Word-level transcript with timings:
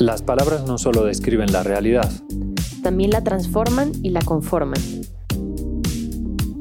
Las 0.00 0.22
palabras 0.22 0.64
no 0.66 0.78
solo 0.78 1.04
describen 1.04 1.52
la 1.52 1.62
realidad, 1.62 2.10
también 2.82 3.10
la 3.10 3.22
transforman 3.22 3.92
y 4.02 4.08
la 4.08 4.20
conforman. 4.22 4.80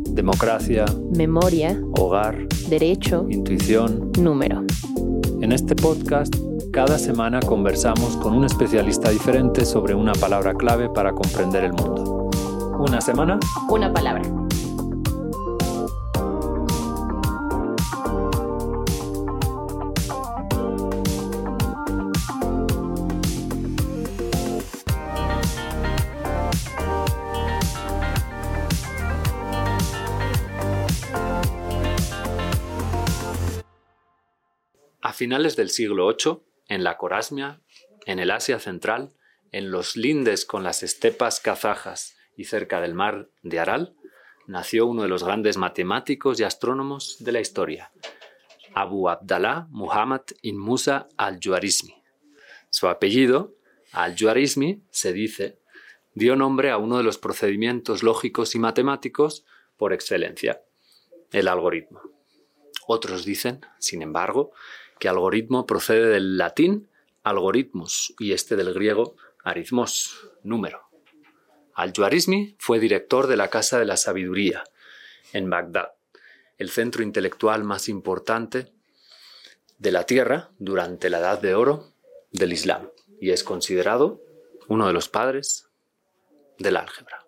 Democracia, 0.09 0.83
Memoria, 1.15 1.81
hogar, 1.97 2.47
derecho, 2.69 3.25
intuición. 3.29 4.11
número. 4.19 4.65
En 5.41 5.53
este 5.53 5.73
podcast, 5.73 6.35
cada 6.73 6.99
semana 6.99 7.39
conversamos 7.39 8.17
con 8.17 8.33
un 8.35 8.43
especialista 8.43 9.09
diferente 9.09 9.63
sobre 9.63 9.95
una 9.95 10.11
palabra 10.11 10.53
clave 10.53 10.89
para 10.89 11.13
comprender 11.13 11.63
el 11.63 11.71
mundo. 11.71 12.29
Una 12.77 12.99
semana, 12.99 13.39
Una 13.69 13.93
palabra. 13.93 14.23
Finales 35.19 35.57
del 35.57 35.69
siglo 35.69 36.07
VIII, 36.07 36.39
en 36.69 36.85
la 36.85 36.95
Corasmia, 36.95 37.59
en 38.05 38.19
el 38.19 38.31
Asia 38.31 38.57
Central, 38.57 39.11
en 39.51 39.69
los 39.69 39.97
lindes 39.97 40.45
con 40.45 40.63
las 40.63 40.81
estepas 40.81 41.41
kazajas 41.41 42.15
y 42.37 42.45
cerca 42.45 42.79
del 42.79 42.93
mar 42.93 43.29
de 43.43 43.59
Aral, 43.59 43.97
nació 44.47 44.85
uno 44.85 45.01
de 45.01 45.09
los 45.09 45.25
grandes 45.25 45.57
matemáticos 45.57 46.39
y 46.39 46.45
astrónomos 46.45 47.17
de 47.19 47.33
la 47.33 47.41
historia, 47.41 47.91
Abu 48.73 49.09
Abdallah 49.09 49.67
Muhammad 49.71 50.21
ibn 50.41 50.57
Musa 50.57 51.09
al-Juarizmi. 51.17 52.01
Su 52.69 52.87
apellido, 52.87 53.57
al-Juarizmi, 53.91 54.85
se 54.89 55.11
dice, 55.11 55.59
dio 56.13 56.37
nombre 56.37 56.71
a 56.71 56.77
uno 56.77 56.97
de 56.97 57.03
los 57.03 57.17
procedimientos 57.17 58.03
lógicos 58.03 58.55
y 58.55 58.59
matemáticos 58.59 59.43
por 59.75 59.91
excelencia, 59.91 60.61
el 61.33 61.49
algoritmo. 61.49 61.99
Otros 62.87 63.25
dicen, 63.25 63.59
sin 63.79 64.01
embargo, 64.01 64.53
que 64.99 65.09
algoritmo 65.09 65.65
procede 65.65 66.07
del 66.07 66.37
latín 66.37 66.89
algoritmus 67.23 68.13
y 68.19 68.33
este 68.33 68.55
del 68.55 68.73
griego 68.73 69.15
aritmos, 69.43 70.27
número. 70.43 70.89
Al-Juarizmi 71.73 72.55
fue 72.59 72.79
director 72.79 73.27
de 73.27 73.37
la 73.37 73.49
Casa 73.49 73.79
de 73.79 73.85
la 73.85 73.97
Sabiduría 73.97 74.63
en 75.31 75.49
Bagdad, 75.49 75.93
el 76.57 76.69
centro 76.69 77.03
intelectual 77.03 77.63
más 77.63 77.87
importante 77.87 78.71
de 79.77 79.91
la 79.91 80.05
tierra 80.05 80.51
durante 80.59 81.09
la 81.09 81.19
Edad 81.19 81.41
de 81.41 81.55
Oro 81.55 81.93
del 82.31 82.53
Islam 82.53 82.89
y 83.19 83.31
es 83.31 83.43
considerado 83.43 84.21
uno 84.67 84.87
de 84.87 84.93
los 84.93 85.07
padres 85.07 85.69
del 86.57 86.77
álgebra. 86.77 87.25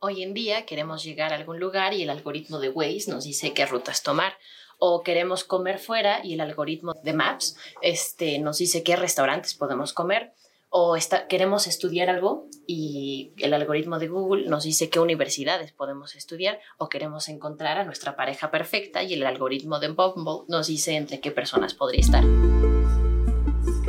Hoy 0.00 0.22
en 0.22 0.34
día 0.34 0.66
queremos 0.66 1.02
llegar 1.02 1.32
a 1.32 1.36
algún 1.36 1.58
lugar 1.58 1.94
y 1.94 2.02
el 2.02 2.10
algoritmo 2.10 2.58
de 2.58 2.68
Waze 2.68 3.10
nos 3.10 3.24
dice 3.24 3.54
qué 3.54 3.64
rutas 3.64 4.02
tomar. 4.02 4.36
O 4.78 5.02
queremos 5.02 5.44
comer 5.44 5.78
fuera 5.78 6.24
y 6.24 6.34
el 6.34 6.40
algoritmo 6.40 6.94
de 7.02 7.12
Maps 7.12 7.56
este, 7.82 8.38
nos 8.38 8.58
dice 8.58 8.82
qué 8.82 8.96
restaurantes 8.96 9.54
podemos 9.54 9.92
comer. 9.92 10.32
O 10.76 10.96
está, 10.96 11.28
queremos 11.28 11.68
estudiar 11.68 12.10
algo 12.10 12.48
y 12.66 13.32
el 13.38 13.54
algoritmo 13.54 14.00
de 14.00 14.08
Google 14.08 14.48
nos 14.48 14.64
dice 14.64 14.90
qué 14.90 14.98
universidades 14.98 15.70
podemos 15.70 16.16
estudiar. 16.16 16.58
O 16.78 16.88
queremos 16.88 17.28
encontrar 17.28 17.78
a 17.78 17.84
nuestra 17.84 18.16
pareja 18.16 18.50
perfecta 18.50 19.02
y 19.02 19.14
el 19.14 19.24
algoritmo 19.24 19.78
de 19.78 19.88
Bumble 19.88 20.44
nos 20.48 20.66
dice 20.66 20.96
entre 20.96 21.20
qué 21.20 21.30
personas 21.30 21.74
podría 21.74 22.00
estar. 22.00 22.24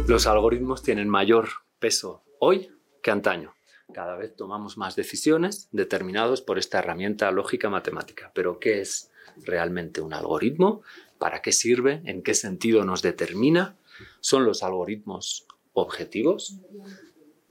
Los 0.07 0.27
algoritmos 0.27 0.83
tienen 0.83 1.09
mayor 1.09 1.49
peso 1.79 2.23
hoy 2.39 2.69
que 3.01 3.09
antaño. 3.09 3.55
Cada 3.91 4.15
vez 4.15 4.35
tomamos 4.35 4.77
más 4.77 4.95
decisiones 4.95 5.67
determinados 5.71 6.41
por 6.41 6.59
esta 6.59 6.79
herramienta 6.79 7.31
lógica 7.31 7.69
matemática. 7.69 8.31
Pero 8.35 8.59
¿qué 8.59 8.81
es 8.81 9.11
realmente 9.43 10.01
un 10.01 10.13
algoritmo? 10.13 10.81
¿Para 11.17 11.41
qué 11.41 11.51
sirve? 11.51 12.01
¿En 12.05 12.21
qué 12.23 12.33
sentido 12.33 12.83
nos 12.83 13.01
determina? 13.01 13.77
¿Son 14.19 14.45
los 14.45 14.63
algoritmos 14.63 15.47
objetivos? 15.73 16.59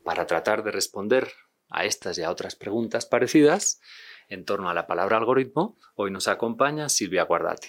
Para 0.02 0.26
tratar 0.26 0.62
de 0.64 0.70
responder 0.70 1.32
a 1.70 1.84
estas 1.84 2.18
y 2.18 2.22
a 2.22 2.30
otras 2.30 2.56
preguntas 2.56 3.06
parecidas 3.06 3.80
en 4.28 4.44
torno 4.44 4.68
a 4.68 4.74
la 4.74 4.86
palabra 4.86 5.16
algoritmo, 5.16 5.76
hoy 5.94 6.10
nos 6.10 6.28
acompaña 6.28 6.88
Silvia 6.88 7.24
Guardati. 7.24 7.68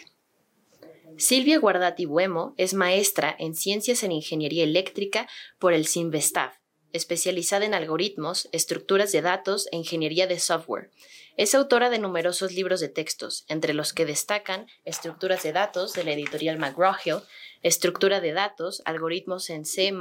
Silvia 1.17 1.59
Guardati 1.59 2.05
Buemo 2.05 2.53
es 2.57 2.73
maestra 2.73 3.33
en 3.39 3.55
Ciencias 3.55 4.03
en 4.03 4.11
Ingeniería 4.11 4.63
Eléctrica 4.63 5.27
por 5.59 5.73
el 5.73 5.87
CINVESTAF, 5.87 6.57
especializada 6.95 7.65
en 7.65 7.73
algoritmos, 7.73 8.49
estructuras 8.51 9.11
de 9.11 9.21
datos 9.21 9.67
e 9.71 9.77
ingeniería 9.77 10.27
de 10.27 10.39
software. 10.39 10.89
Es 11.37 11.53
autora 11.53 11.89
de 11.89 11.99
numerosos 11.99 12.53
libros 12.53 12.79
de 12.79 12.87
textos, 12.87 13.43
entre 13.49 13.73
los 13.73 13.91
que 13.91 14.05
destacan 14.05 14.67
Estructuras 14.85 15.43
de 15.43 15.51
datos 15.51 15.93
de 15.93 16.05
la 16.05 16.13
editorial 16.13 16.57
McGraw-Hill, 16.57 17.23
Estructura 17.65 18.21
de 18.21 18.31
datos, 18.31 18.83
algoritmos 18.85 19.49
en 19.49 19.65
C++, 19.65 19.91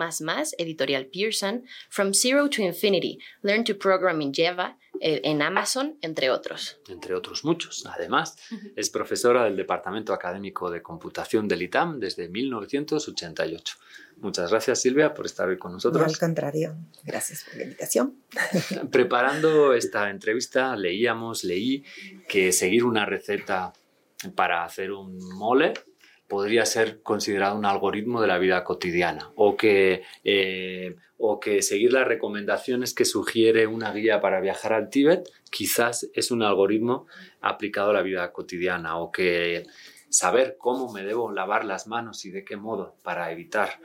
editorial 0.58 1.06
Pearson, 1.06 1.64
From 1.88 2.12
Zero 2.12 2.50
to 2.50 2.60
Infinity, 2.60 3.18
Learn 3.40 3.64
to 3.64 3.78
Program 3.78 4.20
in 4.20 4.34
Java, 4.34 4.76
eh, 5.00 5.22
en 5.24 5.40
Amazon, 5.40 5.96
entre 6.02 6.28
otros. 6.28 6.78
Entre 6.90 7.14
otros 7.14 7.42
muchos. 7.42 7.86
Además, 7.86 8.36
es 8.76 8.90
profesora 8.90 9.44
del 9.44 9.56
Departamento 9.56 10.12
Académico 10.12 10.70
de 10.70 10.82
Computación 10.82 11.48
del 11.48 11.62
ITAM 11.62 12.00
desde 12.00 12.28
1988. 12.28 13.76
Muchas 14.18 14.50
gracias, 14.50 14.82
Silvia, 14.82 15.14
por 15.14 15.24
estar 15.24 15.48
hoy 15.48 15.56
con 15.56 15.72
nosotros. 15.72 16.02
No, 16.02 16.06
al 16.06 16.18
contrario, 16.18 16.76
gracias 17.02 17.44
por 17.44 17.56
la 17.56 17.62
invitación. 17.62 18.18
Preparando 18.92 19.72
esta 19.72 20.10
entrevista, 20.10 20.76
leíamos, 20.76 21.44
leí 21.44 21.82
que 22.28 22.52
seguir 22.52 22.84
una 22.84 23.06
receta 23.06 23.72
para 24.34 24.64
hacer 24.64 24.92
un 24.92 25.16
mole 25.34 25.72
podría 26.28 26.64
ser 26.66 27.02
considerado 27.02 27.56
un 27.56 27.66
algoritmo 27.66 28.20
de 28.20 28.28
la 28.28 28.38
vida 28.38 28.64
cotidiana 28.64 29.30
o 29.36 29.56
que, 29.56 30.02
eh, 30.24 30.96
o 31.18 31.38
que 31.40 31.62
seguir 31.62 31.92
las 31.92 32.06
recomendaciones 32.06 32.94
que 32.94 33.04
sugiere 33.04 33.66
una 33.66 33.92
guía 33.92 34.20
para 34.20 34.40
viajar 34.40 34.72
al 34.72 34.90
Tíbet 34.90 35.28
quizás 35.50 36.08
es 36.14 36.30
un 36.30 36.42
algoritmo 36.42 37.06
aplicado 37.40 37.90
a 37.90 37.94
la 37.94 38.02
vida 38.02 38.32
cotidiana 38.32 38.98
o 38.98 39.12
que 39.12 39.64
saber 40.08 40.56
cómo 40.58 40.92
me 40.92 41.04
debo 41.04 41.30
lavar 41.30 41.64
las 41.64 41.86
manos 41.86 42.24
y 42.24 42.30
de 42.30 42.44
qué 42.44 42.56
modo 42.56 42.96
para 43.02 43.30
evitar 43.30 43.80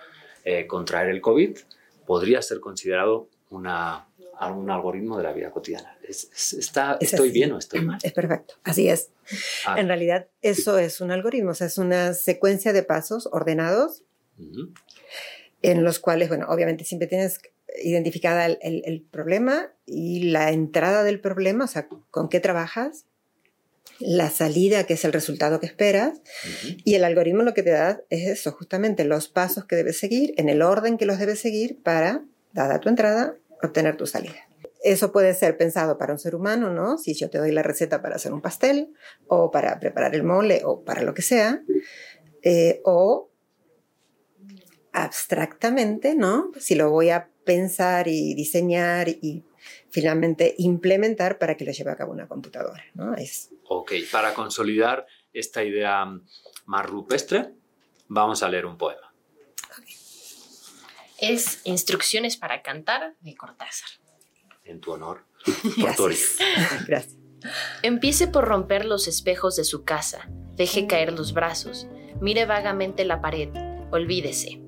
eh, 0.45 0.67
contraer 0.67 1.09
el 1.09 1.21
COVID 1.21 1.57
podría 2.05 2.41
ser 2.41 2.59
considerado 2.59 3.29
una, 3.49 4.08
un 4.47 4.69
algoritmo 4.69 5.17
de 5.17 5.23
la 5.23 5.33
vida 5.33 5.51
cotidiana. 5.51 5.97
Es, 6.07 6.29
es, 6.33 6.53
está, 6.53 6.97
Es 7.01 7.13
¿Estoy 7.13 7.29
así. 7.29 7.33
bien 7.39 7.51
o 7.51 7.57
estoy 7.57 7.81
mal? 7.81 7.99
Es 8.03 8.13
perfecto, 8.13 8.55
así 8.63 8.87
es. 8.89 9.09
Ah, 9.65 9.79
En 9.79 9.87
realidad, 9.87 10.27
eso 10.41 10.77
es 10.79 11.01
un 11.01 11.11
algoritmo, 11.11 11.51
o 11.51 11.53
sea, 11.53 11.67
es 11.67 11.77
una 11.77 12.13
secuencia 12.13 12.73
de 12.73 12.83
pasos 12.83 13.27
ordenados 13.31 14.03
en 15.61 15.83
los 15.83 15.99
cuales, 15.99 16.29
bueno, 16.29 16.45
obviamente 16.49 16.83
siempre 16.85 17.07
tienes 17.07 17.39
identificada 17.83 18.45
el, 18.45 18.57
el- 18.61 18.81
el 18.85 19.01
problema 19.01 19.71
y 19.85 20.23
la 20.31 20.51
entrada 20.51 21.03
del 21.03 21.19
problema, 21.19 21.65
o 21.65 21.67
sea, 21.67 21.87
con 22.09 22.29
qué 22.29 22.39
trabajas, 22.39 23.05
la 23.99 24.29
salida, 24.29 24.85
que 24.85 24.93
es 24.93 25.03
el 25.03 25.11
resultado 25.11 25.59
que 25.59 25.65
esperas, 25.65 26.21
y 26.85 26.95
el 26.95 27.03
algoritmo 27.03 27.43
lo 27.43 27.53
que 27.53 27.63
te 27.63 27.71
da 27.71 28.01
es 28.09 28.27
eso, 28.29 28.53
justamente 28.53 29.03
los 29.03 29.27
pasos 29.27 29.65
que 29.65 29.75
debes 29.75 29.99
seguir, 29.99 30.33
en 30.37 30.47
el 30.47 30.61
orden 30.61 30.97
que 30.97 31.05
los 31.05 31.19
debes 31.19 31.39
seguir 31.39 31.81
para, 31.83 32.23
dada 32.53 32.79
tu 32.79 32.87
entrada, 32.87 33.35
obtener 33.61 33.97
tu 33.97 34.05
salida. 34.05 34.47
Eso 34.81 35.11
puede 35.11 35.33
ser 35.33 35.57
pensado 35.57 35.97
para 35.97 36.13
un 36.13 36.19
ser 36.19 36.35
humano, 36.35 36.69
¿no? 36.69 36.97
Si 36.97 37.13
yo 37.13 37.29
te 37.29 37.37
doy 37.37 37.51
la 37.51 37.63
receta 37.63 38.01
para 38.01 38.15
hacer 38.15 38.31
un 38.31 38.41
pastel, 38.41 38.93
o 39.27 39.51
para 39.51 39.79
preparar 39.79 40.15
el 40.15 40.23
mole, 40.23 40.61
o 40.63 40.83
para 40.83 41.01
lo 41.01 41.13
que 41.13 41.21
sea, 41.21 41.61
eh, 42.43 42.81
o 42.85 43.29
abstractamente, 44.93 46.15
¿no? 46.15 46.51
Si 46.59 46.75
lo 46.75 46.89
voy 46.89 47.09
a 47.09 47.29
pensar 47.43 48.07
y 48.07 48.33
diseñar 48.35 49.09
y 49.09 49.43
finalmente 49.89 50.55
implementar 50.57 51.37
para 51.37 51.57
que 51.57 51.65
lo 51.65 51.71
lleve 51.71 51.91
a 51.91 51.95
cabo 51.95 52.13
una 52.13 52.27
computadora, 52.27 52.83
¿no? 52.93 53.15
Es, 53.15 53.49
Ok, 53.71 53.91
para 54.11 54.33
consolidar 54.33 55.05
esta 55.31 55.63
idea 55.63 56.03
más 56.65 56.85
rupestre, 56.87 57.53
vamos 58.07 58.41
a 58.41 58.49
leer 58.49 58.65
un 58.65 58.79
poema. 58.79 59.08
Es 61.21 61.61
Instrucciones 61.65 62.37
para 62.37 62.61
cantar 62.61 63.15
de 63.19 63.35
Cortázar. 63.35 63.89
En 64.63 64.79
tu 64.79 64.93
honor. 64.93 65.25
Por 65.79 65.95
tu 65.95 66.05
gracias. 66.05 66.37
gracias. 66.87 67.19
Empiece 67.81 68.27
por 68.27 68.45
romper 68.45 68.85
los 68.85 69.07
espejos 69.07 69.55
de 69.55 69.63
su 69.63 69.85
casa, 69.85 70.29
deje 70.55 70.87
caer 70.87 71.13
los 71.13 71.33
brazos, 71.33 71.87
mire 72.19 72.45
vagamente 72.45 73.05
la 73.05 73.21
pared, 73.21 73.49
olvídese. 73.91 74.61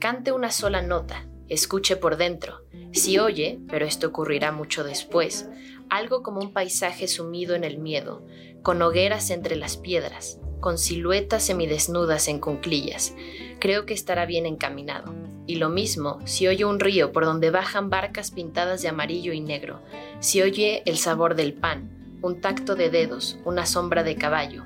Cante 0.00 0.32
una 0.32 0.50
sola 0.50 0.82
nota, 0.82 1.28
escuche 1.48 1.96
por 1.96 2.16
dentro. 2.16 2.66
Si 2.92 3.18
oye, 3.18 3.60
pero 3.68 3.86
esto 3.86 4.08
ocurrirá 4.08 4.50
mucho 4.52 4.82
después, 4.82 5.48
algo 5.90 6.22
como 6.22 6.40
un 6.40 6.52
paisaje 6.52 7.08
sumido 7.08 7.54
en 7.54 7.64
el 7.64 7.78
miedo, 7.78 8.26
con 8.62 8.82
hogueras 8.82 9.30
entre 9.30 9.56
las 9.56 9.76
piedras, 9.76 10.40
con 10.60 10.78
siluetas 10.78 11.44
semidesnudas 11.44 12.28
en 12.28 12.40
cunclillas. 12.40 13.14
Creo 13.60 13.86
que 13.86 13.94
estará 13.94 14.26
bien 14.26 14.46
encaminado. 14.46 15.14
Y 15.46 15.56
lo 15.56 15.68
mismo 15.68 16.18
si 16.24 16.48
oye 16.48 16.64
un 16.64 16.80
río 16.80 17.12
por 17.12 17.24
donde 17.24 17.50
bajan 17.50 17.88
barcas 17.88 18.32
pintadas 18.32 18.82
de 18.82 18.88
amarillo 18.88 19.32
y 19.32 19.40
negro, 19.40 19.80
si 20.18 20.42
oye 20.42 20.82
el 20.86 20.96
sabor 20.96 21.36
del 21.36 21.54
pan, 21.54 22.18
un 22.22 22.40
tacto 22.40 22.74
de 22.74 22.90
dedos, 22.90 23.38
una 23.44 23.66
sombra 23.66 24.02
de 24.02 24.16
caballo. 24.16 24.64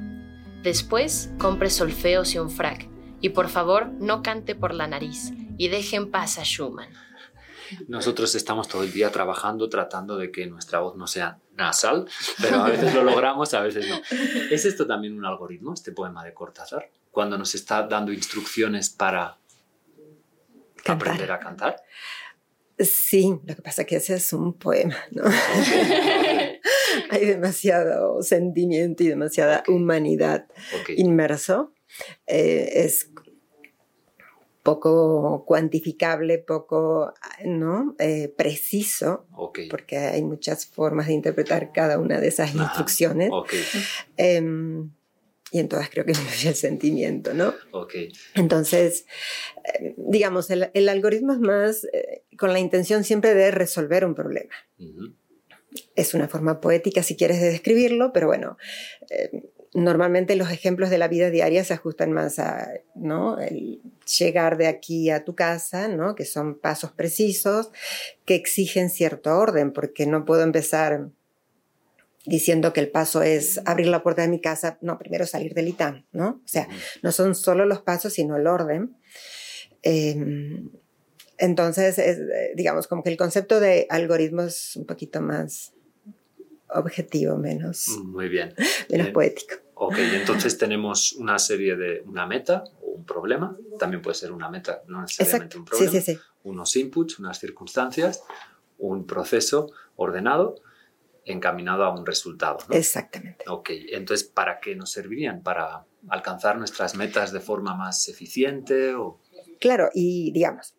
Después, 0.62 1.32
compre 1.38 1.68
solfeos 1.68 2.34
y 2.34 2.38
un 2.38 2.50
frac, 2.50 2.88
y 3.20 3.30
por 3.30 3.48
favor 3.48 3.88
no 3.98 4.22
cante 4.22 4.54
por 4.54 4.74
la 4.74 4.86
nariz, 4.86 5.32
y 5.58 5.68
deje 5.68 5.96
en 5.96 6.10
paz 6.10 6.38
a 6.38 6.44
Schumann. 6.44 6.88
Nosotros 7.88 8.34
estamos 8.34 8.68
todo 8.68 8.82
el 8.82 8.92
día 8.92 9.10
trabajando 9.10 9.68
tratando 9.68 10.16
de 10.16 10.30
que 10.30 10.46
nuestra 10.46 10.80
voz 10.80 10.96
no 10.96 11.06
sea 11.06 11.38
nasal, 11.56 12.08
pero 12.40 12.62
a 12.62 12.68
veces 12.68 12.94
lo 12.94 13.04
logramos, 13.04 13.52
a 13.54 13.60
veces 13.60 13.88
no. 13.88 14.00
¿Es 14.50 14.64
esto 14.64 14.86
también 14.86 15.16
un 15.16 15.24
algoritmo, 15.24 15.74
este 15.74 15.92
poema 15.92 16.24
de 16.24 16.34
Cortázar? 16.34 16.90
Cuando 17.10 17.36
nos 17.36 17.54
está 17.54 17.86
dando 17.86 18.12
instrucciones 18.12 18.90
para 18.90 19.36
aprender 20.86 21.30
a 21.32 21.38
cantar. 21.38 21.76
Sí, 22.78 23.38
lo 23.44 23.54
que 23.54 23.62
pasa 23.62 23.82
es 23.82 23.88
que 23.88 23.96
ese 23.96 24.14
es 24.14 24.32
un 24.32 24.54
poema, 24.54 24.96
¿no? 25.10 25.24
Hay 27.10 27.26
demasiado 27.26 28.22
sentimiento 28.22 29.02
y 29.02 29.08
demasiada 29.08 29.62
humanidad 29.68 30.46
inmerso. 30.96 31.74
Eh, 32.26 32.84
es 32.84 33.10
poco 34.62 35.44
cuantificable, 35.46 36.38
poco 36.38 37.14
¿no? 37.44 37.94
Eh, 37.98 38.32
preciso, 38.36 39.26
porque 39.70 39.96
hay 39.98 40.22
muchas 40.22 40.66
formas 40.66 41.06
de 41.06 41.14
interpretar 41.14 41.72
cada 41.72 41.98
una 41.98 42.20
de 42.20 42.28
esas 42.28 42.54
instrucciones. 42.54 43.30
Em, 44.16 44.90
y 45.52 45.58
en 45.58 45.68
todas 45.68 45.88
creo 45.90 46.04
que 46.04 46.12
influye 46.12 46.48
el 46.50 46.54
sentimiento, 46.54 47.34
¿no? 47.34 47.54
Entonces, 48.34 49.06
eh, 49.64 49.94
digamos, 49.96 50.50
el, 50.50 50.88
algoritmo 50.88 51.32
es 51.32 51.40
más 51.40 51.84
eh, 51.92 52.22
con 52.36 52.52
la 52.52 52.60
intención 52.60 53.02
siempre 53.04 53.34
de 53.34 53.50
resolver 53.50 54.04
un 54.04 54.14
problema. 54.14 54.54
Es 55.94 56.14
una 56.14 56.28
forma 56.28 56.60
poética, 56.60 57.02
si 57.02 57.16
quieres, 57.16 57.40
de 57.40 57.50
describirlo, 57.50 58.12
pero 58.12 58.26
bueno, 58.26 58.58
normalmente 59.72 60.34
los 60.36 60.50
ejemplos 60.50 60.90
de 60.90 60.98
la 60.98 61.08
vida 61.08 61.30
diaria 61.30 61.62
se 61.64 61.74
ajustan 61.74 62.12
más 62.12 62.38
a, 62.38 62.70
¿no? 62.94 63.38
El 63.38 63.80
llegar 64.18 64.56
de 64.56 64.66
aquí 64.66 65.10
a 65.10 65.24
tu 65.24 65.34
casa, 65.34 65.88
¿no? 65.88 66.14
Que 66.14 66.24
son 66.24 66.58
pasos 66.58 66.92
precisos 66.92 67.70
que 68.24 68.34
exigen 68.34 68.90
cierto 68.90 69.36
orden, 69.36 69.72
porque 69.72 70.06
no 70.06 70.24
puedo 70.24 70.42
empezar 70.42 71.10
diciendo 72.26 72.72
que 72.72 72.80
el 72.80 72.90
paso 72.90 73.22
es 73.22 73.60
abrir 73.64 73.88
la 73.88 74.02
puerta 74.02 74.22
de 74.22 74.28
mi 74.28 74.40
casa, 74.40 74.78
no, 74.82 74.98
primero 74.98 75.26
salir 75.26 75.54
del 75.54 75.68
ITAM, 75.68 76.04
¿no? 76.12 76.42
O 76.44 76.48
sea, 76.48 76.68
no 77.02 77.12
son 77.12 77.34
solo 77.34 77.64
los 77.64 77.80
pasos, 77.82 78.12
sino 78.12 78.36
el 78.36 78.46
orden. 78.46 78.96
Em, 79.82 80.70
entonces, 81.38 82.00
digamos, 82.54 82.86
como 82.86 83.02
que 83.02 83.10
el 83.10 83.16
concepto 83.16 83.60
de 83.60 83.86
algoritmo 83.88 84.42
es 84.42 84.76
un 84.76 84.84
poquito 84.84 85.22
más 85.22 85.72
objetivo, 86.74 87.36
menos, 87.36 87.88
Muy 88.04 88.28
bien. 88.28 88.54
menos 88.88 89.08
eh, 89.08 89.12
poético. 89.12 89.54
Ok, 89.74 89.96
entonces 89.98 90.58
tenemos 90.58 91.14
una 91.14 91.38
serie 91.38 91.74
de 91.74 92.02
una 92.06 92.26
meta 92.26 92.64
o 92.82 92.90
un 92.90 93.04
problema, 93.06 93.56
también 93.78 94.02
puede 94.02 94.14
ser 94.14 94.30
una 94.30 94.50
meta, 94.50 94.82
no 94.88 95.00
necesariamente 95.00 95.56
un 95.56 95.64
problema, 95.64 95.90
sí, 95.90 96.00
sí, 96.00 96.14
sí. 96.14 96.20
unos 96.42 96.76
inputs, 96.76 97.18
unas 97.18 97.38
circunstancias, 97.38 98.22
un 98.76 99.06
proceso 99.06 99.70
ordenado 99.96 100.56
encaminado 101.24 101.84
a 101.84 101.94
un 101.94 102.04
resultado. 102.04 102.58
¿no? 102.68 102.74
Exactamente. 102.74 103.44
Ok, 103.48 103.70
entonces, 103.90 104.26
¿para 104.26 104.60
qué 104.60 104.74
nos 104.74 104.90
servirían? 104.90 105.42
¿Para 105.42 105.86
alcanzar 106.08 106.58
nuestras 106.58 106.94
metas 106.94 107.32
de 107.32 107.40
forma 107.40 107.74
más 107.74 108.08
eficiente? 108.08 108.94
O... 108.94 109.20
Claro, 109.60 109.90
y 109.94 110.32
digamos, 110.32 110.74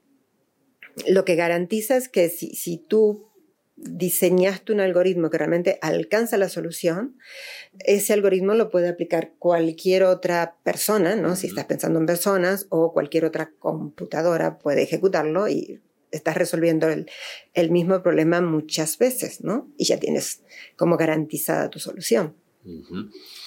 lo 1.07 1.25
que 1.25 1.35
garantiza 1.35 1.95
es 1.95 2.09
que 2.09 2.29
si, 2.29 2.53
si 2.55 2.77
tú 2.77 3.30
diseñaste 3.83 4.71
un 4.71 4.79
algoritmo 4.79 5.29
que 5.29 5.37
realmente 5.37 5.79
alcanza 5.81 6.37
la 6.37 6.49
solución, 6.49 7.17
ese 7.79 8.13
algoritmo 8.13 8.53
lo 8.53 8.69
puede 8.69 8.89
aplicar 8.89 9.33
cualquier 9.39 10.03
otra 10.03 10.57
persona, 10.63 11.15
¿no? 11.15 11.35
Si 11.35 11.47
estás 11.47 11.65
pensando 11.65 11.99
en 11.99 12.05
personas 12.05 12.67
o 12.69 12.93
cualquier 12.93 13.25
otra 13.25 13.51
computadora 13.59 14.59
puede 14.59 14.83
ejecutarlo 14.83 15.47
y 15.47 15.81
estás 16.11 16.35
resolviendo 16.35 16.89
el, 16.89 17.71
mismo 17.71 18.01
problema 18.03 18.41
muchas 18.41 18.97
veces, 18.97 19.41
¿no? 19.41 19.71
Y 19.77 19.85
ya 19.85 19.97
tienes 19.97 20.43
como 20.75 20.97
garantizada 20.97 21.69
tu 21.69 21.79
solución. 21.79 22.35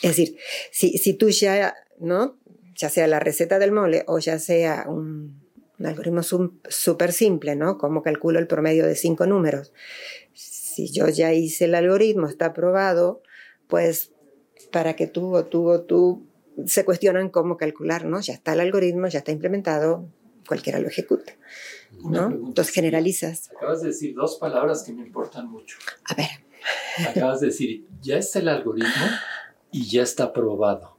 Es 0.02 0.16
decir, 0.16 0.36
si, 0.72 0.98
si 0.98 1.14
tú 1.14 1.28
ya, 1.28 1.74
¿no? 2.00 2.38
Ya 2.74 2.88
sea 2.88 3.06
la 3.06 3.20
receta 3.20 3.58
del 3.58 3.70
mole 3.70 4.02
o 4.08 4.18
ya 4.18 4.38
sea 4.40 4.86
un, 4.88 5.44
un 5.78 5.86
algoritmo 5.86 6.22
súper 6.22 7.12
simple, 7.12 7.56
¿no? 7.56 7.78
Cómo 7.78 8.02
calculo 8.02 8.38
el 8.38 8.46
promedio 8.46 8.86
de 8.86 8.96
cinco 8.96 9.26
números 9.26 9.72
si 10.74 10.90
yo 10.90 11.08
ya 11.08 11.32
hice 11.32 11.66
el 11.66 11.74
algoritmo, 11.74 12.26
está 12.26 12.46
aprobado, 12.46 13.22
pues 13.68 14.12
para 14.70 14.96
que 14.96 15.06
tú 15.06 15.34
o 15.34 15.44
tú 15.44 15.68
o 15.68 15.82
tú 15.82 16.26
se 16.66 16.84
cuestionan 16.84 17.30
cómo 17.30 17.56
calcular, 17.56 18.04
¿no? 18.04 18.20
Ya 18.20 18.34
está 18.34 18.54
el 18.54 18.60
algoritmo, 18.60 19.06
ya 19.08 19.18
está 19.18 19.32
implementado, 19.32 20.08
cualquiera 20.46 20.78
lo 20.78 20.88
ejecuta, 20.88 21.32
¿no? 22.04 22.30
Entonces 22.30 22.74
generalizas. 22.74 23.50
Acabas 23.56 23.82
de 23.82 23.88
decir 23.88 24.14
dos 24.14 24.36
palabras 24.36 24.82
que 24.82 24.92
me 24.92 25.02
importan 25.02 25.48
mucho. 25.48 25.76
A 26.04 26.14
ver. 26.14 26.28
Acabas 27.08 27.40
de 27.40 27.48
decir, 27.48 27.86
ya 28.00 28.16
está 28.18 28.38
el 28.38 28.48
algoritmo 28.48 29.06
y 29.70 29.86
ya 29.86 30.02
está 30.02 30.24
aprobado. 30.24 30.96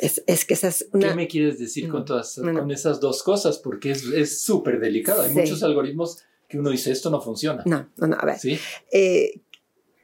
Es, 0.00 0.22
es 0.26 0.44
que 0.44 0.54
esas 0.54 0.86
¿Qué 0.92 1.14
me 1.14 1.26
quieres 1.26 1.58
decir 1.58 1.88
con, 1.88 2.04
todas, 2.04 2.36
con 2.36 2.70
esas 2.70 3.00
dos 3.00 3.22
cosas? 3.22 3.58
Porque 3.58 3.90
es 3.90 4.42
súper 4.42 4.78
delicado. 4.78 5.22
Hay 5.22 5.30
muchos 5.30 5.62
algoritmos 5.62 6.22
que 6.48 6.58
uno 6.58 6.70
dice, 6.70 6.90
esto 6.90 7.10
no 7.10 7.20
funciona. 7.20 7.62
No, 7.66 7.90
no, 7.96 8.06
no, 8.06 8.16
a 8.18 8.24
ver. 8.24 8.38
¿Sí? 8.38 8.58
Eh, 8.90 9.42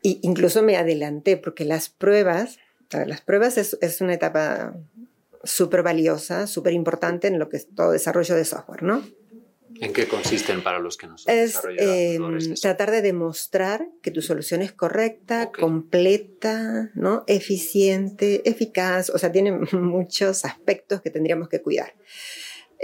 incluso 0.03 0.63
me 0.63 0.77
adelanté 0.77 1.37
porque 1.37 1.65
las 1.65 1.89
pruebas, 1.89 2.59
ver, 2.93 3.09
las 3.09 3.23
pruebas 3.23 3.59
es, 3.59 3.79
es 3.81 4.01
una 4.01 4.15
etapa 4.15 4.77
súper 5.43 5.83
valiosa, 5.83 6.47
súper 6.47 6.73
importante 6.73 7.29
en 7.29 7.39
lo 7.39 7.49
que 7.49 7.57
es 7.57 7.69
todo 7.75 7.93
desarrollo 7.93 8.35
de 8.35 8.45
software, 8.45 8.83
¿no? 8.83 9.03
¿En 9.81 9.93
qué 9.93 10.07
consisten 10.07 10.63
para 10.63 10.79
los 10.79 10.97
que 10.97 11.07
no 11.07 11.19
son 11.19 11.35
Es 11.35 11.61
eh, 11.79 12.19
tratar 12.61 12.91
de 12.91 13.03
demostrar 13.03 13.89
que 14.03 14.13
tu 14.13 14.23
solución 14.23 14.63
es 14.63 14.73
correcta, 14.73 15.51
completa, 15.51 16.91
¿no? 16.95 17.25
eficiente, 17.27 18.49
eficaz, 18.49 19.11
o 19.11 19.19
sea, 19.19 19.33
tiene 19.33 19.53
muchos 19.73 20.45
aspectos 20.45 21.01
que 21.01 21.11
tendríamos 21.11 21.49
que 21.49 21.61
cuidar. 21.61 21.95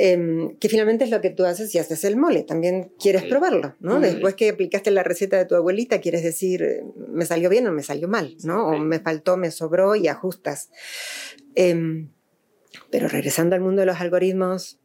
Em, 0.02 0.56
que 0.56 0.70
finalmente 0.70 1.04
es 1.04 1.10
lo 1.10 1.20
que 1.20 1.28
tú 1.28 1.44
haces 1.44 1.74
y 1.74 1.78
haces 1.78 2.04
el 2.04 2.16
mole. 2.16 2.42
También 2.42 2.90
quieres 2.98 3.24
probarlo, 3.24 3.76
¿no? 3.80 4.00
Después 4.00 4.34
que 4.34 4.48
aplicaste 4.48 4.90
la 4.90 5.02
receta 5.02 5.36
de 5.36 5.44
tu 5.44 5.56
abuelita, 5.56 6.00
quieres 6.00 6.22
decir, 6.22 6.62
eh, 6.62 6.82
me 6.96 7.26
salió 7.26 7.50
bien 7.50 7.66
o 7.66 7.72
me 7.72 7.82
salió 7.82 8.08
mal, 8.08 8.34
¿no? 8.42 8.68
O 8.68 8.78
me 8.78 9.00
faltó, 9.00 9.36
me 9.36 9.50
sobró 9.50 9.96
y 9.96 10.08
ajustas. 10.08 10.70
Em, 11.54 12.08
pero 12.90 13.08
regresando 13.08 13.54
al 13.54 13.60
mundo 13.60 13.80
de 13.80 13.86
los 13.86 14.00
algoritmos 14.00 14.78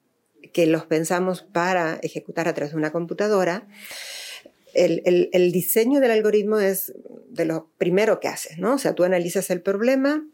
que 0.51 0.65
los 0.65 0.85
pensamos 0.85 1.43
para 1.43 1.97
ejecutar 2.01 2.49
a 2.49 2.53
través 2.53 2.73
de 2.73 2.77
una 2.77 2.91
computadora, 2.91 3.69
el, 4.73 5.29
el 5.31 5.51
diseño 5.53 6.01
del 6.01 6.11
algoritmo 6.11 6.59
es 6.59 6.93
de 7.29 7.45
lo 7.45 7.71
primero 7.77 8.19
que 8.19 8.27
haces, 8.27 8.57
¿no? 8.57 8.73
O 8.73 8.77
sea, 8.77 8.95
tú 8.95 9.05
analizas 9.05 9.49
el 9.49 9.61
problema, 9.61 10.27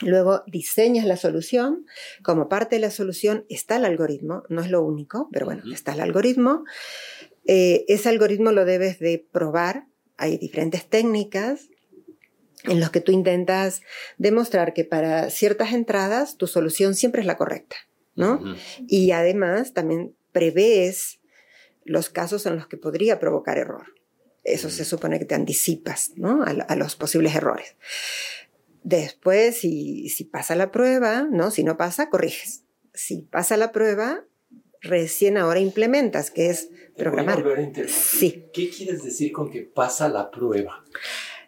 Luego 0.00 0.44
diseñas 0.46 1.06
la 1.06 1.16
solución. 1.16 1.86
Como 2.22 2.48
parte 2.48 2.76
de 2.76 2.80
la 2.80 2.90
solución 2.90 3.44
está 3.48 3.76
el 3.76 3.84
algoritmo, 3.84 4.44
no 4.48 4.60
es 4.60 4.70
lo 4.70 4.82
único, 4.82 5.28
pero 5.32 5.46
bueno, 5.46 5.62
está 5.72 5.92
el 5.92 6.00
algoritmo. 6.00 6.64
Eh, 7.46 7.84
ese 7.88 8.08
algoritmo 8.08 8.52
lo 8.52 8.64
debes 8.64 8.98
de 8.98 9.26
probar. 9.32 9.86
Hay 10.16 10.36
diferentes 10.38 10.86
técnicas 10.86 11.68
en 12.64 12.80
las 12.80 12.90
que 12.90 13.00
tú 13.00 13.12
intentas 13.12 13.82
demostrar 14.18 14.74
que 14.74 14.84
para 14.84 15.30
ciertas 15.30 15.72
entradas 15.72 16.36
tu 16.36 16.46
solución 16.46 16.94
siempre 16.94 17.20
es 17.20 17.26
la 17.26 17.36
correcta, 17.36 17.76
¿no? 18.14 18.42
Y 18.86 19.12
además 19.12 19.72
también 19.72 20.14
prevés 20.32 21.20
los 21.84 22.10
casos 22.10 22.46
en 22.46 22.56
los 22.56 22.66
que 22.66 22.76
podría 22.76 23.18
provocar 23.20 23.58
error. 23.58 23.94
Eso 24.44 24.70
se 24.70 24.84
supone 24.84 25.18
que 25.18 25.24
te 25.24 25.34
anticipas, 25.34 26.12
¿no? 26.16 26.42
a 26.42 26.76
los 26.76 26.96
posibles 26.96 27.34
errores. 27.34 27.76
Después, 28.82 29.58
si, 29.58 30.08
si 30.08 30.24
pasa 30.24 30.54
la 30.54 30.70
prueba, 30.70 31.26
¿no? 31.30 31.50
Si 31.50 31.64
no 31.64 31.76
pasa, 31.76 32.10
corriges. 32.10 32.64
Si 32.94 33.22
pasa 33.22 33.56
la 33.56 33.72
prueba, 33.72 34.24
recién 34.80 35.36
ahora 35.36 35.60
implementas, 35.60 36.30
que 36.30 36.50
es 36.50 36.70
programar. 36.96 37.44
sí. 37.88 38.44
¿Qué 38.52 38.70
quieres 38.70 39.02
decir 39.02 39.32
con 39.32 39.50
que 39.50 39.62
pasa 39.62 40.08
la 40.08 40.30
prueba? 40.30 40.84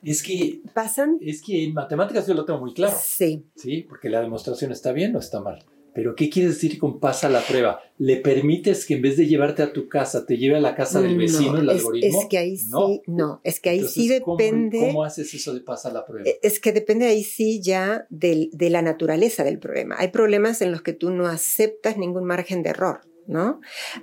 Es 0.02 0.22
que, 0.22 0.62
¿Pasan? 0.72 1.18
es 1.20 1.42
que 1.42 1.64
en 1.64 1.74
matemáticas 1.74 2.26
yo 2.26 2.34
lo 2.34 2.44
tengo 2.44 2.60
muy 2.60 2.72
claro. 2.72 2.96
Sí. 3.02 3.46
Sí, 3.56 3.82
porque 3.88 4.08
la 4.08 4.20
demostración 4.20 4.72
está 4.72 4.92
bien 4.92 5.14
o 5.14 5.18
está 5.18 5.40
mal. 5.40 5.64
Pero 5.94 6.14
¿qué 6.14 6.30
quiere 6.30 6.50
decir 6.50 6.78
con 6.78 7.00
pasa 7.00 7.28
la 7.28 7.40
prueba? 7.40 7.80
¿Le 7.98 8.16
permites 8.16 8.86
que 8.86 8.94
en 8.94 9.02
vez 9.02 9.16
de 9.16 9.26
llevarte 9.26 9.62
a 9.62 9.72
tu 9.72 9.88
casa, 9.88 10.24
te 10.24 10.36
lleve 10.36 10.56
a 10.56 10.60
la 10.60 10.74
casa 10.74 11.00
del 11.00 11.16
vecino 11.16 11.58
el 11.58 11.68
algoritmo? 11.68 12.20
Es 12.20 12.26
que 12.28 12.38
ahí 12.38 12.56
sí, 12.56 13.02
no, 13.06 13.40
es 13.42 13.60
que 13.60 13.70
ahí 13.70 13.84
sí 13.84 14.08
depende. 14.08 14.78
¿cómo, 14.78 15.04
haces 15.04 15.32
eso 15.34 15.52
de 15.52 15.60
pasa 15.60 15.92
la 15.92 16.04
prueba? 16.06 16.28
Es 16.42 16.60
que 16.60 16.72
depende 16.72 17.06
ahí 17.06 17.24
sí 17.24 17.60
ya 17.60 18.06
de, 18.08 18.50
de 18.52 18.70
la 18.70 18.82
naturaleza 18.82 19.44
del 19.44 19.58
problema. 19.58 19.96
Hay 19.98 20.08
problemas 20.08 20.62
en 20.62 20.72
los 20.72 20.82
que 20.82 20.92
tú 20.92 21.10
no 21.10 21.26
aceptas 21.26 21.96
ningún 21.96 22.24
margen 22.24 22.62
de 22.62 22.70
error, 22.70 23.00
¿no? 23.26 23.60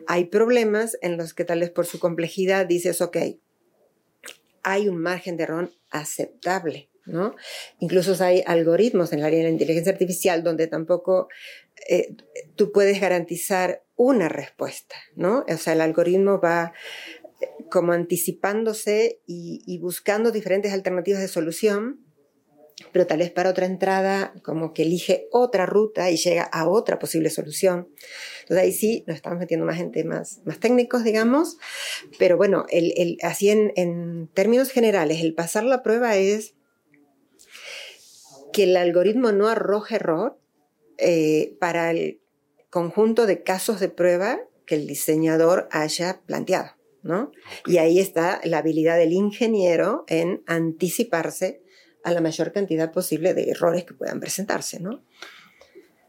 Hay 0.08 0.26
problemas 0.26 0.98
en 1.02 1.18
los 1.18 1.34
que 1.34 1.46
tal 1.46 1.62
vez 1.62 1.70
por 1.70 1.86
su 1.86 2.00
complejidad 2.00 2.66
dices, 2.66 3.02
ok, 3.02 3.18
hay 4.64 4.90
un 4.90 4.98
margen 4.98 5.38
de 5.38 5.44
error 5.44 5.72
aceptable, 5.92 6.90
¿no? 7.06 7.36
Incluso 7.80 8.22
hay 8.22 8.44
algoritmos 8.46 9.14
en 9.14 9.20
el 9.20 9.26
área 9.26 9.40
de 9.40 9.46
la 9.46 9.52
inteligencia 9.52 9.94
artificial 9.94 10.44
donde 10.44 10.68
tampoco 10.68 11.30
eh, 11.88 12.16
tú 12.56 12.72
puedes 12.72 13.00
garantizar 13.00 13.84
una 13.96 14.30
respuesta, 14.30 14.96
¿no? 15.16 15.46
O 15.48 15.58
sea, 15.58 15.74
el 15.74 15.82
algoritmo 15.82 16.40
va 16.40 16.74
eh, 17.42 17.48
como 17.72 17.94
anticipándose 17.94 19.22
y, 19.26 19.80
buscando 19.80 20.32
diferentes 20.32 20.74
alternativas 20.74 21.22
de 21.22 21.28
solución, 21.28 22.04
pero 22.92 23.08
tal 23.08 23.20
vez 23.20 23.32
para 23.32 23.50
otra 23.50 23.66
entrada 23.66 24.34
como 24.44 24.74
que 24.74 24.84
elige 24.84 25.28
otra 25.32 25.66
ruta 25.66 26.12
y 26.12 26.18
llega 26.18 26.44
a 26.44 26.68
otra 26.68 27.00
posible 27.00 27.30
solución. 27.32 27.90
Entonces 28.42 28.64
ahí 28.64 28.72
sí 28.72 29.04
nos 29.08 29.16
estamos 29.16 29.40
metiendo 29.40 29.66
más 29.66 29.80
en 29.80 29.92
temas 29.92 30.42
más 30.46 30.60
técnicos, 30.60 31.04
digamos, 31.04 31.58
pero 32.20 32.38
bueno, 32.38 32.66
así 33.24 33.50
en, 33.50 33.72
en 33.76 34.28
términos 34.34 34.70
generales, 34.70 35.22
el 35.22 35.34
pasar 35.34 35.64
la 35.64 35.82
prueba 35.82 36.18
es 36.18 36.54
que 38.54 38.64
el 38.64 38.78
algoritmo 38.78 39.32
no 39.32 39.48
arroje 39.48 39.96
error, 39.96 40.40
eh, 40.98 41.56
para 41.60 41.92
el 41.92 42.20
conjunto 42.70 43.26
de 43.26 43.44
casos 43.44 43.80
de 43.80 43.90
prueba 43.90 44.40
que 44.66 44.76
el 44.76 44.88
diseñador 44.88 45.68
haya 45.72 46.22
planteado. 46.26 46.72
¿no? 47.04 47.32
Y 47.66 47.78
ahí 47.78 48.00
está 48.00 48.42
la 48.44 48.60
habilidad 48.60 48.98
del 48.98 49.14
ingeniero 49.14 50.04
en 50.08 50.44
anticiparse 50.46 51.62
a 52.04 52.12
la 52.12 52.22
mayor 52.22 52.52
cantidad 52.52 52.92
posible 52.92 53.34
de 53.34 53.50
errores 53.50 53.86
que 53.86 53.94
puedan 53.94 54.20
presentarse. 54.20 54.80
¿no? 54.80 55.04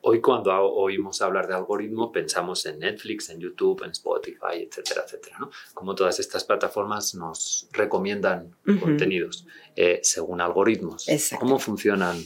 Hoy 0.02 0.20
cuando 0.20 0.52
oímos 0.52 1.22
hablar 1.22 1.46
de 1.46 1.54
algoritmo 1.54 2.10
pensamos 2.10 2.66
en 2.66 2.80
Netflix, 2.80 3.30
en 3.30 3.40
YouTube, 3.40 3.82
en 3.84 3.90
Spotify, 3.92 4.68
etcétera, 4.68 5.02
etcétera. 5.04 5.36
¿no? 5.38 5.50
Como 5.74 5.94
todas 5.94 6.18
estas 6.20 6.44
plataformas 6.44 7.14
nos 7.14 7.68
recomiendan 7.72 8.56
contenidos 8.80 9.46
eh, 9.76 10.00
según 10.02 10.40
algoritmos. 10.40 11.06
¿Cómo 11.38 11.58
funcionan? 11.58 12.16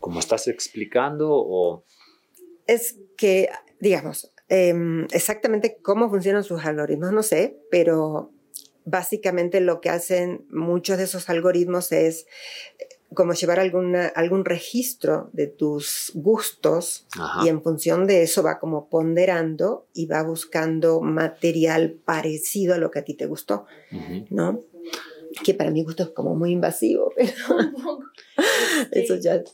¿Cómo 0.00 0.20
estás 0.20 0.48
explicando 0.48 1.28
o 1.30 1.84
es 2.68 2.96
que, 3.16 3.48
digamos, 3.80 4.32
em, 4.48 5.06
exactamente 5.10 5.78
cómo 5.82 6.08
funcionan 6.08 6.44
sus 6.44 6.64
algoritmos, 6.64 7.12
no 7.12 7.24
sé, 7.24 7.58
pero 7.70 8.30
básicamente 8.84 9.60
lo 9.60 9.80
que 9.80 9.90
hacen 9.90 10.46
muchos 10.50 10.98
de 10.98 11.04
esos 11.04 11.28
algoritmos 11.28 11.92
es 11.92 12.26
eh, 12.78 12.86
como 13.14 13.32
llevar 13.32 13.58
alguna, 13.58 14.06
algún 14.08 14.44
registro 14.44 15.30
de 15.32 15.46
tus 15.46 16.12
gustos 16.14 17.06
y 17.42 17.48
en 17.48 17.62
función 17.62 18.06
de 18.06 18.22
eso 18.22 18.42
va 18.42 18.58
como 18.58 18.90
ponderando 18.90 19.86
y 19.94 20.06
va 20.06 20.22
buscando 20.22 21.00
material 21.00 21.98
parecido 22.04 22.74
a 22.74 22.78
lo 22.78 22.90
que 22.90 22.98
a 22.98 23.04
ti 23.04 23.14
te 23.14 23.24
gustó, 23.24 23.64
¿no? 24.28 24.60
Que 25.42 25.54
para 25.54 25.70
mi 25.70 25.84
gusto 25.84 26.02
es 26.02 26.08
como 26.10 26.34
muy 26.34 26.52
invasivo, 26.52 27.10
pero 27.16 28.00
eso 28.92 29.16
ya 29.16 29.34
eh, 29.34 29.44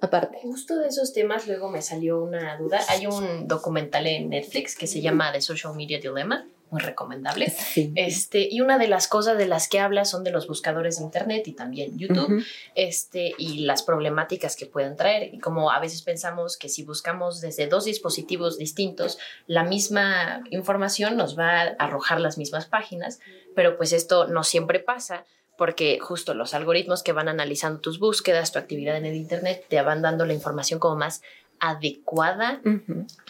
aparte. 0.00 0.38
Justo 0.42 0.76
de 0.76 0.88
esos 0.88 1.12
temas 1.12 1.46
luego 1.46 1.70
me 1.70 1.82
salió 1.82 2.22
una 2.22 2.56
duda. 2.56 2.80
Hay 2.88 3.06
un 3.06 3.46
documental 3.46 4.06
en 4.06 4.30
Netflix 4.30 4.76
que 4.76 4.86
se 4.86 5.00
llama 5.00 5.32
The 5.32 5.40
Social 5.40 5.74
Media 5.74 6.00
Dilemma, 6.00 6.46
muy 6.70 6.80
recomendable. 6.80 7.52
Este, 7.96 8.48
y 8.50 8.60
una 8.60 8.78
de 8.78 8.88
las 8.88 9.08
cosas 9.08 9.38
de 9.38 9.46
las 9.46 9.68
que 9.68 9.78
habla 9.78 10.04
son 10.04 10.24
de 10.24 10.30
los 10.30 10.46
buscadores 10.46 10.98
de 10.98 11.04
internet 11.04 11.46
y 11.46 11.52
también 11.52 11.96
YouTube, 11.98 12.44
este, 12.74 13.32
y 13.38 13.58
las 13.64 13.82
problemáticas 13.82 14.56
que 14.56 14.66
pueden 14.66 14.96
traer. 14.96 15.32
Y 15.34 15.38
como 15.38 15.70
a 15.70 15.80
veces 15.80 16.02
pensamos 16.02 16.56
que 16.56 16.68
si 16.68 16.82
buscamos 16.82 17.40
desde 17.40 17.66
dos 17.66 17.84
dispositivos 17.84 18.58
distintos 18.58 19.18
la 19.46 19.64
misma 19.64 20.42
información 20.50 21.16
nos 21.16 21.38
va 21.38 21.60
a 21.60 21.66
arrojar 21.78 22.20
las 22.20 22.38
mismas 22.38 22.66
páginas, 22.66 23.20
pero 23.54 23.76
pues 23.76 23.92
esto 23.92 24.26
no 24.26 24.42
siempre 24.42 24.80
pasa 24.80 25.24
porque 25.56 25.98
justo 26.00 26.34
los 26.34 26.54
algoritmos 26.54 27.02
que 27.02 27.12
van 27.12 27.28
analizando 27.28 27.80
tus 27.80 27.98
búsquedas, 27.98 28.52
tu 28.52 28.58
actividad 28.58 28.96
en 28.96 29.06
el 29.06 29.14
Internet, 29.14 29.64
te 29.68 29.80
van 29.82 30.02
dando 30.02 30.24
la 30.26 30.34
información 30.34 30.80
como 30.80 30.96
más 30.96 31.22
adecuada 31.60 32.60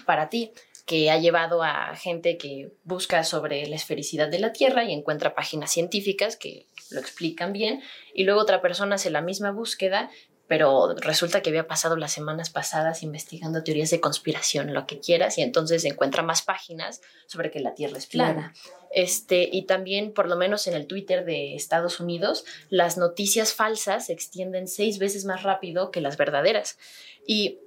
para 0.07 0.29
ti, 0.29 0.53
que 0.87 1.11
ha 1.11 1.19
llevado 1.19 1.63
a 1.63 1.97
gente 1.97 2.37
que 2.37 2.73
busca 2.85 3.25
sobre 3.25 3.67
la 3.67 3.77
esfericidad 3.77 4.29
de 4.29 4.39
la 4.39 4.53
Tierra 4.53 4.85
y 4.85 4.93
encuentra 4.93 5.35
páginas 5.35 5.71
científicas 5.71 6.37
que 6.37 6.67
lo 6.91 7.01
explican 7.01 7.53
bien, 7.53 7.83
y 8.13 8.25
luego 8.25 8.41
otra 8.41 8.61
persona 8.61 8.97
hace 8.97 9.11
la 9.11 9.23
misma 9.23 9.51
búsqueda 9.51 10.11
pero 10.47 10.95
resulta 10.97 11.41
que 11.41 11.51
había 11.51 11.67
pasado 11.67 11.97
las 11.97 12.13
semanas 12.13 12.51
pasadas 12.51 13.03
investigando 13.03 13.65
teorías 13.65 13.91
de 13.91 14.01
conspiración, 14.01 14.75
lo 14.75 14.87
que 14.87 15.01
quieras, 15.01 15.39
y 15.39 15.43
entonces 15.43 15.85
encuentra 15.85 16.23
más 16.23 16.43
páginas 16.43 17.01
sobre 17.27 17.51
que 17.51 17.61
la 17.61 17.75
Tierra 17.75 17.97
es 17.97 18.07
plana. 18.07 18.53
Este, 18.91 19.49
y 19.51 19.63
también, 19.63 20.13
por 20.13 20.29
lo 20.29 20.37
menos 20.37 20.67
en 20.67 20.75
el 20.75 20.87
Twitter 20.87 21.25
de 21.25 21.55
Estados 21.57 21.99
Unidos, 21.99 22.45
las 22.69 22.99
noticias 22.99 23.55
falsas 23.55 24.07
se 24.07 24.13
extienden 24.13 24.69
seis 24.69 24.99
veces 24.99 25.25
más 25.25 25.43
rápido 25.43 25.91
que 25.91 26.01
las 26.01 26.17
verdaderas. 26.17 26.79
Y 27.27 27.59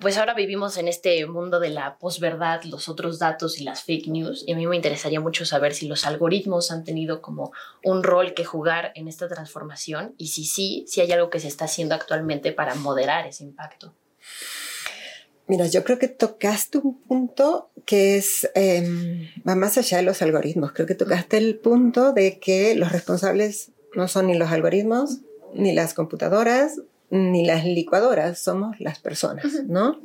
pues 0.00 0.18
ahora 0.18 0.34
vivimos 0.34 0.76
en 0.76 0.88
este 0.88 1.24
mundo 1.26 1.60
de 1.60 1.70
la 1.70 1.98
posverdad, 1.98 2.62
los 2.64 2.88
otros 2.88 3.18
datos 3.18 3.58
y 3.60 3.64
las 3.64 3.82
fake 3.82 4.08
news, 4.08 4.44
y 4.46 4.52
a 4.52 4.56
mí 4.56 4.66
me 4.66 4.76
interesaría 4.76 5.20
mucho 5.20 5.44
saber 5.46 5.74
si 5.74 5.86
los 5.88 6.04
algoritmos 6.04 6.70
han 6.70 6.84
tenido 6.84 7.22
como 7.22 7.52
un 7.82 8.02
rol 8.02 8.34
que 8.34 8.44
jugar 8.44 8.92
en 8.94 9.08
esta 9.08 9.28
transformación 9.28 10.14
y 10.18 10.28
si 10.28 10.44
sí, 10.44 10.84
si 10.86 11.00
hay 11.00 11.12
algo 11.12 11.30
que 11.30 11.40
se 11.40 11.48
está 11.48 11.64
haciendo 11.64 11.94
actualmente 11.94 12.52
para 12.52 12.74
moderar 12.74 13.26
ese 13.26 13.44
impacto. 13.44 13.94
Mira, 15.48 15.66
yo 15.66 15.84
creo 15.84 15.98
que 15.98 16.08
tocaste 16.08 16.78
un 16.78 17.00
punto 17.02 17.70
que 17.84 18.16
es, 18.16 18.50
em, 18.54 19.28
va 19.48 19.54
más 19.54 19.78
allá 19.78 19.98
de 19.98 20.02
los 20.02 20.20
algoritmos. 20.20 20.72
Creo 20.72 20.88
que 20.88 20.96
tocaste 20.96 21.36
el 21.38 21.56
punto 21.56 22.12
de 22.12 22.40
que 22.40 22.74
los 22.74 22.90
responsables 22.90 23.70
no 23.94 24.08
son 24.08 24.26
ni 24.26 24.36
los 24.36 24.50
algoritmos, 24.50 25.20
ni 25.54 25.72
las 25.72 25.94
computadoras, 25.94 26.80
ni 27.10 27.46
las 27.46 27.64
licuadoras, 27.64 28.38
somos 28.38 28.80
las 28.80 28.98
personas, 28.98 29.64
¿no? 29.66 30.00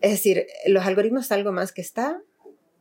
Es 0.00 0.12
decir, 0.12 0.46
los 0.66 0.84
algoritmos 0.84 1.26
es 1.26 1.32
algo 1.32 1.52
más 1.52 1.72
que 1.72 1.80
está. 1.80 2.20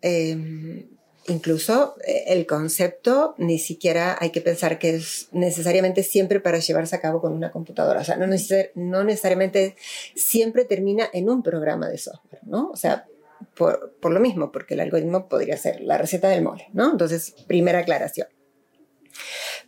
Em, 0.02 0.88
incluso 1.28 1.96
eh, 2.06 2.26
el 2.28 2.46
concepto 2.46 3.34
ni 3.38 3.58
siquiera 3.58 4.18
hay 4.20 4.30
que 4.30 4.42
pensar 4.42 4.78
que 4.78 4.96
es 4.96 5.30
necesariamente 5.32 6.04
siempre 6.04 6.40
para 6.40 6.60
llevarse 6.60 6.96
a 6.96 7.02
cabo 7.02 7.22
con 7.22 7.34
una 7.34 7.52
computadora. 7.52 8.02
O 8.02 8.04
sea, 8.04 8.18
no, 8.18 8.28
no 8.76 9.04
necesariamente 9.04 9.76
siempre 10.16 10.66
termina 10.66 11.10
en 11.14 11.30
un 11.30 11.42
programa 11.42 11.90
de 11.90 11.98
software, 11.98 12.42
¿no? 12.46 12.70
O 12.70 12.76
sea, 12.76 13.06
por, 13.56 13.96
por, 14.00 14.12
lo 14.12 14.20
mismo, 14.20 14.52
porque 14.52 14.76
el 14.76 14.82
algoritmo 14.82 15.28
podría 15.28 15.58
ser 15.58 15.82
la 15.82 15.98
receta 15.98 16.30
del 16.30 16.44
mole, 16.44 16.68
¿no? 16.74 16.92
Entonces, 16.92 17.34
primera 17.48 17.80
aclaración. 17.80 18.28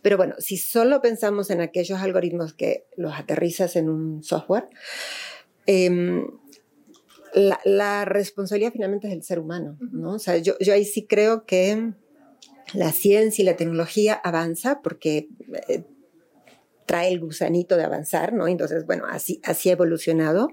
Pero 0.02 0.16
bueno, 0.16 0.34
si 0.38 0.56
solo 0.56 1.00
pensamos 1.00 1.50
en 1.50 1.60
aquellos 1.60 2.00
algoritmos 2.00 2.54
que 2.54 2.86
los 2.96 3.14
aterrizas 3.14 3.76
en 3.76 3.88
un 3.88 4.22
software, 4.22 4.68
em, 5.66 6.26
la, 7.34 8.04
responsabilidad 8.04 8.72
finalmente 8.72 9.06
es 9.06 9.12
del 9.12 9.22
ser 9.22 9.38
humano, 9.38 9.76
¿no? 9.92 10.14
O 10.14 10.18
sea, 10.18 10.38
yo, 10.38 10.54
yo 10.60 10.72
ahí 10.72 10.84
sí 10.84 11.06
creo 11.06 11.44
que 11.44 11.92
la 12.74 12.92
ciencia 12.92 13.42
y 13.42 13.46
la 13.46 13.56
tecnología 13.56 14.14
avanza 14.14 14.80
porque 14.82 15.28
eh, 15.68 15.84
trae 16.86 17.08
el 17.08 17.20
gusanito 17.20 17.76
de 17.76 17.84
avanzar, 17.84 18.32
¿no? 18.32 18.48
Entonces, 18.48 18.86
bueno, 18.86 19.04
así, 19.08 19.40
así 19.44 19.68
ha 19.68 19.72
evolucionado. 19.72 20.48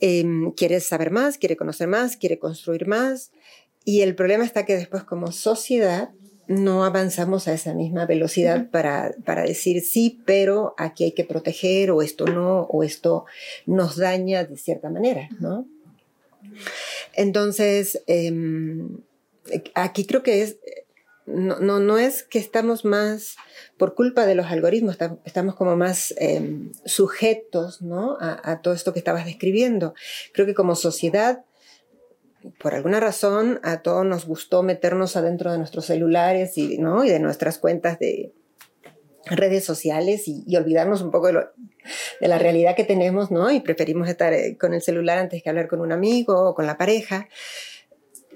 Em, 0.00 0.52
quiere 0.52 0.80
saber 0.80 1.10
más, 1.10 1.38
quiere 1.38 1.56
conocer 1.56 1.86
más, 1.86 2.16
quiere 2.16 2.38
construir 2.38 2.86
más. 2.86 3.30
Y 3.84 4.00
el 4.00 4.14
problema 4.14 4.44
está 4.44 4.64
que 4.64 4.74
después 4.74 5.04
como 5.04 5.32
sociedad 5.32 6.10
no 6.46 6.84
avanzamos 6.84 7.48
a 7.48 7.54
esa 7.54 7.74
misma 7.74 8.06
velocidad 8.06 8.68
para, 8.70 9.14
decir 9.46 9.82
sí, 9.82 10.20
pero 10.24 10.74
aquí 10.76 11.04
hay 11.04 11.12
que 11.12 11.24
proteger 11.24 11.90
o 11.90 12.02
esto 12.02 12.26
no, 12.26 12.62
o 12.62 12.82
esto 12.82 13.24
nos 13.66 13.96
daña 13.96 14.44
de 14.44 14.56
cierta 14.56 14.90
manera, 14.90 15.28
¿no? 15.40 15.66
Entonces, 17.14 18.02
em, 18.06 18.98
aquí 19.74 20.06
creo 20.06 20.22
que 20.22 20.42
es, 20.42 20.58
no, 21.26 21.58
no, 21.58 21.98
es 21.98 22.22
que 22.22 22.38
estamos 22.38 22.84
más, 22.84 23.36
por 23.78 23.94
culpa 23.94 24.26
de 24.26 24.34
los 24.34 24.46
algoritmos, 24.46 24.98
estamos 25.24 25.54
como 25.54 25.76
más 25.76 26.14
em, 26.18 26.72
sujetos, 26.84 27.80
¿no? 27.80 28.18
A, 28.20 28.40
a 28.50 28.60
todo 28.60 28.74
esto 28.74 28.92
que 28.92 28.98
estabas 28.98 29.24
describiendo. 29.24 29.94
Creo 30.32 30.46
que 30.46 30.54
como 30.54 30.76
sociedad 30.76 31.44
por 32.58 32.74
alguna 32.74 33.00
razón 33.00 33.60
a 33.62 33.82
todos 33.82 34.04
nos 34.04 34.26
gustó 34.26 34.62
meternos 34.62 35.16
adentro 35.16 35.52
de 35.52 35.58
nuestros 35.58 35.86
celulares 35.86 36.58
y, 36.58 36.78
¿no? 36.78 37.04
y 37.04 37.10
de 37.10 37.20
nuestras 37.20 37.58
cuentas 37.58 37.98
de 37.98 38.32
redes 39.26 39.64
sociales 39.64 40.24
y, 40.26 40.56
olvidarnos 40.56 41.02
un 41.02 41.10
poco 41.10 41.28
de 41.28 41.32
lo, 41.34 41.50
de 42.20 42.28
la 42.28 42.38
realidad 42.38 42.76
que 42.76 42.84
tenemos, 42.84 43.30
¿no? 43.30 43.50
Y 43.50 43.60
preferimos 43.60 44.08
estar 44.08 44.32
eh, 44.32 44.56
con 44.58 44.74
el 44.74 44.82
celular 44.82 45.18
antes 45.18 45.42
que 45.42 45.48
hablar 45.48 45.68
con 45.68 45.80
un 45.80 45.92
amigo 45.92 46.50
o 46.50 46.54
con 46.54 46.66
la 46.66 46.76
pareja. 46.76 47.28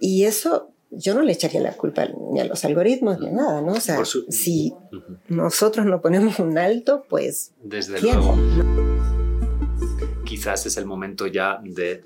Y 0.01 0.25
eso 0.25 0.73
yo 0.91 1.15
no 1.15 1.23
le 1.23 1.33
echaría 1.33 1.61
la 1.61 1.73
culpa 1.73 2.07
ni 2.33 2.41
a 2.41 2.45
los 2.45 2.65
algoritmos 2.65 3.21
ni 3.21 3.29
a 3.29 3.33
nada, 3.33 3.61
¿no? 3.61 3.73
O 3.73 3.81
sea, 3.81 3.99
si 4.31 4.75
nosotros 5.29 5.87
no 5.87 6.01
ponemos 6.01 6.39
un 6.39 6.57
alto, 6.57 7.05
pues... 7.09 7.53
Desde 7.63 8.01
luego. 8.01 8.37
Quizás 10.25 10.67
es 10.67 10.77
el 10.77 10.87
momento 10.87 11.27
ya 11.27 11.61
de 11.63 12.03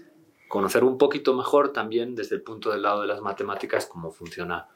conocer 0.52 0.84
un 0.84 0.98
poquito 0.98 1.32
mejor 1.32 1.72
también 1.72 2.14
desde 2.14 2.36
el 2.36 2.42
punto 2.42 2.70
del 2.70 2.82
lado 2.82 3.00
de 3.00 3.06
las 3.06 3.22
matemáticas 3.22 3.86
cómo 3.86 4.10
funciona 4.10 4.68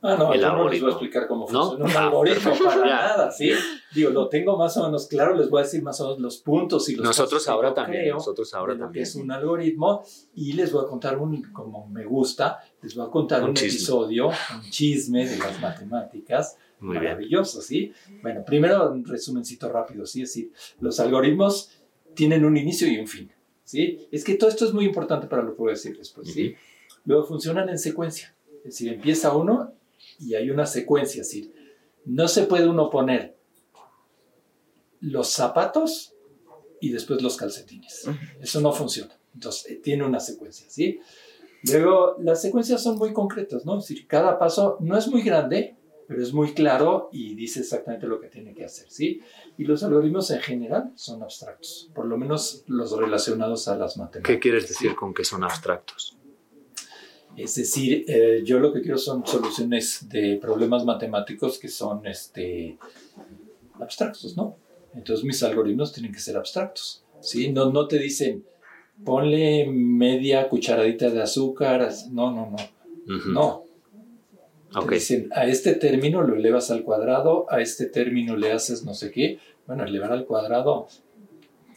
Ah, 0.00 0.14
no, 0.18 0.32
el 0.32 0.40
yo 0.40 0.52
no 0.52 0.68
les 0.68 0.80
voy 0.80 0.90
a 0.90 0.92
explicar 0.92 1.26
cómo 1.26 1.46
funciona 1.46 1.84
un 1.84 1.90
ah, 1.90 2.04
algoritmo 2.04 2.52
para 2.64 2.84
nada, 2.84 3.30
¿sí? 3.30 3.50
Digo, 3.94 4.10
lo 4.10 4.28
tengo 4.28 4.56
más 4.56 4.76
o 4.76 4.84
menos 4.84 5.06
claro, 5.06 5.34
les 5.34 5.50
voy 5.50 5.60
a 5.60 5.64
decir 5.64 5.82
más 5.82 6.00
o 6.00 6.04
menos 6.04 6.20
los 6.20 6.36
puntos 6.38 6.88
y 6.88 6.96
los 6.96 7.04
Nosotros 7.04 7.48
ahora 7.48 7.74
también, 7.74 8.10
nosotros 8.10 8.54
ahora 8.54 8.78
también. 8.78 9.02
es 9.02 9.16
un 9.16 9.30
algoritmo 9.32 10.02
y 10.34 10.52
les 10.52 10.70
voy 10.70 10.84
a 10.84 10.88
contar 10.88 11.18
un, 11.18 11.42
como 11.50 11.88
me 11.88 12.04
gusta, 12.04 12.60
les 12.82 12.94
voy 12.94 13.06
a 13.06 13.10
contar 13.10 13.42
un, 13.42 13.50
episodio, 13.50 14.28
un 14.28 14.70
chisme 14.70 15.26
de 15.26 15.38
las 15.38 15.60
matemáticas. 15.60 16.56
Muy 16.78 16.96
maravilloso, 16.96 17.60
¿sí? 17.60 17.92
Bueno, 18.22 18.44
primero 18.44 18.90
un 18.90 19.04
resumencito 19.04 19.68
rápido, 19.70 20.06
¿sí? 20.06 20.22
Es 20.22 20.28
decir, 20.28 20.52
los 20.78 21.00
algoritmos 21.00 21.70
tienen 22.14 22.44
un 22.44 22.56
inicio 22.56 22.86
y 22.86 22.98
un 22.98 23.06
fin, 23.06 23.32
¿sí? 23.66 24.08
Es 24.10 24.24
que 24.24 24.36
todo 24.36 24.48
esto 24.48 24.64
es 24.64 24.72
muy 24.72 24.86
importante 24.86 25.26
para 25.26 25.42
lo 25.42 25.54
que 25.54 25.58
voy 25.58 25.70
a 25.70 25.74
decir 25.74 25.98
después, 25.98 26.32
¿sí? 26.32 26.54
Luego 27.04 27.24
funcionan 27.24 27.68
en 27.68 27.78
secuencia, 27.78 28.34
es 28.58 28.64
decir, 28.64 28.92
empieza 28.94 29.36
uno 29.36 29.74
y 30.18 30.34
hay 30.34 30.48
una 30.50 30.64
secuencia, 30.64 31.20
así. 31.20 31.52
No 32.06 32.28
se 32.28 32.44
puede 32.44 32.66
uno 32.66 32.88
poner 32.88 33.36
los 35.00 35.28
zapatos 35.28 36.14
y 36.80 36.90
después 36.90 37.20
los 37.20 37.36
calcetines. 37.36 38.08
Eso 38.40 38.60
no 38.60 38.72
funciona. 38.72 39.18
Entonces, 39.34 39.70
eh, 39.70 39.80
tiene 39.82 40.04
una 40.04 40.20
secuencia, 40.20 40.66
¿sí? 40.70 41.00
Luego, 41.64 42.16
las 42.20 42.40
secuencias 42.40 42.82
son 42.82 42.96
muy 42.96 43.12
concretas, 43.12 43.66
¿no? 43.66 43.78
Es 43.78 43.88
decir, 43.88 44.06
cada 44.06 44.38
paso 44.38 44.78
no 44.80 44.96
es 44.96 45.08
muy 45.08 45.22
grande, 45.22 45.76
pero 46.06 46.22
es 46.22 46.32
muy 46.32 46.52
claro 46.52 47.08
y 47.12 47.34
dice 47.34 47.60
exactamente 47.60 48.06
lo 48.06 48.20
que 48.20 48.28
tiene 48.28 48.54
que 48.54 48.64
hacer, 48.64 48.90
¿sí? 48.90 49.20
Y 49.58 49.64
los 49.64 49.82
algoritmos 49.82 50.30
en 50.30 50.40
general 50.40 50.92
son 50.94 51.22
abstractos, 51.22 51.90
por 51.94 52.06
lo 52.06 52.16
menos 52.16 52.64
los 52.66 52.96
relacionados 52.96 53.68
a 53.68 53.76
las 53.76 53.96
matemáticas. 53.96 54.34
¿Qué 54.34 54.40
quieres 54.40 54.68
decir 54.68 54.94
con 54.94 55.12
que 55.12 55.24
son 55.24 55.44
abstractos? 55.44 56.16
Es 57.36 57.54
decir, 57.56 58.04
eh, 58.08 58.42
yo 58.44 58.58
lo 58.58 58.72
que 58.72 58.80
quiero 58.80 58.96
son 58.96 59.26
soluciones 59.26 60.08
de 60.08 60.38
problemas 60.40 60.84
matemáticos 60.84 61.58
que 61.58 61.68
son 61.68 62.06
este, 62.06 62.78
abstractos, 63.74 64.36
¿no? 64.36 64.56
Entonces 64.94 65.24
mis 65.24 65.42
algoritmos 65.42 65.92
tienen 65.92 66.12
que 66.12 66.20
ser 66.20 66.36
abstractos, 66.36 67.04
¿sí? 67.20 67.52
No, 67.52 67.70
no 67.70 67.86
te 67.86 67.98
dicen, 67.98 68.44
ponle 69.04 69.66
media 69.66 70.48
cucharadita 70.48 71.10
de 71.10 71.22
azúcar, 71.22 71.90
no, 72.10 72.30
no, 72.30 72.50
no, 72.50 73.16
no. 73.26 73.65
Te 74.72 74.94
dicen, 74.94 75.30
a 75.34 75.46
este 75.46 75.74
término 75.74 76.22
lo 76.22 76.34
elevas 76.34 76.70
al 76.70 76.82
cuadrado, 76.82 77.46
a 77.50 77.60
este 77.60 77.86
término 77.86 78.36
le 78.36 78.52
haces 78.52 78.84
no 78.84 78.94
sé 78.94 79.10
qué. 79.10 79.38
Bueno, 79.66 79.84
elevar 79.84 80.12
al 80.12 80.26
cuadrado, 80.26 80.88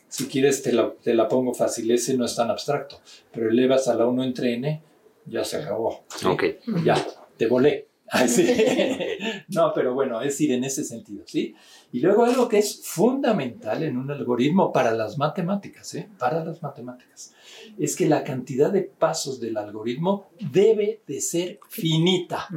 si 0.10 0.28
quieres 0.28 0.62
te 0.62 0.74
la, 0.74 0.92
te 0.92 1.14
la 1.14 1.28
pongo 1.28 1.54
fácil, 1.54 1.90
ese 1.92 2.18
no 2.18 2.26
es 2.26 2.36
tan 2.36 2.50
abstracto, 2.50 3.00
pero 3.32 3.50
elevas 3.50 3.88
a 3.88 3.96
la 3.96 4.08
1 4.08 4.24
entre 4.24 4.54
n, 4.56 4.82
ya 5.26 5.44
se 5.44 5.58
acabó. 5.58 6.04
Ok. 6.26 6.44
Ya, 6.84 6.96
te 7.38 7.48
volé. 7.48 7.88
no, 9.50 9.72
pero 9.74 9.94
bueno, 9.94 10.22
es 10.22 10.42
ir 10.42 10.52
en 10.52 10.64
ese 10.64 10.84
sentido, 10.84 11.24
¿sí? 11.28 11.56
Y 11.92 12.00
luego 12.00 12.26
algo 12.26 12.50
que 12.50 12.58
es 12.58 12.82
fundamental 12.84 13.84
en 13.84 13.98
un 13.98 14.10
algoritmo 14.10 14.72
para 14.72 14.92
las 14.92 15.18
matemáticas, 15.18 15.94
¿eh? 15.96 16.10
Para 16.18 16.44
las 16.44 16.62
matemáticas, 16.62 17.34
es 17.78 17.96
que 17.96 18.08
la 18.08 18.24
cantidad 18.24 18.72
de 18.72 18.82
pasos 18.82 19.40
del 19.40 19.58
algoritmo 19.58 20.30
debe 20.40 21.02
de 21.06 21.22
ser 21.22 21.60
finita. 21.70 22.48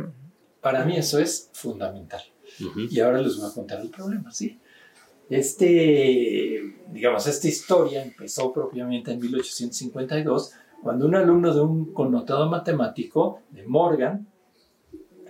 Para 0.63 0.85
mí 0.85 0.97
eso 0.97 1.19
es 1.19 1.51
fundamental. 1.53 2.23
Y 2.91 3.01
ahora 3.01 3.21
les 3.21 3.37
voy 3.37 3.51
a 3.51 3.55
contar 3.55 3.81
el 3.81 3.91
problema, 3.91 4.31
¿sí? 4.33 4.59
Este, 5.29 6.61
digamos, 6.93 7.27
esta 7.27 7.49
historia 7.49 8.03
empezó 8.03 8.53
propiamente 8.53 9.13
en 9.13 9.21
1852 9.21 10.53
cuando 10.83 11.07
un 11.07 11.15
alumno 11.15 11.55
de 11.55 11.61
un 11.61 11.93
connotado 11.93 12.49
matemático 12.49 13.41
de 13.51 13.65
Morgan 13.65 14.27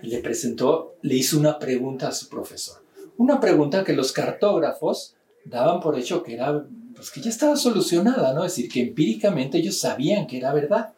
le 0.01 0.17
presentó, 0.19 0.95
le 1.01 1.15
hizo 1.15 1.39
una 1.39 1.57
pregunta 1.57 2.09
a 2.09 2.11
su 2.11 2.27
profesor. 2.27 2.83
Una 3.17 3.39
pregunta 3.39 3.83
que 3.83 3.93
los 3.93 4.11
cartógrafos 4.11 5.15
daban 5.45 5.79
por 5.79 5.97
hecho 5.97 6.21
que 6.23 6.33
era, 6.33 6.65
pues 6.95 7.09
que 7.09 7.21
ya 7.21 7.29
estaba 7.29 7.55
solucionada, 7.55 8.33
¿no? 8.33 8.43
Es 8.43 8.55
decir, 8.55 8.71
que 8.71 8.81
empíricamente 8.81 9.59
ellos 9.59 9.79
sabían 9.79 10.27
que 10.27 10.37
era 10.37 10.53
verdad. 10.53 10.93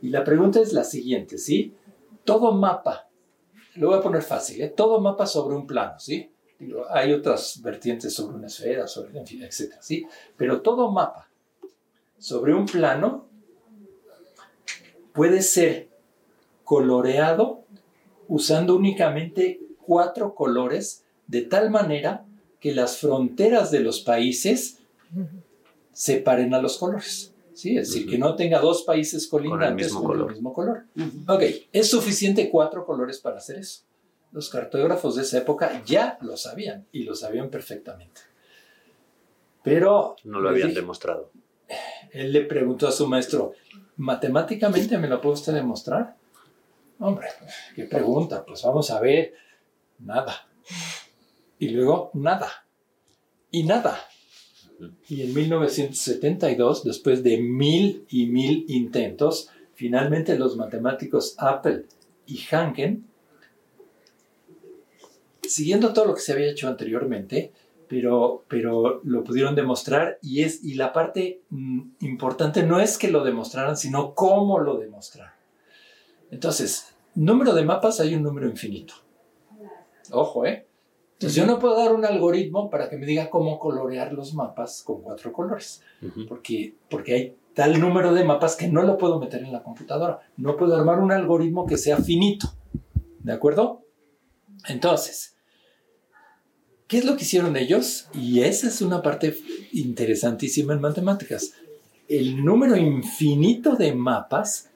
Y 0.00 0.08
la 0.08 0.24
pregunta 0.24 0.60
es 0.60 0.72
la 0.72 0.84
siguiente, 0.84 1.38
¿sí? 1.38 1.74
Todo 2.24 2.52
mapa, 2.52 3.08
lo 3.76 3.88
voy 3.88 3.98
a 3.98 4.02
poner 4.02 4.22
fácil, 4.22 4.60
¿eh? 4.60 4.68
Todo 4.68 5.00
mapa 5.00 5.26
sobre 5.26 5.56
un 5.56 5.66
plano, 5.66 5.98
¿sí? 5.98 6.30
hay 6.90 7.12
otras 7.12 7.60
vertientes 7.62 8.14
sobre 8.14 8.36
una 8.36 8.46
esfera, 8.46 8.86
sobre, 8.86 9.18
en 9.18 9.26
fin, 9.26 9.42
etc. 9.42 9.74
¿sí? 9.80 10.06
Pero 10.36 10.62
todo 10.62 10.90
mapa 10.90 11.28
sobre 12.18 12.54
un 12.54 12.66
plano 12.66 13.26
puede 15.12 15.42
ser 15.42 15.88
coloreado 16.64 17.64
usando 18.28 18.76
únicamente 18.76 19.60
cuatro 19.84 20.34
colores 20.34 21.04
de 21.26 21.42
tal 21.42 21.70
manera 21.70 22.24
que 22.60 22.74
las 22.74 22.98
fronteras 22.98 23.70
de 23.70 23.80
los 23.80 24.00
países 24.00 24.78
separen 25.92 26.54
a 26.54 26.62
los 26.62 26.78
colores. 26.78 27.31
¿Sí? 27.54 27.76
Es 27.76 27.88
decir, 27.88 28.08
que 28.08 28.18
no 28.18 28.34
tenga 28.34 28.60
dos 28.60 28.82
países 28.82 29.26
colindantes 29.26 29.92
con 29.92 30.20
el 30.20 30.26
mismo 30.26 30.52
color. 30.52 30.86
Ok, 31.28 31.42
es 31.72 31.90
suficiente 31.90 32.50
cuatro 32.50 32.84
colores 32.84 33.18
para 33.18 33.38
hacer 33.38 33.58
eso. 33.58 33.82
Los 34.32 34.48
cartógrafos 34.48 35.16
de 35.16 35.22
esa 35.22 35.38
época 35.38 35.82
ya 35.84 36.18
lo 36.22 36.36
sabían 36.36 36.86
y 36.92 37.02
lo 37.04 37.14
sabían 37.14 37.50
perfectamente. 37.50 38.22
Pero... 39.62 40.16
No 40.24 40.40
lo 40.40 40.48
habían 40.48 40.74
demostrado. 40.74 41.30
Él 42.12 42.32
le 42.32 42.42
preguntó 42.42 42.88
a 42.88 42.92
su 42.92 43.06
maestro, 43.06 43.52
matemáticamente 43.96 44.98
me 44.98 45.08
lo 45.08 45.20
puede 45.20 45.34
usted 45.34 45.54
demostrar. 45.54 46.16
Hombre, 46.98 47.28
qué 47.74 47.84
pregunta, 47.84 48.44
pues 48.44 48.62
vamos 48.62 48.90
a 48.90 49.00
ver, 49.00 49.34
nada. 49.98 50.46
Y 51.58 51.68
luego 51.68 52.10
nada. 52.14 52.48
Y 53.50 53.64
nada. 53.64 53.98
Y 55.08 55.22
en 55.22 55.34
1972, 55.34 56.84
después 56.84 57.22
de 57.22 57.38
mil 57.38 58.04
y 58.08 58.26
mil 58.26 58.64
intentos, 58.68 59.50
finalmente 59.74 60.38
los 60.38 60.56
matemáticos 60.56 61.34
Apple 61.38 61.84
y 62.26 62.38
Hanken, 62.50 63.04
siguiendo 65.42 65.92
todo 65.92 66.06
lo 66.06 66.14
que 66.14 66.20
se 66.20 66.32
había 66.32 66.50
hecho 66.50 66.68
anteriormente, 66.68 67.52
pero, 67.88 68.44
pero 68.48 69.00
lo 69.04 69.22
pudieron 69.22 69.54
demostrar 69.54 70.18
y, 70.22 70.42
es, 70.42 70.64
y 70.64 70.74
la 70.74 70.92
parte 70.92 71.42
mm, 71.50 71.80
importante 72.00 72.62
no 72.62 72.80
es 72.80 72.96
que 72.96 73.10
lo 73.10 73.22
demostraran, 73.22 73.76
sino 73.76 74.14
cómo 74.14 74.58
lo 74.60 74.78
demostraron. 74.78 75.34
Entonces, 76.30 76.94
número 77.14 77.52
de 77.54 77.64
mapas 77.64 78.00
hay 78.00 78.14
un 78.14 78.22
número 78.22 78.48
infinito. 78.48 78.94
Ojo, 80.10 80.46
¿eh? 80.46 80.66
Entonces 81.22 81.36
yo 81.36 81.46
no 81.46 81.60
puedo 81.60 81.76
dar 81.76 81.94
un 81.94 82.04
algoritmo 82.04 82.68
para 82.68 82.90
que 82.90 82.96
me 82.96 83.06
diga 83.06 83.30
cómo 83.30 83.60
colorear 83.60 84.12
los 84.12 84.34
mapas 84.34 84.82
con 84.82 85.02
cuatro 85.02 85.32
colores, 85.32 85.80
porque, 86.28 86.74
porque 86.90 87.14
hay 87.14 87.36
tal 87.54 87.80
número 87.80 88.12
de 88.12 88.24
mapas 88.24 88.56
que 88.56 88.66
no 88.66 88.82
lo 88.82 88.98
puedo 88.98 89.20
meter 89.20 89.42
en 89.42 89.52
la 89.52 89.62
computadora. 89.62 90.20
No 90.36 90.56
puedo 90.56 90.74
armar 90.74 90.98
un 90.98 91.12
algoritmo 91.12 91.64
que 91.64 91.78
sea 91.78 91.98
finito. 91.98 92.52
¿De 93.20 93.32
acuerdo? 93.32 93.82
Entonces, 94.68 95.36
¿Qué 96.88 96.98
es 96.98 97.06
lo 97.06 97.16
que 97.16 97.22
hicieron 97.22 97.56
ellos? 97.56 98.08
Y 98.12 98.40
esa 98.40 98.66
es 98.66 98.82
una 98.82 99.00
parte 99.00 99.34
interesantísima 99.72 100.74
en 100.74 100.82
matemáticas. 100.82 101.54
El 102.06 102.44
número 102.44 102.76
infinito 102.76 103.76
de 103.76 103.94
mapas 103.94 104.68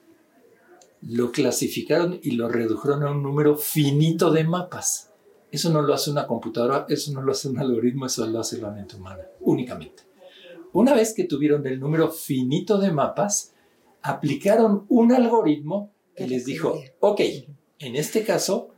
lo 1.03 1.31
clasificaron 1.31 2.19
y 2.23 2.31
lo 2.31 2.49
redujeron 2.49 3.03
a 3.03 3.11
un 3.11 3.21
número 3.21 3.55
finito 3.55 4.31
de 4.31 4.45
mapas. 4.45 5.06
Eso 5.51 5.71
no 5.71 5.81
lo 5.81 5.93
hace 5.93 6.11
una 6.11 6.27
computadora, 6.27 6.85
eso 6.89 7.11
no 7.13 7.21
lo 7.21 7.31
hace 7.31 7.47
un 7.47 7.57
algoritmo, 7.57 8.05
eso 8.05 8.25
lo 8.27 8.39
hace 8.39 8.59
la 8.59 8.71
mente 8.71 8.95
humana, 8.95 9.23
únicamente. 9.41 10.03
Una 10.73 10.93
vez 10.93 11.13
que 11.13 11.23
tuvieron 11.23 11.65
el 11.65 11.79
número 11.79 12.09
finito 12.11 12.77
de 12.77 12.91
mapas, 12.91 13.53
aplicaron 14.01 14.85
un 14.89 15.11
algoritmo 15.13 15.91
que 16.15 16.27
les 16.27 16.45
dijo, 16.45 16.79
ok, 16.99 17.21
en 17.79 17.95
este 17.95 18.23
caso, 18.23 18.69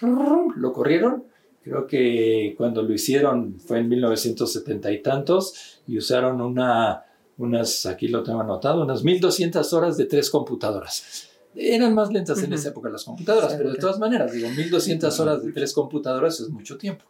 lo 0.00 0.72
corrieron 0.72 1.24
Creo 1.68 1.86
que 1.86 2.54
cuando 2.56 2.82
lo 2.82 2.94
hicieron 2.94 3.60
fue 3.60 3.80
en 3.80 3.88
1970 3.90 4.90
y 4.90 5.02
tantos 5.02 5.82
y 5.86 5.98
usaron 5.98 6.40
una, 6.40 7.04
unas, 7.36 7.84
aquí 7.84 8.08
lo 8.08 8.22
tengo 8.22 8.40
anotado, 8.40 8.82
unas 8.82 9.04
1200 9.04 9.70
horas 9.74 9.98
de 9.98 10.06
tres 10.06 10.30
computadoras. 10.30 11.27
Eran 11.54 11.94
más 11.94 12.12
lentas 12.12 12.42
en 12.42 12.52
esa 12.52 12.68
época 12.68 12.88
las 12.88 13.04
computadoras, 13.04 13.54
pero 13.54 13.72
de 13.72 13.78
todas 13.78 13.98
maneras, 13.98 14.32
digo, 14.32 14.48
1200 14.50 15.20
horas 15.20 15.42
de 15.42 15.52
tres 15.52 15.72
computadoras 15.72 16.40
es 16.40 16.48
mucho 16.50 16.78
tiempo. 16.78 17.04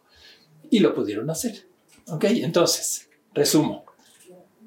Y 0.69 0.79
lo 0.79 0.93
pudieron 0.93 1.29
hacer. 1.29 1.67
¿Ok? 2.07 2.25
Entonces, 2.25 3.09
Resumo. 3.33 3.85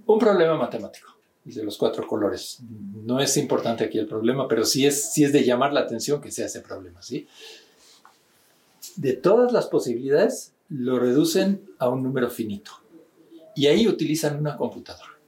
Un 0.06 0.18
problema 0.18 0.56
matemático 0.56 1.10
de 1.44 1.64
los 1.64 1.76
cuatro 1.76 2.06
colores. 2.06 2.60
No 3.04 3.20
es 3.20 3.36
importante 3.36 3.84
aquí 3.84 3.98
el 3.98 4.06
problema, 4.06 4.46
pero 4.46 4.64
sí 4.64 4.86
es, 4.86 5.12
sí 5.12 5.24
es 5.24 5.32
de 5.32 5.44
llamar 5.44 5.72
la 5.72 5.80
atención 5.80 6.20
que 6.20 6.30
sea 6.30 6.46
ese 6.46 6.60
problema, 6.60 7.02
¿sí? 7.02 7.26
De 8.96 9.14
todas 9.14 9.52
las 9.52 9.66
posibilidades, 9.66 10.52
lo 10.68 10.98
reducen 10.98 11.62
a 11.78 11.88
un 11.88 12.02
número 12.02 12.30
finito. 12.30 12.70
Y 13.56 13.66
ahí 13.66 13.88
utilizan 13.88 14.38
una 14.38 14.56
computadora. 14.56 15.18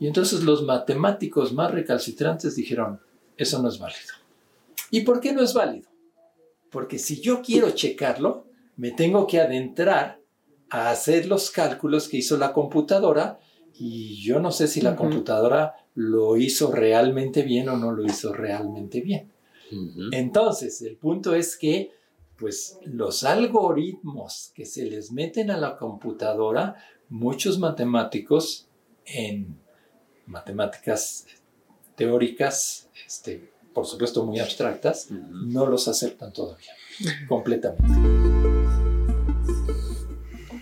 Y 0.00 0.06
entonces 0.08 0.42
los 0.42 0.64
matemáticos 0.64 1.52
más 1.52 1.70
recalcitrantes 1.70 2.56
dijeron, 2.56 3.00
eso 3.36 3.60
no 3.62 3.68
es 3.68 3.78
válido. 3.78 4.14
¿Y 4.90 5.00
por 5.00 5.20
qué 5.20 5.32
no 5.32 5.42
es 5.42 5.54
válido? 5.54 5.88
Porque 6.70 6.98
si 6.98 7.20
yo 7.20 7.42
quiero 7.42 7.70
checarlo, 7.70 8.46
me 8.76 8.90
tengo 8.90 9.26
que 9.26 9.40
adentrar 9.40 10.20
a 10.70 10.90
hacer 10.90 11.26
los 11.26 11.50
cálculos 11.50 12.08
que 12.08 12.16
hizo 12.18 12.36
la 12.36 12.52
computadora 12.52 13.38
y 13.74 14.22
yo 14.22 14.40
no 14.40 14.50
sé 14.50 14.68
si 14.68 14.80
la 14.80 14.96
computadora 14.96 15.74
lo 15.94 16.36
hizo 16.36 16.72
realmente 16.72 17.42
bien 17.42 17.68
o 17.68 17.76
no 17.76 17.92
lo 17.92 18.04
hizo 18.04 18.32
realmente 18.32 19.00
bien. 19.00 19.32
Entonces, 20.12 20.82
el 20.82 20.96
punto 20.96 21.34
es 21.34 21.56
que 21.56 21.92
pues 22.36 22.78
los 22.84 23.24
algoritmos 23.24 24.52
que 24.54 24.66
se 24.66 24.84
les 24.84 25.12
meten 25.12 25.50
a 25.50 25.56
la 25.56 25.76
computadora, 25.76 26.76
muchos 27.08 27.58
matemáticos 27.58 28.68
en 29.04 29.56
matemáticas 30.26 31.26
teóricas, 31.94 32.83
este, 33.06 33.52
por 33.72 33.86
supuesto 33.86 34.24
muy 34.24 34.38
abstractas, 34.38 35.10
no 35.10 35.66
los 35.66 35.88
aceptan 35.88 36.32
todavía 36.32 36.72
completamente. 37.28 37.84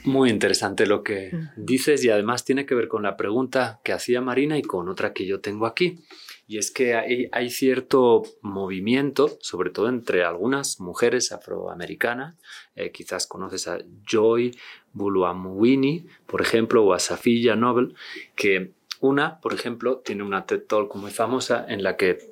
Muy 0.05 0.31
interesante 0.31 0.87
lo 0.87 1.05
que 1.05 1.31
dices 1.57 2.05
y 2.05 2.11
además 2.11 2.44
tiene 2.44 2.66
que 2.66 2.74
ver 2.74 2.88
con 2.88 3.05
la 3.05 3.16
pregunta 3.16 3.81
que 3.85 3.92
hacía 3.92 4.20
Marina 4.20 4.59
y 4.59 4.62
con 4.62 4.88
otra 4.88 5.12
que 5.12 5.26
yo 5.26 5.40
tengo 5.40 5.64
aquí. 5.64 6.00
Y 6.48 6.59
es 6.59 6.72
que 6.72 6.94
hay, 6.94 7.50
cierto 7.50 8.24
movimiento, 8.42 9.38
sobre 9.40 9.70
todo 9.70 9.88
entre 9.88 10.24
algunas 10.24 10.81
mujeres 10.81 11.31
afroamericanas, 11.31 12.37
eh, 12.74 12.90
quizás 12.90 13.28
conoces 13.28 13.68
a 13.68 13.78
Joy 14.05 14.59
Buluamuwini, 14.92 16.05
por 16.26 16.42
ejemplo, 16.42 16.85
o 16.85 16.92
a 16.94 16.98
Safiya 16.98 17.55
Nobel, 17.55 17.94
que 18.35 18.72
una, 19.00 19.40
por 19.40 19.55
ejemplo, 19.55 19.98
tiene 19.98 20.24
una 20.24 20.44
TED 20.44 20.62
Talk 20.62 20.94
muy 20.96 21.11
famosa 21.12 21.64
en 21.68 21.83
la 21.83 21.96
que 21.96 22.31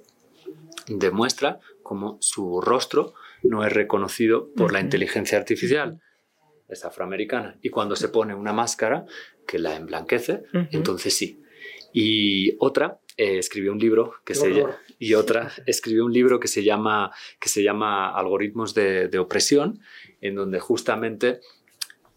demuestra 0.99 1.61
cómo 1.83 2.19
su 2.21 2.61
rostro 2.61 3.15
no 3.43 3.65
es 3.65 3.73
reconocido 3.73 4.53
por 4.55 4.73
la 4.73 4.81
inteligencia 4.81 5.39
artificial 5.39 6.01
es 6.71 6.85
afroamericana. 6.85 7.59
Y 7.63 7.71
cuando 7.71 7.97
se 7.97 8.09
pone 8.09 8.35
una 8.35 8.53
máscara 8.53 9.05
que 9.47 9.59
la 9.59 9.77
emblanquece, 9.77 10.45
entonces 10.71 11.17
sí. 11.17 11.43
Y 11.93 12.57
otra 12.61 13.01
eh, 13.17 13.39
escribió 13.39 13.73
un 13.73 13.79
libro 13.79 14.15
que 14.25 14.35
se 14.35 14.65
y 14.99 15.15
otra 15.15 15.51
escribió 15.67 16.05
un 16.05 16.13
libro 16.13 16.39
que 16.39 16.47
se 16.47 16.63
llama 16.63 17.11
que 17.41 17.49
se 17.49 17.63
llama 17.63 18.11
Algoritmos 18.11 18.75
de, 18.75 19.19
opresión, 19.19 19.81
en 20.21 20.37
donde 20.37 20.61
justamente 20.61 21.41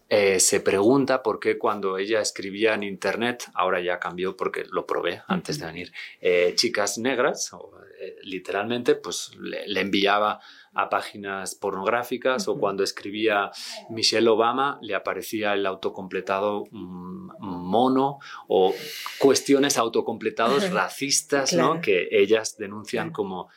eh, 0.08 0.40
se 0.40 0.60
pregunta 0.60 1.22
por 1.22 1.40
qué 1.40 1.58
cuando 1.58 1.98
ella 1.98 2.20
escribía 2.20 2.74
en 2.74 2.82
internet, 2.82 3.44
ahora 3.54 3.80
ya 3.80 3.98
cambió 3.98 4.36
porque 4.36 4.64
lo 4.70 4.86
probé 4.86 5.22
antes 5.26 5.58
de 5.58 5.66
venir, 5.66 5.92
eh, 6.20 6.52
chicas 6.56 6.98
negras, 6.98 7.50
literalmente, 8.22 8.94
pues 8.96 9.32
le 9.38 9.80
enviaba 9.80 10.40
a 10.74 10.88
páginas 10.88 11.54
pornográficas 11.54 12.48
o 12.48 12.58
cuando 12.58 12.82
escribía 12.82 13.50
Michelle 13.90 14.28
Obama 14.28 14.78
le 14.82 14.94
aparecía 14.94 15.54
el 15.54 15.64
autocompletado 15.66 16.64
mm, 16.70 17.30
mono 17.38 18.18
o 18.48 18.74
cuestiones 19.18 19.78
autocompletados 19.78 20.70
racistas 20.72 21.52
¿no? 21.52 21.80
que 21.80 22.08
ellas 22.10 22.56
denuncian 22.58 23.12
como 23.12 23.48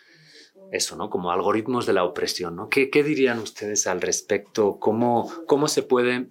eso, 0.72 0.98
¿no? 0.98 1.10
Como 1.10 1.32
algoritmos 1.32 1.86
de 1.86 1.94
la 1.94 2.04
opresión, 2.04 2.58
¿no? 2.58 2.68
¿Qué, 2.68 2.90
qué 2.90 3.02
dirían 3.02 3.40
ustedes 3.40 3.88
al 3.88 4.02
respecto? 4.02 4.80
¿Cómo, 4.80 5.32
cómo, 5.46 5.70
se 5.70 5.82
puede, 5.82 6.28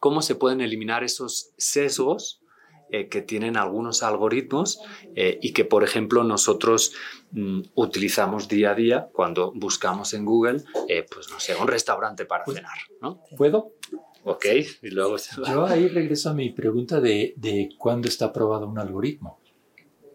¿Cómo 0.00 0.22
se 0.22 0.34
pueden 0.34 0.60
eliminar 0.60 1.04
esos 1.04 1.52
sesgos 1.56 2.40
eh, 2.92 3.08
que 3.08 3.22
tienen 3.22 3.56
algunos 3.56 4.02
algoritmos 4.02 4.80
eh, 5.14 5.38
y 5.40 5.52
que, 5.52 5.64
por 5.64 5.84
ejemplo, 5.84 6.24
nosotros 6.24 6.92
mm, 7.30 7.60
utilizamos 7.76 8.48
día 8.48 8.72
a 8.72 8.74
día 8.74 9.08
cuando 9.12 9.52
buscamos 9.54 10.12
en 10.12 10.24
Google, 10.24 10.62
eh, 10.88 11.06
pues 11.08 11.30
no 11.30 11.38
sé, 11.38 11.54
un 11.54 11.68
restaurante 11.68 12.24
para 12.24 12.44
pues, 12.44 12.56
cenar, 12.56 12.78
¿no? 13.00 13.22
¿Puedo? 13.36 13.74
Ok, 14.24 14.46
y 14.82 14.90
luego... 14.90 15.16
Yo 15.46 15.66
ahí 15.66 15.86
regreso 15.86 16.30
a 16.30 16.34
mi 16.34 16.50
pregunta 16.50 17.00
de, 17.00 17.34
de 17.36 17.68
cuándo 17.78 18.08
está 18.08 18.26
aprobado 18.26 18.66
un 18.66 18.78
algoritmo 18.78 19.39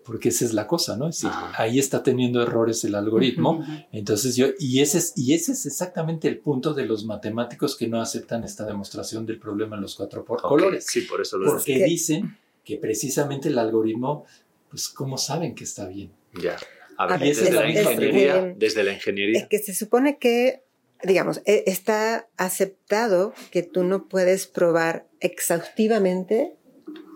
porque 0.06 0.30
esa 0.30 0.46
es 0.46 0.54
la 0.54 0.68
cosa, 0.68 0.96
¿no? 0.96 1.10
Es 1.10 1.26
ahí 1.58 1.80
está 1.80 2.04
teniendo 2.04 2.42
errores 2.42 2.84
el 2.84 2.94
algoritmo. 2.94 3.66
Entonces 3.92 4.36
yo, 4.36 4.48
y 4.60 4.80
ese, 4.80 5.00
es, 5.00 5.14
y 5.16 5.34
ese 5.34 5.54
es 5.54 5.66
exactamente 5.66 6.28
el 6.28 6.38
punto 6.38 6.74
de 6.76 6.86
los 6.86 7.06
matemáticos 7.06 7.76
que 7.76 7.88
no 7.88 8.00
aceptan 8.00 8.44
esta 8.44 8.66
demostración 8.66 9.26
del 9.26 9.40
problema 9.40 9.76
en 9.76 9.82
los 9.82 9.96
cuatro 9.96 10.24
por 10.24 10.42
colores. 10.42 10.86
Sí, 10.88 11.02
por 11.02 11.22
eso 11.22 11.38
lo 11.38 11.52
Porque 11.52 11.84
dicen 11.86 12.38
que 12.64 12.78
precisamente 12.78 13.50
el 13.50 13.58
algoritmo, 13.58 14.26
pues, 14.70 14.90
¿cómo 14.90 15.18
saben 15.18 15.56
que 15.56 15.64
está 15.64 15.88
bien? 15.88 16.12
Ya. 16.40 16.56
A 16.98 17.08
ver, 17.18 17.20
desde, 17.20 17.52
la 17.52 17.70
ingeniería, 17.70 18.54
desde 18.56 18.84
la 18.84 18.94
ingeniería. 18.94 19.40
Es 19.40 19.48
que 19.48 19.58
se 19.58 19.74
supone 19.74 20.18
que, 20.20 20.62
digamos, 21.04 21.42
e, 21.46 21.64
está 21.66 22.30
aceptado 22.38 23.34
que 23.52 23.64
tú 23.64 23.84
no 23.84 24.08
puedes 24.08 24.46
probar 24.46 25.08
exhaustivamente 25.20 26.56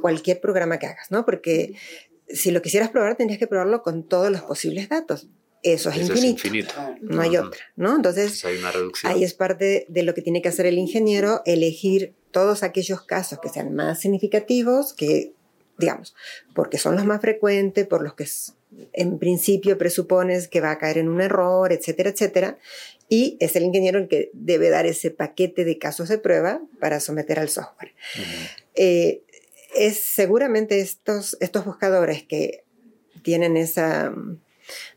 cualquier 0.02 0.42
programa 0.42 0.80
que 0.80 0.88
hagas, 0.88 1.12
¿no? 1.12 1.26
Porque 1.26 1.76
si 2.30 2.52
lo 2.52 2.62
quisieras 2.62 2.90
probar, 2.90 3.16
tendrías 3.16 3.40
que 3.40 3.48
probarlo 3.48 3.84
con 3.84 4.04
todos 4.04 4.32
los 4.32 4.42
posibles 4.42 4.90
datos. 4.90 5.28
Eso 5.62 5.90
es, 5.90 6.24
infinito. 6.24 6.74
No 7.02 7.22
hay 7.22 7.36
otra, 7.36 7.60
¿no? 7.76 7.96
Entonces, 7.96 8.46
hay 8.46 8.58
una 8.58 8.72
reducción. 8.72 9.12
ahí 9.12 9.26
es 9.26 9.34
parte 9.34 9.86
de 9.90 10.04
lo 10.04 10.14
que 10.14 10.22
tiene 10.22 10.42
que 10.42 10.48
hacer 10.48 10.66
el 10.66 10.78
ingeniero, 10.78 11.42
elegir 11.46 12.14
todos 12.32 12.64
aquellos 12.64 13.02
casos 13.02 13.40
que 13.42 13.50
sean 13.50 13.76
más 13.76 14.00
significativos, 14.00 14.94
que 14.94 15.34
digamos, 15.78 16.14
porque 16.54 16.78
son 16.78 16.96
los 16.96 17.06
más 17.06 17.22
frecuentes, 17.22 17.88
por 17.88 18.04
los 18.04 18.14
que 18.14 18.26
en 18.94 19.18
principio 19.18 19.78
presupones 19.78 20.48
que 20.48 20.62
va 20.62 20.72
a 20.72 20.78
caer 20.78 21.00
en 21.00 21.10
un 21.10 21.22
error, 21.22 21.72
etcétera, 21.72 22.10
etcétera. 22.10 22.58
Y 23.08 23.38
es 23.40 23.56
el 23.56 23.64
ingeniero 23.64 23.98
el 23.98 24.08
que 24.08 24.30
debe 24.34 24.70
dar 24.70 24.86
ese 24.86 25.10
paquete 25.10 25.66
de 25.66 25.80
casos 25.80 26.10
de 26.10 26.20
prueba 26.20 26.62
para 26.80 27.00
someter 27.00 27.40
al 27.40 27.50
software. 27.50 27.94
Eh, 28.76 29.24
es 29.76 30.00
seguramente 30.00 30.80
estos, 30.80 31.38
estos 31.40 31.66
buscadores 31.66 32.24
que 32.24 32.64
tienen 33.22 33.58
esa, 33.58 34.14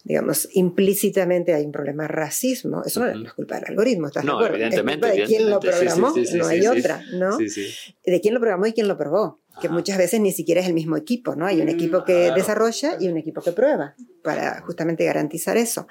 digamos, 0.05 0.49
implícitamente 0.53 1.55
hay 1.55 1.65
un 1.65 1.73
problema 1.73 2.05
de 2.05 2.09
racismo. 2.09 2.83
Eso 2.85 3.05
no 3.05 3.27
es 3.27 3.33
culpa 3.33 3.57
del 3.57 3.65
algoritmo, 3.69 4.09
¿estás 4.09 4.25
no, 4.25 4.41
de 4.41 4.49
Evidentemente, 4.49 5.09
de 5.09 5.25
quién 5.25 5.51
lo 5.51 5.61
programó, 5.61 6.15
no 6.35 6.47
hay 6.47 6.67
otra, 6.67 7.03
¿no? 7.15 7.37
De 7.39 8.21
quién 8.21 8.35
lo 8.35 8.41
programó 8.41 8.67
y 8.67 8.73
quién 8.73 8.89
lo 8.89 8.97
probó 8.97 9.43
que 9.61 9.69
muchas 9.69 9.99
veces 9.99 10.21
ni 10.21 10.33
siquiera 10.33 10.61
es 10.61 10.67
el 10.67 10.75
mismo 10.75 10.97
equipo, 10.97 11.37
¿no? 11.37 11.47
Hay 11.47 11.61
un 11.61 11.67
mm, 11.67 11.71
equipo 11.71 12.05
que 12.05 12.33
desarrolla 12.35 12.97
y 12.99 13.09
un 13.09 13.17
equipo 13.17 13.43
que 13.43 13.53
prueba 13.53 13.95
para 14.23 14.61
justamente 14.63 15.05
garantizar 15.05 15.57
eso. 15.57 15.87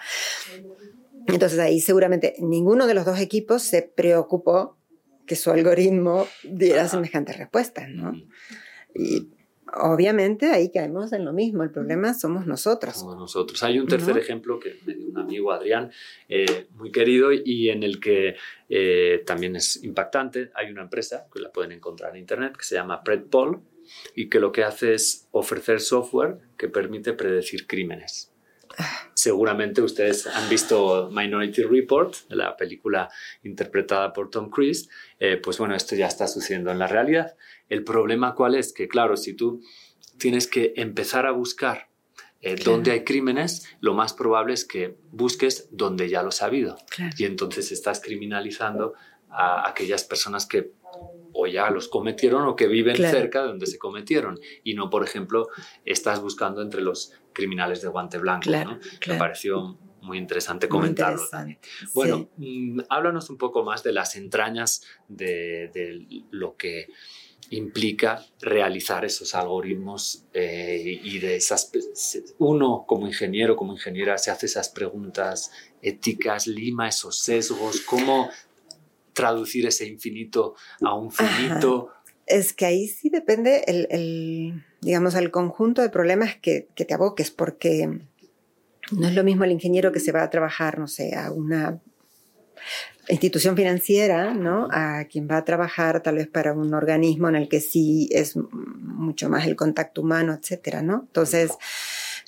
Entonces 1.27 1.59
ahí 1.59 1.79
seguramente 1.79 2.35
ninguno 2.39 2.87
de 2.87 2.93
los 2.93 3.05
dos 3.05 3.19
equipos 3.19 3.61
se 3.61 3.83
preocupó 3.83 4.77
que 5.25 5.35
su 5.35 5.51
algoritmo 5.51 6.27
diera 6.43 6.87
semejantes 6.87 7.37
respuestas, 7.37 7.89
¿no? 7.89 8.13
Y 8.95 9.29
obviamente 9.73 10.51
ahí 10.51 10.71
caemos 10.71 11.13
en 11.13 11.25
lo 11.25 11.33
mismo, 11.33 11.63
el 11.63 11.71
problema 11.71 12.13
somos 12.13 12.45
nosotros. 12.45 12.97
Somos 12.97 13.17
nosotros. 13.17 13.61
Hay 13.63 13.79
un 13.79 13.87
tercer 13.87 14.17
ejemplo 14.17 14.59
que 14.59 14.77
me 14.85 14.93
dio 14.93 15.07
un 15.07 15.17
amigo 15.17 15.51
Adrián, 15.51 15.91
eh, 16.27 16.67
muy 16.75 16.91
querido, 16.91 17.31
y 17.31 17.69
en 17.69 17.83
el 17.83 17.99
que 17.99 18.35
eh, 18.69 19.23
también 19.25 19.55
es 19.55 19.83
impactante. 19.83 20.51
Hay 20.55 20.71
una 20.71 20.83
empresa 20.83 21.27
que 21.33 21.39
la 21.39 21.51
pueden 21.51 21.71
encontrar 21.71 22.11
en 22.11 22.21
internet 22.21 22.57
que 22.57 22.63
se 22.63 22.75
llama 22.75 23.03
PredPol 23.03 23.61
y 24.15 24.29
que 24.29 24.39
lo 24.39 24.51
que 24.51 24.63
hace 24.63 24.93
es 24.93 25.27
ofrecer 25.31 25.79
software 25.79 26.39
que 26.57 26.67
permite 26.67 27.13
predecir 27.13 27.67
crímenes. 27.67 28.31
Seguramente 29.13 29.81
ustedes 29.81 30.27
han 30.27 30.49
visto 30.49 31.09
Minority 31.11 31.63
Report, 31.63 32.15
la 32.29 32.55
película 32.55 33.09
interpretada 33.43 34.13
por 34.13 34.29
Tom 34.29 34.49
Cruise. 34.49 34.89
Eh, 35.19 35.37
pues 35.37 35.57
bueno, 35.57 35.75
esto 35.75 35.95
ya 35.95 36.07
está 36.07 36.27
sucediendo 36.27 36.71
en 36.71 36.79
la 36.79 36.87
realidad. 36.87 37.35
El 37.71 37.85
problema 37.85 38.35
cuál 38.35 38.55
es? 38.55 38.73
Que 38.73 38.89
claro, 38.89 39.15
si 39.15 39.33
tú 39.33 39.61
tienes 40.17 40.45
que 40.45 40.73
empezar 40.75 41.25
a 41.25 41.31
buscar 41.31 41.87
eh, 42.41 42.55
dónde 42.55 42.91
hay 42.91 43.05
crímenes, 43.05 43.65
lo 43.79 43.93
más 43.93 44.13
probable 44.13 44.53
es 44.53 44.65
que 44.65 44.97
busques 45.09 45.69
donde 45.71 46.09
ya 46.09 46.21
lo 46.21 46.29
has 46.29 46.41
habido. 46.41 46.75
Y 47.17 47.23
entonces 47.23 47.71
estás 47.71 48.01
criminalizando 48.01 48.93
a 49.29 49.69
aquellas 49.69 50.03
personas 50.03 50.45
que 50.45 50.73
o 51.31 51.47
ya 51.47 51.69
los 51.69 51.87
cometieron 51.87 52.45
o 52.45 52.57
que 52.57 52.67
viven 52.67 52.97
cerca 52.97 53.41
de 53.41 53.47
donde 53.47 53.67
se 53.67 53.77
cometieron. 53.77 54.37
Y 54.65 54.73
no, 54.73 54.89
por 54.89 55.05
ejemplo, 55.05 55.47
estás 55.85 56.21
buscando 56.21 56.61
entre 56.61 56.81
los 56.81 57.13
criminales 57.31 57.81
de 57.81 57.87
guante 57.87 58.17
blanco. 58.17 58.49
Me 59.07 59.15
pareció 59.15 59.79
muy 60.01 60.17
interesante 60.17 60.67
comentarlo 60.67 61.21
Bueno, 61.93 62.29
mm, 62.35 62.81
háblanos 62.89 63.29
un 63.29 63.37
poco 63.37 63.63
más 63.63 63.81
de 63.81 63.93
las 63.93 64.17
entrañas 64.17 64.83
de, 65.07 65.69
de 65.73 66.05
lo 66.31 66.57
que 66.57 66.87
implica 67.51 68.25
realizar 68.39 69.03
esos 69.03 69.35
algoritmos 69.35 70.25
eh, 70.33 70.99
y 71.03 71.19
de 71.19 71.35
esas 71.35 71.69
uno 72.39 72.85
como 72.87 73.07
ingeniero 73.07 73.57
como 73.57 73.73
ingeniera 73.73 74.17
se 74.17 74.31
hace 74.31 74.45
esas 74.45 74.69
preguntas 74.69 75.51
éticas 75.81 76.47
lima 76.47 76.87
esos 76.87 77.19
sesgos 77.19 77.81
cómo 77.81 78.29
traducir 79.11 79.67
ese 79.67 79.85
infinito 79.85 80.55
a 80.81 80.95
un 80.95 81.11
finito 81.11 81.91
es 82.25 82.53
que 82.53 82.65
ahí 82.65 82.87
sí 82.87 83.09
depende 83.09 83.65
el, 83.67 84.63
digamos 84.79 85.15
el 85.15 85.29
conjunto 85.29 85.81
de 85.81 85.89
problemas 85.89 86.37
que, 86.37 86.69
que 86.73 86.85
te 86.85 86.93
aboques 86.93 87.31
porque 87.31 87.99
no 88.93 89.07
es 89.07 89.13
lo 89.13 89.25
mismo 89.25 89.43
el 89.43 89.51
ingeniero 89.51 89.91
que 89.91 89.99
se 89.99 90.13
va 90.13 90.23
a 90.23 90.29
trabajar 90.29 90.79
no 90.79 90.87
sé 90.87 91.15
a 91.15 91.33
una 91.33 91.81
institución 93.07 93.55
financiera, 93.55 94.33
¿no? 94.33 94.67
A 94.71 95.05
quien 95.05 95.27
va 95.29 95.37
a 95.37 95.45
trabajar 95.45 96.01
tal 96.01 96.15
vez 96.15 96.27
para 96.27 96.53
un 96.53 96.73
organismo 96.73 97.29
en 97.29 97.35
el 97.35 97.49
que 97.49 97.59
sí 97.59 98.09
es 98.11 98.35
mucho 98.37 99.29
más 99.29 99.45
el 99.47 99.55
contacto 99.55 100.01
humano, 100.01 100.37
etcétera, 100.39 100.81
¿no? 100.81 101.05
Entonces, 101.07 101.51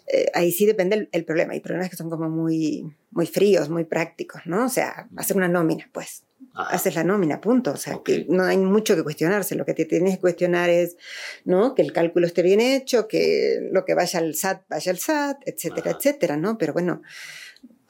eh, 0.08 0.30
ahí 0.34 0.52
sí 0.52 0.66
depende 0.66 1.08
el, 1.12 1.26
problema. 1.26 1.54
Hay 1.54 1.60
problemas 1.60 1.90
que 1.90 1.96
son 1.96 2.10
como 2.10 2.30
muy, 2.30 2.94
muy 3.12 3.26
fríos, 3.26 3.70
muy 3.70 3.86
prácticos, 3.86 4.42
¿no? 4.46 4.66
O 4.66 4.70
sea, 4.70 5.08
hacer 5.16 5.38
una 5.38 5.48
nómina, 5.48 5.90
pues. 5.92 6.24
Haces 6.56 6.96
la 6.96 7.04
nómina, 7.04 7.40
punto. 7.40 7.72
O 7.72 7.78
sea, 7.78 8.00
que 8.04 8.26
no 8.30 8.44
hay 8.44 8.58
mucho 8.58 8.96
que 8.96 9.04
cuestionarse. 9.04 9.56
Lo 9.56 9.66
que 9.66 9.74
te 9.74 9.86
tienes 9.86 10.16
que 10.16 10.22
cuestionar 10.22 10.70
es, 10.70 10.98
¿no? 11.46 11.74
Que 11.74 11.82
el 11.82 11.94
cálculo 11.94 12.28
esté 12.28 12.42
bien 12.42 12.60
hecho, 12.60 13.08
que 13.08 13.70
lo 13.72 13.86
que 13.86 13.94
vaya 13.96 14.20
al 14.20 14.36
SAT 14.36 14.64
vaya 14.70 14.92
al 14.92 15.00
SAT, 15.00 15.38
etcétera, 15.46 15.92
etcétera, 15.92 16.38
¿no? 16.38 16.58
Pero 16.58 16.74
bueno, 16.74 17.02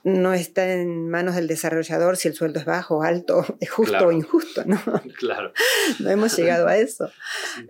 no 0.04 0.34
está 0.34 0.74
en 0.74 1.10
manos 1.10 1.36
del 1.36 1.48
desarrollador 1.48 2.18
si 2.18 2.28
el 2.28 2.34
sueldo 2.34 2.60
es 2.60 2.66
bajo, 2.66 3.04
alto, 3.04 3.46
es 3.60 3.70
justo 3.70 4.08
o 4.08 4.12
injusto, 4.12 4.64
¿no? 4.66 4.82
Claro. 5.18 5.54
no 6.00 6.10
hemos 6.10 6.38
llegado 6.38 6.68
a 6.68 6.78
eso. 6.78 7.10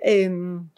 Em, 0.01 0.69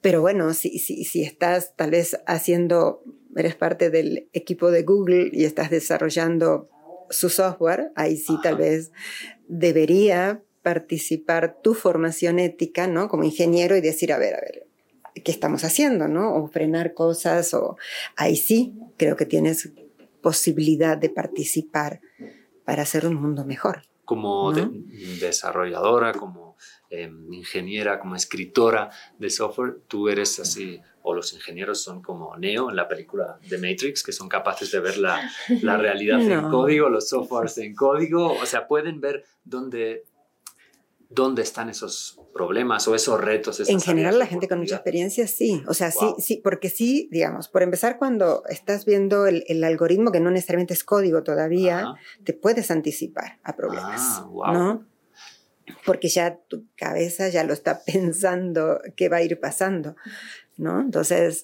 pero 0.00 0.20
bueno, 0.20 0.52
si, 0.54 0.78
si, 0.78 1.04
si 1.04 1.22
estás 1.22 1.74
tal 1.76 1.90
vez 1.90 2.18
haciendo, 2.26 3.02
eres 3.36 3.54
parte 3.54 3.90
del 3.90 4.28
equipo 4.32 4.70
de 4.70 4.82
Google 4.82 5.30
y 5.32 5.44
estás 5.44 5.70
desarrollando 5.70 6.68
su 7.10 7.28
software, 7.28 7.92
ahí 7.96 8.16
sí 8.16 8.38
tal 8.42 8.56
vez 8.56 8.92
debería 9.48 10.42
participar 10.62 11.60
tu 11.62 11.74
formación 11.74 12.38
ética, 12.38 12.86
¿no? 12.86 13.08
Como 13.08 13.24
ingeniero 13.24 13.76
y 13.76 13.80
decir, 13.80 14.12
a 14.12 14.18
ver, 14.18 14.34
a 14.34 14.40
ver, 14.40 14.66
¿qué 15.24 15.32
estamos 15.32 15.64
haciendo, 15.64 16.08
no? 16.08 16.34
O 16.34 16.48
frenar 16.48 16.94
cosas, 16.94 17.52
o 17.54 17.76
ahí 18.16 18.36
sí 18.36 18.74
creo 18.96 19.16
que 19.16 19.26
tienes 19.26 19.70
posibilidad 20.20 20.96
de 20.96 21.10
participar 21.10 22.00
para 22.64 22.82
hacer 22.82 23.06
un 23.06 23.14
mundo 23.14 23.44
mejor. 23.44 23.82
Como 24.04 24.52
desarrolladora, 25.20 26.12
como 26.12 26.56
em, 26.88 27.32
ingeniera, 27.32 28.00
como 28.00 28.16
escritora 28.16 28.90
de 29.18 29.30
software, 29.30 29.78
tú 29.86 30.08
eres 30.08 30.40
así, 30.40 30.80
o 31.02 31.14
los 31.14 31.32
ingenieros 31.32 31.82
son 31.82 32.02
como 32.02 32.36
Neo 32.36 32.70
en 32.70 32.76
la 32.76 32.88
película 32.88 33.38
de 33.48 33.56
Matrix, 33.58 34.02
que 34.02 34.12
son 34.12 34.28
capaces 34.28 34.72
de 34.72 34.80
ver 34.80 34.98
la, 34.98 35.30
la 35.62 35.76
realidad 35.76 36.20
en 36.20 36.50
código, 36.50 36.88
los 36.88 37.08
softwares 37.08 37.56
en 37.58 37.74
código, 37.74 38.32
o 38.32 38.46
sea, 38.46 38.66
pueden 38.66 39.00
ver 39.00 39.24
dónde 39.44 40.04
dónde 41.10 41.42
están 41.42 41.68
esos 41.68 42.20
problemas 42.32 42.86
o 42.88 42.94
esos 42.94 43.20
retos. 43.20 43.68
en 43.68 43.80
general, 43.80 44.18
la 44.18 44.26
gente 44.26 44.48
con 44.48 44.60
mucha 44.60 44.76
experiencia 44.76 45.26
sí. 45.26 45.62
O 45.66 45.74
sea, 45.74 45.90
sí, 45.90 46.14
sí, 46.18 46.40
porque 46.42 46.70
sí, 46.70 47.08
digamos, 47.10 47.48
por 47.48 47.62
empezar, 47.62 47.98
cuando 47.98 48.44
estás 48.48 48.86
viendo 48.86 49.26
el, 49.26 49.64
algoritmo, 49.64 50.12
que 50.12 50.20
no 50.20 50.30
necesariamente 50.30 50.72
es 50.72 50.84
código 50.84 51.22
todavía, 51.22 51.94
te 52.24 52.32
puedes 52.32 52.70
anticipar 52.70 53.40
a 53.42 53.56
problemas. 53.56 54.22
Ah, 54.44 54.52
¿No? 54.52 54.86
Porque 55.84 56.08
ya 56.08 56.38
tu 56.48 56.66
cabeza 56.76 57.28
ya 57.28 57.44
lo 57.44 57.52
está 57.52 57.82
pensando 57.86 58.80
qué 58.96 59.08
va 59.08 59.18
a 59.18 59.22
ir 59.22 59.38
pasando. 59.38 59.96
¿No? 60.56 60.80
Entonces, 60.80 61.42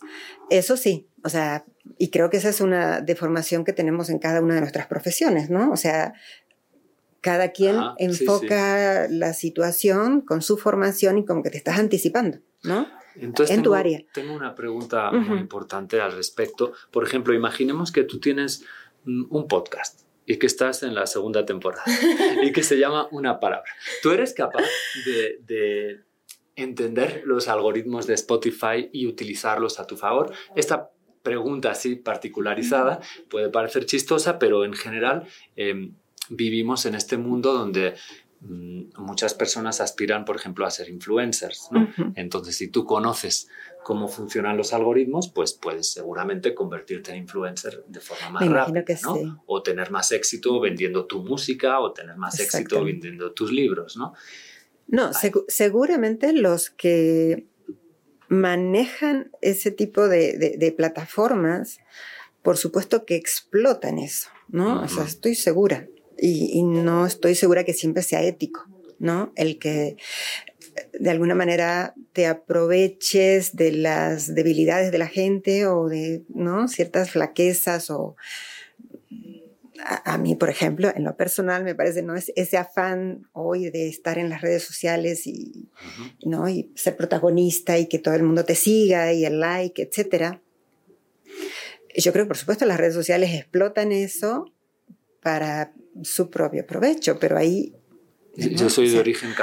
eso 0.50 0.76
sí, 0.76 1.08
o 1.24 1.30
sea, 1.30 1.64
y 1.98 2.10
creo 2.10 2.28
que 2.28 2.36
esa 2.36 2.50
es 2.50 2.60
una 2.60 3.00
deformación 3.00 3.64
que 3.64 3.72
tenemos 3.72 4.10
en 4.10 4.18
cada 4.18 4.42
una 4.42 4.54
de 4.54 4.60
nuestras 4.60 4.86
profesiones, 4.86 5.48
¿no? 5.48 5.72
O 5.72 5.76
sea, 5.76 6.12
cada 7.20 7.52
quien 7.52 7.76
enfoca 7.98 9.08
la 9.08 9.32
situación 9.32 10.20
con 10.20 10.42
su 10.42 10.56
formación 10.56 11.18
y 11.18 11.24
como 11.24 11.42
que 11.42 11.50
te 11.50 11.58
estás 11.58 11.78
anticipando, 11.78 12.38
¿no? 12.62 12.86
Entonces, 13.16 13.56
en 13.56 13.62
tu 13.62 13.74
área. 13.74 14.02
Tengo 14.12 14.34
una 14.34 14.54
pregunta 14.54 15.10
muy 15.10 15.38
importante 15.38 16.00
al 16.00 16.12
respecto. 16.12 16.72
Por 16.90 17.04
ejemplo, 17.04 17.34
imaginemos 17.34 17.90
que 17.90 18.04
tú 18.04 18.20
tienes 18.20 18.64
un 19.04 19.48
podcast 19.48 20.02
y 20.26 20.38
que 20.38 20.46
estás 20.46 20.82
en 20.82 20.94
la 20.94 21.06
segunda 21.06 21.46
temporada 21.46 21.84
y 22.42 22.52
que 22.52 22.62
se 22.62 22.78
llama 22.78 23.08
Una 23.12 23.40
Palabra. 23.40 23.70
¿Tú 24.02 24.10
eres 24.10 24.34
capaz 24.34 24.64
de, 25.06 25.38
de 25.46 26.00
entender 26.56 27.22
los 27.24 27.48
algoritmos 27.48 28.06
de 28.06 28.14
Spotify 28.14 28.90
y 28.92 29.06
utilizarlos 29.06 29.78
a 29.78 29.86
tu 29.86 29.96
favor? 29.96 30.32
Esta 30.54 30.90
pregunta 31.22 31.70
así 31.70 31.96
particularizada 31.96 33.00
puede 33.30 33.48
parecer 33.48 33.86
chistosa, 33.86 34.38
pero 34.38 34.64
en 34.64 34.74
general... 34.74 35.26
Eh, 35.56 35.90
vivimos 36.30 36.86
en 36.86 36.94
este 36.94 37.16
mundo 37.16 37.52
donde 37.52 37.94
mm, 38.40 38.98
muchas 38.98 39.34
personas 39.34 39.80
aspiran, 39.80 40.24
por 40.24 40.36
ejemplo, 40.36 40.66
a 40.66 40.70
ser 40.70 40.88
influencers. 40.88 41.68
Entonces, 42.14 42.56
si 42.56 42.68
tú 42.68 42.84
conoces 42.84 43.48
cómo 43.82 44.08
funcionan 44.08 44.56
los 44.56 44.72
algoritmos, 44.72 45.28
pues 45.28 45.52
puedes 45.52 45.92
seguramente 45.92 46.54
convertirte 46.54 47.12
en 47.12 47.18
influencer 47.18 47.84
de 47.86 48.00
forma 48.00 48.30
más 48.30 48.48
rápida. 48.48 48.84
¿no? 49.04 49.42
O 49.46 49.62
tener 49.62 49.90
más 49.90 50.12
éxito 50.12 50.58
vendiendo 50.60 51.06
tu 51.06 51.22
música 51.22 51.80
o 51.80 51.92
tener 51.92 52.16
más 52.16 52.40
éxito 52.40 52.82
vendiendo 52.82 53.32
tus 53.32 53.52
libros, 53.52 53.96
¿no? 53.96 54.14
No, 54.88 55.10
seguramente 55.48 56.32
los 56.32 56.70
que 56.70 57.46
manejan 58.28 59.30
ese 59.40 59.70
tipo 59.70 60.08
de, 60.08 60.74
plataformas, 60.76 61.78
por 62.42 62.56
supuesto 62.56 63.04
que 63.04 63.16
explotan 63.16 63.98
eso, 63.98 64.30
¿no? 64.48 64.82
O 64.82 64.88
sea, 64.88 65.04
estoy 65.04 65.34
segura 65.34 65.88
y, 66.18 66.62
no 66.62 67.06
estoy 67.06 67.34
segura 67.34 67.64
que 67.64 67.74
siempre 67.74 68.02
sea 68.02 68.22
ético, 68.22 68.64
¿no? 68.98 69.32
El 69.36 69.58
que 69.58 69.96
de 70.98 71.10
alguna 71.10 71.34
manera 71.34 71.94
te 72.12 72.26
aproveches 72.26 73.56
de 73.56 73.72
las 73.72 74.34
debilidades 74.34 74.92
de 74.92 74.98
la 74.98 75.08
gente 75.08 75.66
o 75.66 75.88
de 75.88 76.22
¿no? 76.28 76.68
ciertas 76.68 77.10
flaquezas 77.10 77.90
o 77.90 78.16
a, 79.78 80.18
mí, 80.18 80.34
por 80.34 80.48
ejemplo, 80.48 80.90
en 80.94 81.04
lo 81.04 81.16
personal 81.16 81.62
me 81.62 81.74
parece 81.74 82.02
no 82.02 82.16
es 82.16 82.32
ese 82.34 82.56
afán 82.56 83.28
hoy 83.32 83.70
de 83.70 83.88
estar 83.88 84.18
en 84.18 84.30
las 84.30 84.40
redes 84.40 84.64
sociales 84.64 85.26
y, 85.26 85.68
¿no? 86.24 86.48
y 86.48 86.72
ser 86.74 86.96
protagonista 86.96 87.78
y 87.78 87.86
que 87.86 87.98
todo 87.98 88.14
el 88.14 88.22
mundo 88.22 88.44
te 88.44 88.54
siga 88.54 89.12
y 89.12 89.24
el 89.24 89.38
like, 89.38 89.82
etcétera. 89.82 90.42
Yo 91.94 92.12
creo 92.12 92.24
que 92.24 92.28
por 92.28 92.36
supuesto 92.36 92.64
las 92.64 92.78
redes 92.78 92.94
sociales 92.94 93.32
explotan 93.32 93.92
eso 93.92 94.52
para 95.26 95.72
su 96.04 96.30
propio 96.30 96.64
provecho, 96.64 97.18
pero 97.18 97.36
ahí... 97.36 97.74
Yo 98.36 98.70
soy 98.70 98.90
de 98.90 99.00
origen 99.00 99.34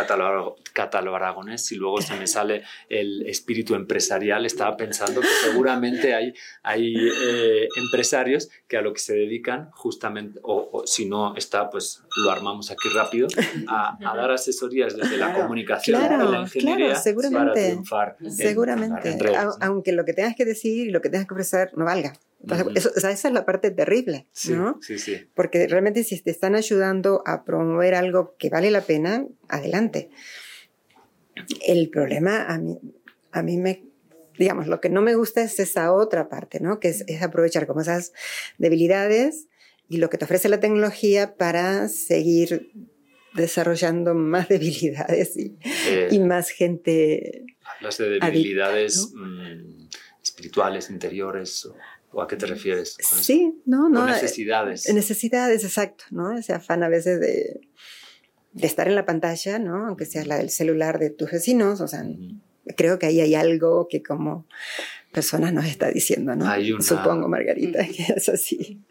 catalano-aragonés 0.71 1.69
y 1.73 1.75
luego 1.75 2.01
se 2.01 2.15
me 2.15 2.25
sale 2.25 2.63
el 2.87 3.27
espíritu 3.27 3.75
empresarial. 3.75 4.45
Estaba 4.45 4.77
pensando 4.77 5.19
que 5.19 5.27
seguramente 5.43 6.13
hay, 6.13 6.33
hay 6.61 6.95
eh, 6.95 7.67
empresarios 7.75 8.49
que 8.65 8.77
a 8.77 8.81
lo 8.81 8.93
que 8.93 9.01
se 9.01 9.13
dedican 9.13 9.71
justamente, 9.71 10.39
o, 10.43 10.83
si 10.85 11.05
no 11.05 11.35
está, 11.35 11.69
pues 11.69 12.01
lo 12.23 12.31
armamos 12.31 12.71
aquí 12.71 12.87
rápido, 12.87 13.27
a, 13.67 13.97
dar 13.99 14.31
asesorías 14.31 14.95
desde 14.95 15.17
la 15.17 15.33
comunicación 15.33 15.99
claro, 15.99 16.31
la 16.31 16.41
ingeniería 16.43 16.85
claro, 16.85 17.01
seguramente, 17.01 17.45
para 17.45 17.53
triunfar. 17.53 18.17
Seguramente, 18.29 19.17
aunque 19.59 19.91
lo 19.91 20.05
que 20.05 20.13
tengas 20.13 20.37
que 20.37 20.45
decir 20.45 20.87
y 20.87 20.91
lo 20.91 21.01
que 21.01 21.09
tengas 21.09 21.27
que 21.27 21.33
ofrecer 21.33 21.71
no 21.75 21.83
valga 21.83 22.13
esa 22.75 23.11
es 23.11 23.23
la 23.33 23.45
parte 23.45 23.71
terrible, 23.71 24.27
¿no? 24.49 24.79
Sí, 24.81 24.99
sí. 24.99 25.27
Porque 25.33 25.67
realmente 25.67 26.03
si 26.03 26.19
te 26.21 26.31
están 26.31 26.55
ayudando 26.55 27.23
a 27.25 27.45
promover 27.45 27.95
algo 27.95 28.35
que 28.37 28.49
vale 28.49 28.71
la 28.71 28.81
pena, 28.81 29.25
adelante. 29.47 30.09
El 31.65 31.89
problema 31.89 32.45
a 32.45 32.57
mí, 32.57 32.79
a 33.31 33.41
mí 33.41 33.57
me, 33.57 33.85
digamos, 34.37 34.67
lo 34.67 34.81
que 34.81 34.89
no 34.89 35.01
me 35.01 35.15
gusta 35.15 35.41
es 35.41 35.59
esa 35.59 35.93
otra 35.93 36.29
parte, 36.29 36.59
¿no? 36.59 36.79
Que 36.79 36.89
es, 36.89 37.05
aprovechar 37.21 37.65
como 37.65 37.81
esas 37.81 38.11
debilidades 38.57 39.47
y 39.87 39.97
lo 39.97 40.09
que 40.09 40.17
te 40.17 40.25
ofrece 40.25 40.49
la 40.49 40.59
tecnología 40.59 41.35
para 41.35 41.87
seguir 41.87 42.71
desarrollando 43.35 44.13
más 44.13 44.49
debilidades 44.49 45.37
y, 45.37 45.57
eh, 45.87 46.19
más 46.19 46.49
gente. 46.49 47.45
Hablas 47.77 47.97
de 47.97 48.19
debilidades 48.19 49.11
mm, 49.13 49.87
espirituales, 50.21 50.89
interiores. 50.89 51.65
¿O 51.65 51.75
a 52.21 52.27
qué 52.27 52.35
te 52.35 52.45
refieres? 52.45 52.95
sí, 52.99 53.61
no, 53.65 53.89
no. 53.89 54.05
necesidades. 54.05 54.91
necesidades, 54.93 55.63
exacto, 55.63 56.05
¿no? 56.11 56.37
Ese 56.37 56.53
afán 56.53 56.83
a 56.83 56.89
veces 56.89 57.19
de, 57.19 57.61
de, 58.51 58.67
estar 58.67 58.87
en 58.87 58.95
la 58.95 59.05
pantalla, 59.05 59.59
¿no? 59.59 59.87
Aunque 59.87 60.05
sea 60.05 60.25
la 60.25 60.37
del 60.37 60.49
celular 60.49 60.99
de 60.99 61.09
tus 61.09 61.31
vecinos, 61.31 61.81
o 61.81 61.87
sea, 61.87 62.05
creo 62.77 62.99
que 62.99 63.07
ahí 63.07 63.19
hay 63.21 63.35
algo 63.35 63.87
que 63.89 64.03
como 64.03 64.47
personas 65.11 65.53
nos 65.53 65.65
está 65.65 65.89
diciendo, 65.89 66.35
¿no? 66.35 66.45
Supongo, 66.81 67.27
Margarita, 67.27 67.85
que 67.85 68.03
es 68.15 68.29
así. 68.29 68.81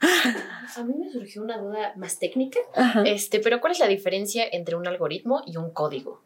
A 0.00 0.84
mí 0.84 0.94
me 0.98 1.10
surgió 1.10 1.42
una 1.42 1.58
duda 1.58 1.92
más 1.96 2.18
técnica, 2.18 2.58
este, 3.04 3.40
pero 3.40 3.60
¿cuál 3.60 3.72
es 3.72 3.80
la 3.80 3.88
diferencia 3.88 4.44
entre 4.50 4.76
un 4.76 4.86
algoritmo 4.86 5.42
y 5.46 5.56
un 5.56 5.70
código? 5.72 6.22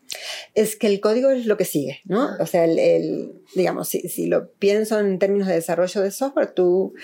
Es 0.55 0.77
que 0.77 0.87
el 0.87 1.01
código 1.01 1.31
es 1.31 1.47
lo 1.47 1.57
que 1.57 1.65
sigue, 1.65 2.01
¿no? 2.05 2.31
O 2.39 2.47
sea, 2.47 2.65
el, 2.65 3.43
digamos, 3.55 3.89
si, 3.89 4.27
lo 4.27 4.53
pienso 4.53 5.01
en 5.01 5.19
términos 5.19 5.49
de 5.49 5.55
desarrollo 5.55 6.03
de 6.03 6.11
software, 6.11 6.53
tú 6.53 6.95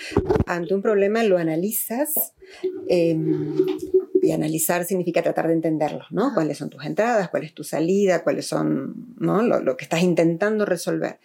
ante 0.47 0.75
un 0.75 0.83
problema 0.83 1.25
lo 1.25 1.39
analizas 1.39 2.35
em, 2.89 3.57
y 4.23 4.31
analizar 4.31 4.85
significa 4.85 5.23
tratar 5.23 5.49
de 5.49 5.55
entenderlo, 5.55 6.05
¿no? 6.11 6.33
Cuáles 6.35 6.59
son 6.59 6.71
tus 6.71 6.85
entradas, 6.85 7.31
cuál 7.31 7.45
es 7.45 7.55
tu 7.55 7.65
salida, 7.65 8.23
cuáles 8.23 8.47
son, 8.47 9.17
¿no? 9.19 9.43
Lo, 9.43 9.61
lo 9.61 9.77
que 9.77 9.85
estás 9.85 10.03
intentando 10.03 10.67
resolver. 10.67 11.19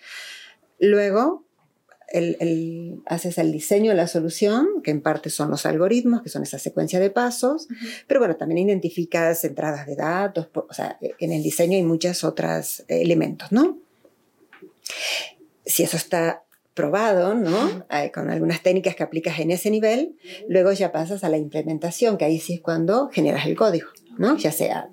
Luego, 0.80 1.45
el, 2.12 3.02
haces 3.06 3.38
el 3.38 3.52
diseño 3.52 3.92
de 3.92 3.98
la 3.98 4.08
solución, 4.08 4.82
que 4.84 4.92
en 4.92 5.02
parte 5.02 5.30
son 5.30 5.50
los 5.50 5.66
algoritmos, 5.66 6.22
que 6.22 6.30
son 6.30 6.44
esa 6.44 6.60
secuencia 6.60 7.00
de 7.00 7.10
pasos, 7.10 7.68
pero 8.08 8.20
bueno, 8.20 8.36
también 8.36 8.70
identificas 8.70 9.44
entradas 9.44 9.86
de 9.88 9.96
datos, 9.96 10.48
o 10.54 10.74
sea, 10.74 10.98
en 11.02 11.32
el 11.32 11.44
diseño 11.44 11.78
hay 11.78 11.84
muchos 11.84 12.24
otros 12.24 12.84
elementos, 12.88 13.52
¿no? 13.52 13.80
Si 15.66 15.84
eso 15.84 15.98
está 15.98 16.44
probado, 16.74 17.34
¿no? 17.34 17.86
Con 18.14 18.30
algunas 18.30 18.62
técnicas 18.62 18.96
que 18.96 19.04
aplicas 19.04 19.40
en 19.40 19.52
ese 19.52 19.72
nivel, 19.72 20.18
luego 20.48 20.72
ya 20.74 20.92
pasas 20.92 21.24
a 21.24 21.30
la 21.30 21.38
implementación, 21.38 22.18
que 22.18 22.26
ahí 22.26 22.40
sí 22.40 22.56
es 22.56 22.62
cuando 22.62 23.10
generas 23.10 23.46
el 23.46 23.56
código, 23.56 23.88
¿no? 24.18 24.38
Ya 24.38 24.52
sea 24.52 24.90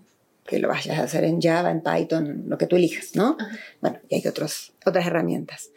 que 0.47 0.59
lo 0.59 0.69
vayas 0.69 0.99
a 0.99 1.05
hacer 1.05 1.25
en 1.25 1.41
Java, 1.41 1.71
en 1.71 1.83
Python, 1.83 2.45
lo 2.49 2.59
que 2.59 2.67
tú 2.67 2.77
elijas, 2.77 3.15
¿no? 3.15 3.37
Bueno, 3.81 4.01
y 4.09 4.17
hay 4.17 4.27
otros, 4.27 4.73
otras 4.85 5.07
herramientas. 5.07 5.71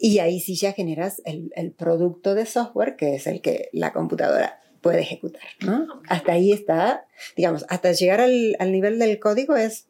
Y 0.00 0.20
ahí 0.20 0.40
sí 0.40 0.54
ya 0.54 0.72
generas 0.72 1.20
el, 1.24 1.52
el, 1.56 1.72
producto 1.72 2.34
de 2.34 2.46
software, 2.46 2.96
que 2.96 3.16
es 3.16 3.26
el 3.26 3.40
que 3.40 3.68
la 3.72 3.92
computadora 3.92 4.60
puede 4.80 5.00
ejecutar. 5.00 5.42
¿no? 5.60 6.00
Hasta 6.08 6.32
ahí 6.32 6.52
está, 6.52 7.06
digamos, 7.36 7.64
hasta 7.68 7.92
llegar 7.92 8.20
al, 8.20 8.56
al, 8.58 8.72
nivel 8.72 8.98
del 8.98 9.18
código 9.18 9.56
es 9.56 9.86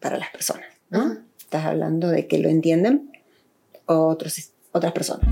para 0.00 0.18
las 0.18 0.30
personas. 0.30 0.66
¿no? 0.88 1.18
Estás 1.38 1.66
hablando 1.66 2.08
de 2.08 2.26
que 2.26 2.38
lo 2.38 2.48
entienden 2.48 3.12
otros, 3.86 4.52
otras 4.72 4.92
personas. 4.92 5.28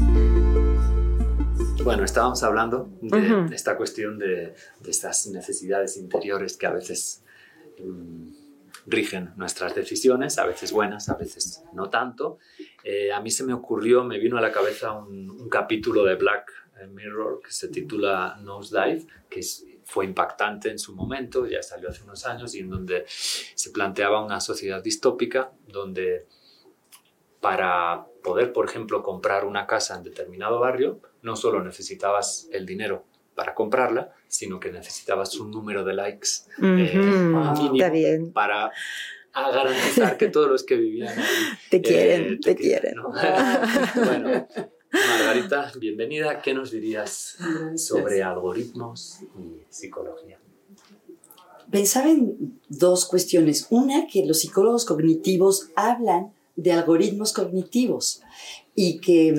Bueno, 1.84 2.04
estábamos 2.04 2.42
hablando 2.42 2.90
de, 3.00 3.54
esta 3.54 3.76
cuestión 3.76 4.18
de, 4.18 4.54
de, 4.80 4.90
estas 4.90 5.26
necesidades 5.28 5.96
interiores 5.96 6.56
que 6.56 6.66
a 6.66 6.72
veces 6.72 7.22
um, 7.80 8.30
rigen 8.86 9.32
nuestras 9.36 9.74
decisiones, 9.74 10.38
a 10.38 10.44
veces 10.44 10.72
buenas, 10.72 11.08
a 11.08 11.14
veces 11.14 11.62
no 11.72 11.88
tanto. 11.88 12.38
Eh, 12.90 13.12
a 13.12 13.20
mí 13.20 13.30
se 13.30 13.44
me 13.44 13.52
ocurrió, 13.52 14.02
me 14.02 14.18
vino 14.18 14.38
a 14.38 14.40
la 14.40 14.50
cabeza 14.50 14.94
un, 14.94 15.46
capítulo 15.50 16.04
de 16.04 16.14
Black 16.14 16.50
Mirror 16.88 17.42
que 17.44 17.50
se 17.50 17.68
titula 17.68 18.38
Nosedive, 18.40 19.06
que 19.28 19.42
fue 19.84 20.06
impactante 20.06 20.70
en 20.70 20.78
su 20.78 20.94
momento, 20.94 21.46
ya 21.46 21.62
salió 21.62 21.90
hace 21.90 22.02
unos 22.04 22.24
años, 22.24 22.54
y 22.54 22.60
en 22.60 22.70
donde 22.70 23.04
se 23.06 23.72
planteaba 23.72 24.24
una 24.24 24.40
sociedad 24.40 24.82
distópica 24.82 25.52
donde 25.66 26.24
para 27.42 28.06
poder, 28.22 28.54
por 28.54 28.64
ejemplo, 28.64 29.02
comprar 29.02 29.44
una 29.44 29.66
casa 29.66 29.94
en 29.94 30.02
determinado 30.02 30.58
barrio, 30.58 31.02
no 31.20 31.36
solo 31.36 31.62
necesitabas 31.62 32.48
el 32.52 32.64
dinero 32.64 33.04
para 33.34 33.54
comprarla, 33.54 34.14
sino 34.28 34.58
que 34.60 34.72
necesitabas 34.72 35.38
un 35.38 35.50
número 35.50 35.84
de 35.84 35.92
likes 35.92 36.28
eh, 36.62 38.30
para 38.32 38.72
a 39.46 39.50
garantizar 39.50 40.16
que 40.16 40.28
todos 40.28 40.48
los 40.48 40.64
que 40.64 40.76
vivían 40.76 41.14
te 41.70 41.80
quieren, 41.80 42.34
eh, 42.34 42.38
te, 42.42 42.56
quieren. 42.56 42.94
bueno, 43.94 44.48
Margarita, 44.92 45.72
bienvenida. 45.78 46.40
¿Qué 46.42 46.54
nos 46.54 46.70
dirías 46.70 47.36
sobre 47.76 48.22
algoritmos 48.22 49.20
y 49.38 49.62
psicología? 49.68 50.38
Pensaba 51.70 52.10
en 52.10 52.60
dos 52.68 53.04
cuestiones. 53.04 53.66
Una, 53.70 54.06
que 54.06 54.24
los 54.24 54.40
psicólogos 54.40 54.84
cognitivos 54.84 55.70
hablan 55.76 56.32
de 56.56 56.72
algoritmos 56.72 57.32
cognitivos 57.32 58.22
y 58.74 59.00
que 59.00 59.34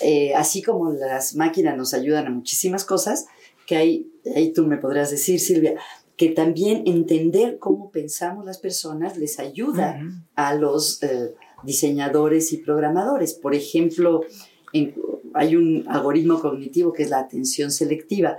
eh, 0.00 0.34
así 0.34 0.62
como 0.62 0.92
las 0.92 1.34
máquinas 1.34 1.76
nos 1.76 1.92
ayudan 1.92 2.26
a 2.26 2.30
muchísimas 2.30 2.84
cosas, 2.84 3.26
que 3.66 3.76
hay, 3.76 4.12
ahí 4.34 4.52
tú 4.52 4.66
me 4.66 4.78
podrás 4.78 5.10
decir, 5.10 5.38
Silvia, 5.38 5.74
que 6.20 6.28
también 6.28 6.82
entender 6.84 7.58
cómo 7.58 7.90
pensamos 7.90 8.44
las 8.44 8.58
personas 8.58 9.16
les 9.16 9.38
ayuda 9.38 10.02
a 10.34 10.54
los 10.54 11.02
eh, 11.02 11.34
diseñadores 11.64 12.52
y 12.52 12.58
programadores. 12.58 13.32
Por 13.32 13.54
ejemplo, 13.54 14.20
hay 15.32 15.56
un 15.56 15.86
algoritmo 15.88 16.38
cognitivo 16.38 16.92
que 16.92 17.04
es 17.04 17.08
la 17.08 17.20
atención 17.20 17.70
selectiva, 17.70 18.36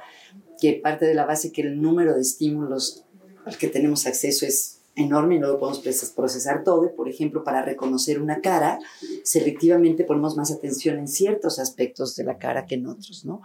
que 0.61 0.73
parte 0.73 1.07
de 1.07 1.15
la 1.15 1.25
base 1.25 1.51
que 1.51 1.63
el 1.63 1.81
número 1.81 2.13
de 2.13 2.21
estímulos 2.21 3.03
al 3.45 3.57
que 3.57 3.67
tenemos 3.67 4.05
acceso 4.05 4.45
es 4.45 4.81
enorme 4.95 5.37
y 5.37 5.39
no 5.39 5.47
lo 5.47 5.57
podemos 5.57 5.81
procesar 6.15 6.63
todo. 6.63 6.93
Por 6.95 7.09
ejemplo, 7.09 7.43
para 7.43 7.63
reconocer 7.63 8.21
una 8.21 8.41
cara, 8.41 8.77
selectivamente 9.23 10.03
ponemos 10.03 10.37
más 10.37 10.51
atención 10.51 10.99
en 10.99 11.07
ciertos 11.07 11.57
aspectos 11.57 12.15
de 12.15 12.25
la 12.25 12.37
cara 12.37 12.67
que 12.67 12.75
en 12.75 12.85
otros, 12.85 13.25
¿no? 13.25 13.41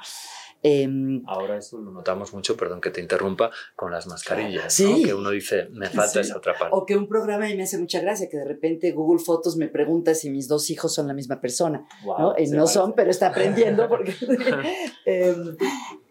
Em, 0.68 1.22
Ahora 1.26 1.59
eso 1.59 1.79
lo 1.79 1.92
notamos 1.92 2.35
mucho, 2.35 2.57
perdón 2.57 2.81
que 2.81 2.90
te 2.90 3.00
interrumpa, 3.00 3.52
con 3.76 3.92
las 3.92 4.09
mascarillas, 4.09 4.72
sí. 4.72 5.05
que 5.05 5.14
uno 5.14 5.31
dice, 5.31 5.68
me 5.70 5.88
falta 5.88 6.20
esa 6.20 6.37
otra 6.37 6.55
parte. 6.59 6.74
O 6.76 6.85
que 6.85 6.96
un 6.96 7.07
programa 7.07 7.48
y 7.48 7.57
me 7.57 7.62
hace 7.62 7.79
mucha 7.79 8.00
gracia, 8.00 8.29
que 8.29 8.37
de 8.37 8.44
repente 8.44 8.90
Google 8.90 9.22
Fotos 9.22 9.57
me 9.57 9.68
pregunta 9.68 10.12
si 10.12 10.29
mis 10.29 10.48
dos 10.48 10.68
hijos 10.70 10.92
son 10.92 11.07
la 11.07 11.14
misma 11.14 11.40
persona. 11.40 11.87
¿no? 12.05 12.35
Y 12.37 12.48
no 12.48 12.66
son, 12.66 12.94
pero 12.94 13.12
está 13.12 13.29
aprendiendo 13.29 13.88
porque... 13.88 14.12
Em, 15.07 15.57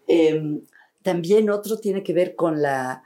em, 0.06 0.62
también 1.02 1.50
otro 1.50 1.78
tiene 1.78 2.02
que 2.02 2.14
ver 2.14 2.34
con 2.34 2.62
la, 2.62 3.02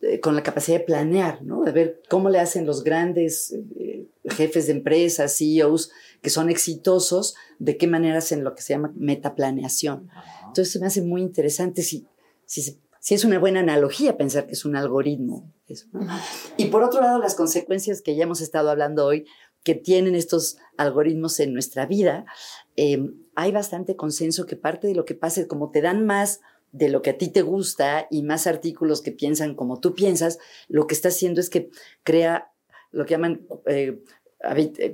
eh, 0.00 0.18
con 0.20 0.34
la 0.34 0.42
capacidad 0.42 0.78
de 0.78 0.84
planear, 0.84 1.42
¿no? 1.42 1.62
de 1.62 1.72
ver 1.72 2.02
cómo 2.08 2.30
le 2.30 2.38
hacen 2.38 2.64
los 2.64 2.82
grandes 2.82 3.54
eh, 3.78 4.06
jefes 4.24 4.66
de 4.66 4.72
empresas, 4.72 5.36
CEOs, 5.36 5.90
que 6.22 6.30
son 6.30 6.48
exitosos, 6.48 7.36
de 7.58 7.76
qué 7.76 7.86
manera 7.86 8.18
hacen 8.18 8.44
lo 8.44 8.54
que 8.54 8.62
se 8.62 8.72
llama 8.72 8.92
metaplaneación. 8.96 10.08
Entonces 10.56 10.72
se 10.72 10.80
me 10.80 10.86
hace 10.86 11.02
muy 11.02 11.20
interesante 11.20 11.82
si, 11.82 12.06
si, 12.46 12.80
si 12.98 13.14
es 13.14 13.24
una 13.24 13.38
buena 13.38 13.60
analogía 13.60 14.16
pensar 14.16 14.46
que 14.46 14.52
es 14.52 14.64
un 14.64 14.74
algoritmo. 14.74 15.52
Y 16.56 16.66
por 16.66 16.82
otro 16.82 17.02
lado, 17.02 17.18
las 17.18 17.34
consecuencias 17.34 18.00
que 18.00 18.16
ya 18.16 18.22
hemos 18.24 18.40
estado 18.40 18.70
hablando 18.70 19.04
hoy, 19.04 19.26
que 19.64 19.74
tienen 19.74 20.14
estos 20.14 20.56
algoritmos 20.78 21.40
en 21.40 21.52
nuestra 21.52 21.84
vida, 21.84 22.24
em, 22.74 23.16
hay 23.34 23.52
bastante 23.52 23.96
consenso 23.96 24.46
que 24.46 24.56
parte 24.56 24.86
de 24.86 24.94
lo 24.94 25.04
que 25.04 25.14
pasa 25.14 25.42
es 25.42 25.46
como 25.46 25.70
te 25.70 25.82
dan 25.82 26.06
más 26.06 26.40
de 26.72 26.88
lo 26.88 27.02
que 27.02 27.10
a 27.10 27.18
ti 27.18 27.28
te 27.28 27.42
gusta 27.42 28.06
y 28.10 28.22
más 28.22 28.46
artículos 28.46 29.02
que 29.02 29.12
piensan 29.12 29.54
como 29.54 29.78
tú 29.78 29.94
piensas, 29.94 30.38
lo 30.68 30.86
que 30.86 30.94
está 30.94 31.08
haciendo 31.08 31.42
es 31.42 31.50
que 31.50 31.68
crea 32.02 32.50
lo 32.92 33.04
que 33.04 33.10
llaman 33.12 33.46
eh, 33.66 34.02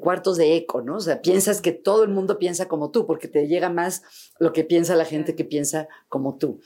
cuartos 0.01 0.37
de 0.37 0.57
eco, 0.57 0.83
¿no? 0.83 0.97
O 0.97 1.01
sea, 1.01 1.21
piensas 1.21 1.61
que 1.61 1.73
todo 1.73 2.05
el 2.05 2.11
mundo 2.11 2.39
piensa 2.39 2.69
como 2.69 2.91
tú, 2.91 3.07
porque 3.07 3.29
te 3.29 3.49
llega 3.49 3.69
más 3.71 4.03
lo 4.39 4.53
que 4.53 4.65
piensa 4.65 4.95
la 4.95 5.05
gente 5.05 5.35
que 5.35 5.45
piensa 5.45 5.89
como 6.09 6.37
tú. 6.37 6.61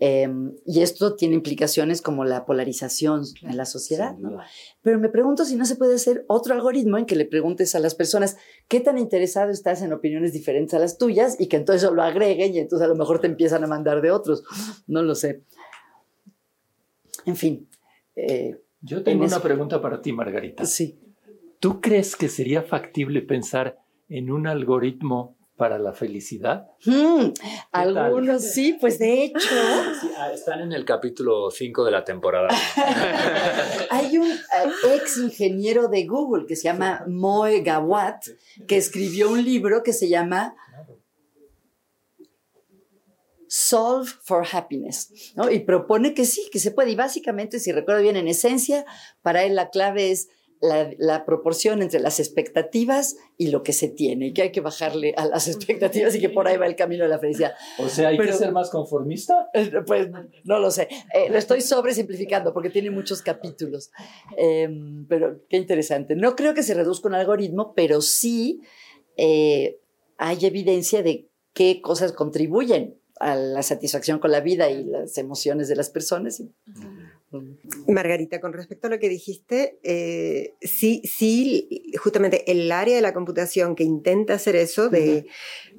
Em, 0.00 0.54
y 0.66 0.80
esto 0.80 1.14
tiene 1.14 1.34
implicaciones 1.34 2.02
como 2.02 2.24
la 2.24 2.44
polarización 2.44 3.24
en 3.42 3.56
la 3.56 3.64
sociedad, 3.64 4.16
¿no? 4.18 4.38
Pero 4.82 4.98
me 4.98 5.08
pregunto 5.08 5.44
si 5.44 5.56
no 5.56 5.64
se 5.66 5.76
puede 5.76 5.94
hacer 5.94 6.24
otro 6.26 6.52
algoritmo 6.52 6.98
en 6.98 7.06
que 7.06 7.16
le 7.16 7.26
preguntes 7.26 7.74
a 7.74 7.80
las 7.80 7.94
personas 7.94 8.36
qué 8.68 8.80
tan 8.80 8.98
interesado 8.98 9.50
estás 9.50 9.82
en 9.82 9.92
opiniones 9.92 10.32
diferentes 10.32 10.74
a 10.74 10.80
las 10.80 10.98
tuyas 10.98 11.36
y 11.38 11.46
que 11.46 11.56
entonces 11.56 11.90
lo 11.90 12.02
agreguen 12.02 12.54
y 12.54 12.58
entonces 12.58 12.84
a 12.84 12.88
lo 12.88 12.96
mejor 12.96 13.20
te 13.20 13.28
empiezan 13.28 13.62
a 13.62 13.66
mandar 13.68 14.02
de 14.02 14.10
otros. 14.10 14.42
No 14.86 15.02
lo 15.02 15.14
sé. 15.14 15.42
En 17.24 17.36
fin. 17.36 17.68
Eh, 18.16 18.58
Yo 18.80 19.02
tengo 19.02 19.24
una 19.24 19.40
pregunta 19.40 19.80
para 19.80 20.00
ti, 20.02 20.12
Margarita. 20.12 20.64
Sí. 20.64 20.98
¿Tú 21.60 21.80
crees 21.80 22.16
que 22.16 22.28
sería 22.28 22.62
factible 22.62 23.22
pensar 23.22 23.78
en 24.08 24.30
un 24.30 24.46
algoritmo 24.46 25.36
para 25.56 25.78
la 25.78 25.92
felicidad? 25.92 26.66
Hmm, 26.84 27.30
algunos 27.72 28.42
sí, 28.42 28.76
pues 28.78 28.98
de 28.98 29.24
hecho. 29.24 29.48
Ah, 30.18 30.30
están 30.32 30.60
en 30.60 30.72
el 30.72 30.84
capítulo 30.84 31.50
5 31.50 31.84
de 31.84 31.90
la 31.90 32.04
temporada. 32.04 32.48
Hay 33.90 34.18
un 34.18 34.30
eh, 34.30 34.94
ex 34.94 35.16
ingeniero 35.16 35.88
de 35.88 36.04
Google 36.06 36.46
que 36.46 36.56
se 36.56 36.64
llama 36.64 37.04
Moe 37.08 37.62
Gawat, 37.62 38.26
que 38.68 38.76
escribió 38.76 39.30
un 39.30 39.42
libro 39.42 39.82
que 39.82 39.94
se 39.94 40.08
llama 40.08 40.54
Solve 43.48 44.10
for 44.22 44.46
Happiness, 44.50 45.32
¿no? 45.36 45.50
Y 45.50 45.60
propone 45.60 46.12
que 46.12 46.26
sí, 46.26 46.48
que 46.52 46.58
se 46.58 46.72
puede. 46.72 46.90
Y 46.90 46.96
básicamente, 46.96 47.60
si 47.60 47.72
recuerdo 47.72 48.02
bien, 48.02 48.16
en 48.16 48.28
esencia, 48.28 48.84
para 49.22 49.44
él 49.44 49.54
la 49.54 49.70
clave 49.70 50.10
es 50.10 50.28
la, 50.60 51.24
proporción 51.24 51.82
entre 51.82 52.00
las 52.00 52.20
expectativas 52.20 53.16
y 53.36 53.48
lo 53.48 53.62
que 53.62 53.72
se 53.72 53.88
tiene, 53.88 54.28
y 54.28 54.32
que 54.32 54.42
hay 54.42 54.52
que 54.52 54.60
bajarle 54.60 55.14
a 55.16 55.26
las 55.26 55.48
expectativas 55.48 56.14
y 56.14 56.20
que 56.20 56.30
por 56.30 56.48
ahí 56.48 56.56
va 56.56 56.66
el 56.66 56.76
camino 56.76 57.04
de 57.04 57.10
la 57.10 57.18
felicidad. 57.18 57.54
O 57.78 57.88
sea, 57.88 58.08
¿hay 58.08 58.18
que 58.18 58.32
ser 58.32 58.52
más 58.52 58.70
conformista? 58.70 59.48
Eh, 59.54 59.70
pues 59.86 60.08
no 60.44 60.58
lo 60.58 60.70
sé. 60.70 60.88
Eh, 61.14 61.28
lo 61.30 61.38
estoy 61.38 61.60
sobresimplificando 61.60 62.52
porque 62.52 62.70
tiene 62.70 62.90
muchos 62.90 63.22
capítulos. 63.22 63.90
Em, 64.36 65.06
pero 65.06 65.40
qué 65.48 65.56
interesante. 65.56 66.14
No 66.14 66.36
creo 66.36 66.54
que 66.54 66.62
se 66.62 66.74
reduzca 66.74 67.08
un 67.08 67.14
algoritmo, 67.14 67.74
pero 67.74 68.00
sí 68.00 68.62
eh, 69.16 69.78
hay 70.18 70.44
evidencia 70.44 71.02
de 71.02 71.28
qué 71.52 71.80
cosas 71.80 72.12
contribuyen 72.12 72.98
a 73.18 73.34
la 73.34 73.62
satisfacción 73.62 74.18
con 74.18 74.30
la 74.30 74.40
vida 74.40 74.70
y 74.70 74.84
las 74.84 75.16
emociones 75.18 75.68
de 75.68 75.76
las 75.76 75.90
personas. 75.90 76.42
Margarita, 77.88 78.40
con 78.40 78.52
respecto 78.52 78.86
a 78.86 78.90
lo 78.90 78.98
que 78.98 79.08
dijiste, 79.08 79.78
eh, 79.82 80.54
sí, 80.60 81.02
sí, 81.04 81.92
justamente 81.98 82.50
el 82.50 82.70
área 82.72 82.96
de 82.96 83.02
la 83.02 83.12
computación 83.12 83.74
que 83.74 83.84
intenta 83.84 84.34
hacer 84.34 84.56
eso, 84.56 84.88
de 84.88 85.26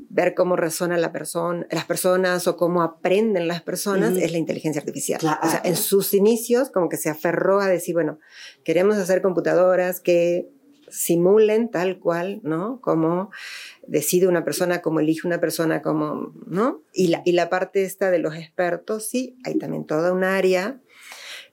ver 0.10 0.34
cómo 0.34 0.56
resonan 0.56 1.02
la 1.02 1.12
persona, 1.12 1.68
las 1.72 1.86
personas 1.86 2.48
o 2.48 2.58
cómo 2.58 2.82
aprenden 2.82 3.48
las 3.48 3.62
personas, 3.62 4.18
es 4.18 4.32
la 4.32 4.38
inteligencia 4.38 4.80
artificial. 4.80 5.20
O 5.20 5.50
sea, 5.50 5.62
en 5.64 5.76
sus 5.76 6.14
inicios, 6.14 6.70
como 6.70 6.90
que 6.90 6.98
se 6.98 7.10
aferró 7.10 7.60
a 7.60 7.68
decir, 7.68 7.94
bueno, 7.94 8.20
queremos 8.64 8.98
hacer 8.98 9.22
computadoras 9.22 10.00
que 10.00 10.50
simulen 10.90 11.70
tal 11.70 12.00
cual, 12.00 12.40
¿no? 12.44 12.80
Como 12.82 13.30
decide 13.88 14.28
una 14.28 14.44
persona, 14.44 14.82
como 14.82 15.00
elige 15.00 15.28
una 15.28 15.40
persona, 15.40 15.82
como, 15.82 16.34
¿no? 16.46 16.82
Y 16.94 17.08
la, 17.08 17.22
y 17.26 17.34
la 17.34 17.50
parte 17.50 17.84
esta 17.84 18.12
de 18.12 18.20
los 18.20 18.36
expertos, 18.36 19.08
sí, 19.08 19.38
hay 19.44 19.58
también 19.58 19.86
toda 19.86 20.14
un 20.14 20.24
área 20.24 20.82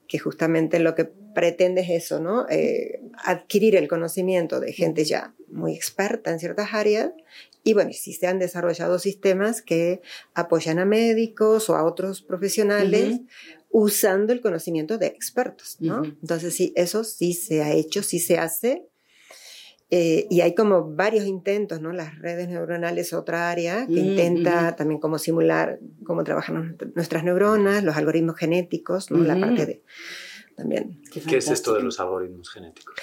que 0.08 0.18
justamente 0.18 0.78
lo 0.78 0.94
que 0.94 1.04
pretende 1.04 1.82
es 1.82 2.04
eso, 2.04 2.20
¿no? 2.20 2.46
Eh, 2.48 3.00
adquirir 3.24 3.76
el 3.76 3.88
conocimiento 3.88 4.60
de 4.60 4.72
gente 4.72 5.04
ya 5.04 5.34
muy 5.48 5.74
experta 5.74 6.30
en 6.30 6.38
ciertas 6.38 6.74
áreas. 6.74 7.10
Y 7.62 7.72
bueno, 7.72 7.92
si 7.92 8.12
se 8.12 8.26
han 8.26 8.38
desarrollado 8.38 8.98
sistemas 8.98 9.62
que 9.62 10.00
apoyan 10.34 10.78
a 10.78 10.84
médicos 10.84 11.70
o 11.70 11.76
a 11.76 11.84
otros 11.84 12.22
profesionales 12.22 13.20
usando 13.70 14.32
el 14.32 14.40
conocimiento 14.40 14.98
de 14.98 15.06
expertos, 15.06 15.78
¿no? 15.80 16.04
Entonces, 16.04 16.54
sí, 16.54 16.72
eso 16.76 17.02
sí 17.02 17.32
se 17.32 17.62
ha 17.62 17.72
hecho, 17.72 18.02
sí 18.02 18.20
se 18.20 18.38
hace 18.38 18.86
eh, 19.90 20.26
y 20.30 20.40
hay 20.40 20.54
como 20.54 20.94
varios 20.94 21.26
intentos, 21.26 21.80
¿no? 21.80 21.92
Las 21.92 22.18
redes 22.18 22.48
neuronales, 22.48 23.12
otra 23.12 23.50
área 23.50 23.86
que 23.86 23.92
mm, 23.92 24.06
intenta 24.06 24.76
también 24.76 25.00
como 25.00 25.18
simular 25.18 25.78
cómo 26.04 26.24
trabajan 26.24 26.76
nuestras 26.94 27.22
neuronas, 27.24 27.84
los 27.84 27.96
algoritmos 27.96 28.36
genéticos, 28.36 29.10
¿no? 29.10 29.18
La 29.18 29.38
parte 29.38 29.66
de 29.66 29.82
también. 30.56 31.02
Qué, 31.12 31.36
es 31.36 31.50
esto 31.50 31.74
de 31.74 31.82
los 31.82 32.00
algoritmos 32.00 32.50
genéticos? 32.50 32.94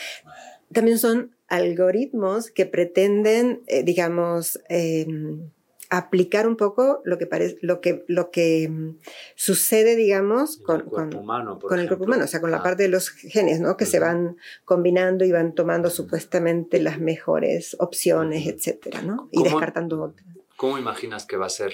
También 0.71 0.97
son 0.97 1.35
algoritmos 1.47 2.49
que 2.49 2.65
pretenden, 2.65 3.61
eh, 3.67 3.83
digamos, 3.83 4.59
em, 4.69 5.49
aplicar 5.91 6.47
un 6.47 6.55
poco 6.55 7.01
lo 7.03 7.17
que 7.17 7.27
parece, 7.27 7.57
lo 7.61 7.81
que, 7.81 8.05
lo 8.07 8.31
que 8.31 8.67
mm, 8.69 8.99
sucede, 9.35 9.97
digamos, 9.97 10.57
con, 10.57 10.79
el 10.79 10.85
cuerpo 10.85 11.17
humano, 11.19 11.59
con 11.59 11.79
el 11.79 11.87
cuerpo 11.87 12.05
humano, 12.05 12.23
o 12.23 12.27
sea, 12.27 12.39
con 12.39 12.49
la 12.49 12.63
parte 12.63 12.83
de 12.83 12.89
los 12.89 13.09
genes, 13.09 13.59
¿no? 13.59 13.75
Que 13.75 13.85
se 13.85 13.99
van 13.99 14.37
combinando 14.63 15.25
y 15.25 15.33
van 15.33 15.53
tomando 15.53 15.89
supuestamente 15.89 16.81
las 16.81 16.99
mejores 16.99 17.75
opciones, 17.77 18.47
etcétera, 18.47 19.01
¿no? 19.01 19.27
Y 19.31 19.43
descartando 19.43 20.01
otras. 20.01 20.25
¿Cómo 20.55 20.77
imaginas 20.77 21.25
que 21.25 21.35
va 21.35 21.47
a 21.47 21.49
ser 21.49 21.73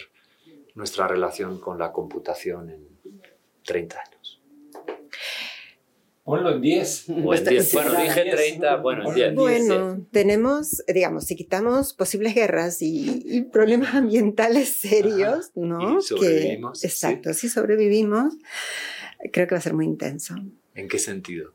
nuestra 0.74 1.08
relación 1.08 1.60
con 1.60 1.78
la 1.78 1.92
computación 1.92 2.72
en 2.72 2.88
30 3.66 4.00
años? 4.00 4.17
Ponlo 6.28 6.52
en 6.52 6.60
10. 6.60 7.06
Bueno, 7.08 7.50
dije 7.50 8.26
30, 8.30 8.76
bueno, 8.82 9.08
en 9.08 9.16
10. 9.16 9.36
Bueno, 9.36 10.06
tenemos, 10.12 10.84
digamos, 10.94 11.24
si 11.24 11.38
quitamos 11.38 11.94
posibles 11.94 12.36
guerras 12.36 12.80
y, 12.82 13.48
problemas 13.54 13.94
ambientales 13.96 14.76
serios, 14.76 15.52
¿no? 15.56 16.00
Y 16.00 16.02
sobrevivimos. 16.02 16.84
exacto, 16.84 17.34
si 17.34 17.48
sobrevivimos, 17.48 18.34
creo 19.32 19.48
que 19.48 19.56
va 19.56 19.60
a 19.60 19.62
ser 19.62 19.74
muy 19.74 19.86
intenso. 19.86 20.36
¿En 20.76 20.90
qué 20.90 21.00
sentido? 21.00 21.54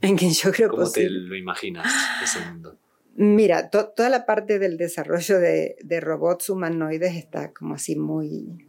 En 0.00 0.16
que 0.16 0.30
yo 0.30 0.52
creo 0.52 0.70
¿Cómo 0.70 0.90
te 0.90 1.10
lo 1.10 1.36
imaginas 1.36 1.92
ese 2.24 2.40
mundo? 2.46 2.78
Mira, 3.14 3.68
toda 3.68 4.08
la 4.08 4.24
parte 4.24 4.58
del 4.58 4.78
desarrollo 4.78 5.38
de, 5.38 5.76
de, 5.82 6.00
robots 6.00 6.48
humanoides 6.48 7.14
está 7.14 7.52
como 7.52 7.74
así 7.74 7.94
muy, 7.94 8.66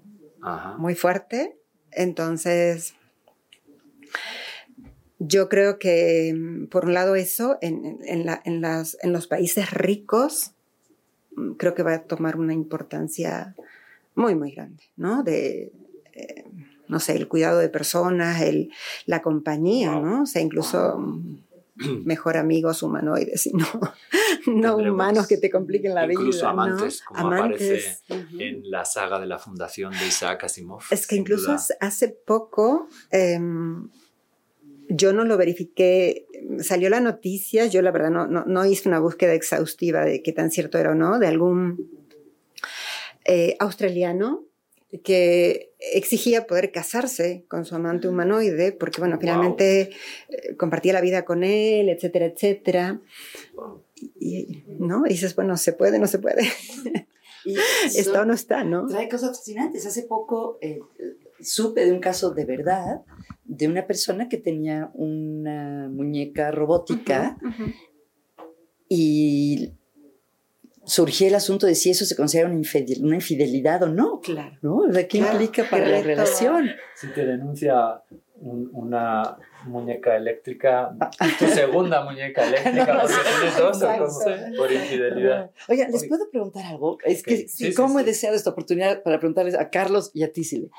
muy 0.80 0.96
fuerte. 0.96 1.56
Entonces, 1.92 2.94
yo 5.20 5.49
creo 5.49 5.78
que, 5.78 6.34
mm, 6.34 6.67
por 6.67 6.86
un 6.86 6.93
lado, 6.93 7.15
eso, 7.15 7.57
en, 7.61 7.99
en, 8.05 8.26
la, 8.26 8.41
en, 8.45 8.61
las, 8.61 8.97
en 9.01 9.13
los 9.13 9.28
países 9.28 9.72
ricos, 9.72 10.51
mm, 11.36 11.51
creo 11.53 11.76
que 11.76 11.84
va 11.84 11.93
a 11.93 12.03
tomar 12.03 12.38
una 12.38 12.53
importancia 12.53 13.55
muy, 14.15 14.36
muy 14.36 14.51
grande, 14.51 14.84
¿no? 14.95 15.24
De, 15.24 15.72
eh, 16.13 16.45
no 16.88 16.99
sé, 16.99 17.15
el 17.15 17.28
cuidado 17.28 17.59
de 17.59 17.70
personas, 17.70 18.41
el, 18.41 18.72
la 19.05 19.22
compañía, 19.22 19.99
¿no? 19.99 20.24
O 20.24 20.26
sea, 20.26 20.41
incluso 20.41 20.97
mm, 20.97 21.38
mejor 22.05 22.38
amigos 22.38 22.82
humanoides 22.82 23.45
y 23.45 23.51
no, 23.51 23.67
no 24.47 24.78
humanos 24.78 25.28
que 25.28 25.38
te 25.38 25.49
compliquen 25.49 25.95
la 25.95 26.05
vida. 26.05 26.20
Incluso 26.20 26.47
amantes, 26.47 27.01
como 27.03 27.34
aparece 27.34 27.82
en 28.07 28.72
la 28.72 28.86
saga 28.86 29.20
de 29.20 29.28
la 29.28 29.38
fundación 29.38 29.91
de 29.91 30.07
Isaac 30.07 30.45
Asimov. 30.45 30.82
Es 30.91 31.05
que 31.05 31.17
incluso 31.17 31.57
hace 31.82 32.07
poco... 32.07 32.88
Eh, 33.11 33.38
yo 34.90 35.14
no 35.14 35.24
lo 35.24 35.38
verifiqué, 35.38 36.26
salió 36.60 36.90
la 36.90 37.00
noticia, 37.00 37.68
yo 37.68 37.82
la 37.82 37.92
verdad 37.92 38.10
no, 38.10 38.28
no, 38.28 38.66
hice 38.66 38.90
una 38.90 39.00
búsqueda 39.00 39.34
exhaustiva 39.34 40.04
de 40.04 40.24
qué 40.24 40.34
tan 40.34 40.50
cierto 40.50 40.80
era 40.80 40.92
o 40.92 40.96
no, 40.96 41.20
de 41.20 41.28
algún 41.28 41.90
eh, 43.26 43.56
australiano 43.60 44.46
que 45.04 45.72
exigía 45.94 46.48
poder 46.48 46.72
casarse 46.72 47.46
con 47.48 47.64
su 47.66 47.76
amante 47.76 48.08
humanoide, 48.08 48.72
porque 48.72 49.00
bueno, 49.00 49.20
finalmente 49.20 49.92
eh, 50.30 50.56
compartía 50.58 50.94
la 50.94 51.02
vida 51.02 51.24
con 51.24 51.44
él, 51.44 51.90
etcétera, 51.90 52.26
etcétera. 52.26 53.00
Y, 54.20 54.64
¿no? 54.80 55.06
y 55.06 55.10
dices, 55.10 55.36
bueno, 55.36 55.56
¿se 55.58 55.74
puede, 55.74 56.00
no 56.00 56.08
se 56.08 56.18
puede? 56.18 56.42
y 57.46 57.56
está 57.96 58.22
o 58.22 58.26
no 58.26 58.34
está, 58.34 58.64
¿no? 58.64 58.88
Trae 58.88 59.08
cosas 59.08 59.38
fascinantes. 59.38 59.86
Hace 59.86 60.04
poco 60.04 60.58
eh, 60.62 60.80
supe 61.42 61.86
de 61.86 61.92
un 61.92 62.00
caso 62.00 62.32
de 62.32 62.46
verdad 62.46 63.02
de 63.50 63.68
una 63.68 63.88
persona 63.88 64.30
que 64.30 64.38
tenía 64.38 64.92
una 64.94 65.90
muñeca 65.90 66.52
robótica 66.52 67.38
y 68.88 69.74
surgió 70.86 71.28
el 71.28 71.36
asunto 71.36 71.66
de 71.66 71.76
si 71.76 71.90
eso 71.90 72.06
se 72.06 72.16
considera 72.16 72.48
una, 72.48 73.16
infidelidad 73.16 73.84
o 73.84 73.88
no. 73.88 74.20
Claro. 74.22 74.58
¿no? 74.62 74.84
¿Qué 75.08 75.18
implica 75.18 75.64
para 75.70 75.88
la 75.88 76.02
relación? 76.02 76.70
Si 76.96 77.08
te 77.08 77.26
denuncia 77.26 78.04
una 78.42 79.38
muñeca 79.66 80.16
eléctrica, 80.16 80.96
tu 81.38 81.48
segunda 81.48 82.04
muñeca 82.04 82.48
eléctrica, 82.48 83.00
porque 83.02 83.16
tienes 83.40 83.58
dos 83.58 83.84
por 84.58 84.72
infidelidad. 84.72 85.52
Oiga, 85.68 85.88
¿les 85.90 86.08
puedo 86.08 86.30
preguntar 86.30 86.66
algo? 86.66 86.98
Es 87.04 87.24
que, 87.24 87.48
¿cómo 87.76 88.00
he 88.00 88.04
deseado 88.04 88.36
esta 88.36 88.52
oportunidad 88.52 89.04
para 89.04 89.20
preguntarles 89.20 89.56
a 89.56 89.70
Carlos 89.70 90.12
y 90.14 90.24
a 90.24 90.32
Tisile? 90.32 90.70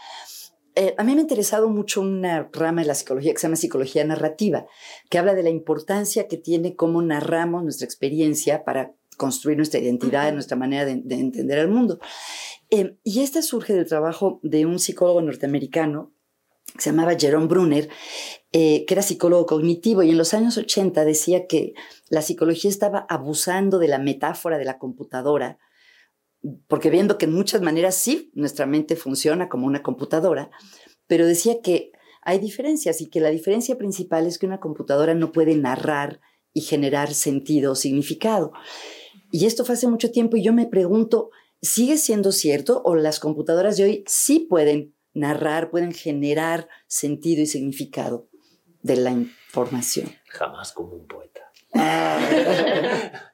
Eh, 0.80 0.94
a 0.96 1.04
mí 1.04 1.12
me 1.12 1.18
ha 1.18 1.20
interesado 1.20 1.68
mucho 1.68 2.00
una 2.00 2.48
rama 2.54 2.80
de 2.80 2.86
la 2.86 2.94
psicología 2.94 3.34
que 3.34 3.38
se 3.38 3.46
llama 3.46 3.56
psicología 3.56 4.02
narrativa, 4.02 4.64
que 5.10 5.18
habla 5.18 5.34
de 5.34 5.42
la 5.42 5.50
importancia 5.50 6.26
que 6.26 6.38
tiene 6.38 6.74
cómo 6.74 7.02
narramos 7.02 7.62
nuestra 7.62 7.84
experiencia 7.84 8.64
para 8.64 8.94
construir 9.18 9.58
nuestra 9.58 9.78
identidad, 9.78 10.32
nuestra 10.32 10.56
manera 10.56 10.86
de, 10.86 10.92
entender 10.92 11.58
el 11.58 11.68
mundo. 11.68 12.00
Eh, 12.70 12.96
y 13.04 13.20
esta 13.20 13.42
surge 13.42 13.74
del 13.74 13.84
trabajo 13.84 14.40
de 14.42 14.64
un 14.64 14.78
psicólogo 14.78 15.20
norteamericano 15.20 16.14
que 16.72 16.80
se 16.80 16.90
llamaba 16.92 17.14
Jerome 17.14 17.46
Brunner, 17.46 17.90
eh, 18.52 18.86
que 18.86 18.94
era 18.94 19.02
psicólogo 19.02 19.44
cognitivo 19.44 20.02
y 20.02 20.08
en 20.08 20.16
los 20.16 20.32
años 20.32 20.56
80 20.56 21.04
decía 21.04 21.46
que 21.46 21.74
la 22.08 22.22
psicología 22.22 22.70
estaba 22.70 23.04
abusando 23.10 23.80
de 23.80 23.88
la 23.88 23.98
metáfora 23.98 24.56
de 24.56 24.64
la 24.64 24.78
computadora 24.78 25.58
porque 26.68 26.90
viendo 26.90 27.18
que 27.18 27.26
en 27.26 27.34
muchas 27.34 27.60
maneras 27.60 27.94
sí, 27.94 28.30
nuestra 28.34 28.66
mente 28.66 28.96
funciona 28.96 29.48
como 29.48 29.66
una 29.66 29.82
computadora, 29.82 30.50
pero 31.06 31.26
decía 31.26 31.60
que 31.62 31.92
hay 32.22 32.38
diferencias 32.38 33.00
y 33.00 33.08
que 33.08 33.20
la 33.20 33.30
diferencia 33.30 33.76
principal 33.76 34.26
es 34.26 34.38
que 34.38 34.46
una 34.46 34.60
computadora 34.60 35.14
no 35.14 35.32
puede 35.32 35.54
narrar 35.56 36.20
y 36.52 36.62
generar 36.62 37.14
sentido 37.14 37.72
o 37.72 37.74
significado. 37.74 38.52
Y 39.30 39.46
esto 39.46 39.64
fue 39.64 39.74
hace 39.74 39.88
mucho 39.88 40.10
tiempo 40.10 40.36
y 40.36 40.42
yo 40.42 40.52
me 40.52 40.66
pregunto, 40.66 41.30
¿sigue 41.62 41.96
siendo 41.96 42.32
cierto 42.32 42.82
o 42.84 42.94
las 42.94 43.20
computadoras 43.20 43.76
de 43.76 43.84
hoy 43.84 44.04
sí 44.06 44.40
pueden 44.40 44.94
narrar, 45.12 45.70
pueden 45.70 45.92
generar 45.92 46.68
sentido 46.86 47.42
y 47.42 47.46
significado 47.46 48.28
de 48.82 48.96
la 48.96 49.12
información? 49.12 50.10
Jamás 50.26 50.72
como 50.72 50.94
un 50.94 51.06
poeta. 51.06 51.52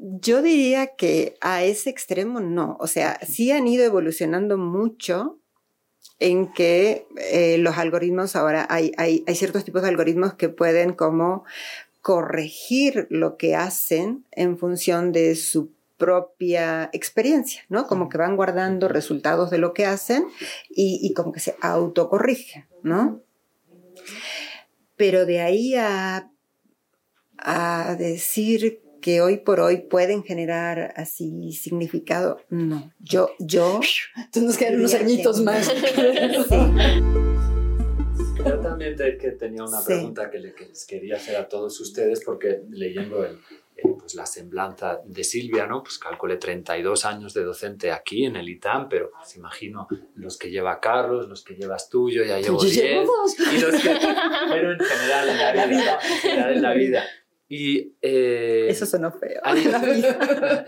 Yo 0.00 0.42
diría 0.42 0.94
que 0.94 1.36
a 1.40 1.64
ese 1.64 1.90
extremo 1.90 2.38
no. 2.38 2.76
O 2.78 2.86
sea, 2.86 3.18
sí 3.26 3.50
han 3.50 3.66
ido 3.66 3.84
evolucionando 3.84 4.56
mucho 4.56 5.40
en 6.20 6.52
que 6.52 7.06
eh, 7.16 7.58
los 7.58 7.78
algoritmos 7.78 8.36
ahora 8.36 8.66
hay, 8.70 8.92
hay, 8.96 9.24
hay, 9.26 9.34
ciertos 9.34 9.64
tipos 9.64 9.82
de 9.82 9.88
algoritmos 9.88 10.34
que 10.34 10.48
pueden 10.48 10.92
como 10.92 11.44
corregir 12.00 13.08
lo 13.10 13.36
que 13.36 13.56
hacen 13.56 14.24
en 14.30 14.56
función 14.56 15.10
de 15.10 15.34
su 15.34 15.72
propia 15.96 16.90
experiencia, 16.92 17.62
¿no? 17.68 17.88
Como 17.88 18.08
que 18.08 18.18
van 18.18 18.36
guardando 18.36 18.86
resultados 18.86 19.50
de 19.50 19.58
lo 19.58 19.74
que 19.74 19.84
hacen 19.84 20.24
y, 20.70 21.00
y 21.02 21.12
como 21.12 21.32
que 21.32 21.40
se 21.40 21.56
autocorrigen, 21.60 22.66
¿no? 22.84 23.20
Pero 24.96 25.26
de 25.26 25.40
ahí 25.40 25.74
a, 25.74 26.30
a 27.36 27.96
decir 27.98 28.80
que 29.00 29.20
hoy 29.20 29.38
por 29.38 29.60
hoy 29.60 29.78
pueden 29.78 30.22
generar 30.22 30.92
así 30.96 31.52
significado. 31.52 32.40
No, 32.50 32.92
yo, 32.98 33.30
yo. 33.38 33.80
Entonces 34.16 34.42
nos 34.42 34.56
quedan 34.56 34.76
unos 34.76 34.94
añitos 34.94 35.40
más. 35.40 35.68
Yo 38.38 38.60
también 38.60 38.96
que 38.96 39.32
tenía 39.32 39.64
una 39.64 39.84
pregunta 39.84 40.30
que 40.30 40.38
les 40.38 40.86
quería 40.86 41.16
hacer 41.16 41.36
a 41.36 41.48
todos 41.48 41.80
ustedes 41.80 42.22
porque 42.24 42.62
leyendo 42.70 43.24
el, 43.24 43.40
pues 43.98 44.14
la 44.14 44.26
semblanza 44.26 45.00
de 45.04 45.24
Silvia, 45.24 45.66
¿no? 45.66 45.82
Pues 45.82 45.98
calculé 45.98 46.36
32 46.36 47.04
años 47.04 47.34
de 47.34 47.44
docente 47.44 47.92
aquí 47.92 48.24
en 48.24 48.36
el 48.36 48.48
ITAM, 48.48 48.88
pero 48.88 49.10
pues 49.10 49.36
imagino 49.36 49.86
los 50.14 50.36
que 50.36 50.50
lleva 50.50 50.80
Carlos, 50.80 51.28
los 51.28 51.44
que 51.44 51.54
llevas 51.54 51.88
tú, 51.88 52.10
yo 52.10 52.24
ya 52.24 52.38
llevo 52.38 52.62
10. 52.62 52.76
Y 52.76 53.60
los 53.60 53.74
que, 53.82 53.96
pero 54.48 54.72
en 54.72 54.80
general 54.80 55.28
en 55.28 55.38
la 55.38 55.66
vida, 55.66 55.98
en 56.02 56.18
general 56.18 56.52
en 56.54 56.62
la 56.62 56.74
vida. 56.74 57.04
Y, 57.48 57.94
eh, 58.02 58.66
Eso 58.68 58.86
sonó 58.86 59.12
feo. 59.12 59.40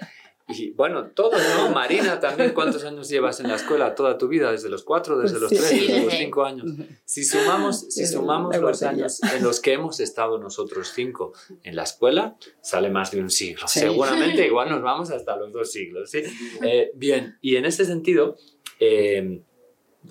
Y 0.53 0.71
bueno, 0.73 1.07
todos, 1.11 1.41
¿no? 1.57 1.71
Marina 1.71 2.19
también, 2.19 2.53
¿cuántos 2.53 2.85
años 2.85 3.09
llevas 3.09 3.41
en 3.41 3.49
la 3.49 3.57
escuela? 3.57 3.95
Toda 3.95 4.19
tu 4.19 4.29
vida, 4.29 4.51
desde 4.51 4.69
los 4.69 4.83
cuatro, 4.83 5.19
desde 5.19 5.39
los 5.39 5.49
tres, 5.49 5.71
desde 5.71 6.05
los 6.05 6.13
cinco 6.13 6.45
años. 6.45 6.73
Si 7.05 7.25
sumamos, 7.25 7.87
si 7.89 8.07
sumamos 8.07 8.57
los 8.57 8.83
años 8.83 9.23
en 9.23 9.43
los 9.43 9.61
que 9.61 9.75
hemos 9.75 10.01
estado 10.01 10.39
nosotros 10.39 10.93
cinco 10.95 11.33
en 11.63 11.77
la 11.77 11.85
escuela, 11.85 12.37
sale 12.61 12.91
más 12.91 13.11
de 13.11 13.21
un 13.21 13.31
siglo. 13.31 13.69
Seguramente 13.69 14.47
igual 14.47 14.71
nos 14.71 14.83
vamos 14.83 15.11
hasta 15.11 15.37
los 15.37 15.53
dos 15.53 15.71
siglos, 15.71 16.11
¿sí? 16.11 16.23
Eh, 16.63 16.91
bien, 16.95 17.39
y 17.41 17.57
en 17.57 17.65
ese 17.65 17.85
sentido, 17.85 18.37
eh, 18.81 19.43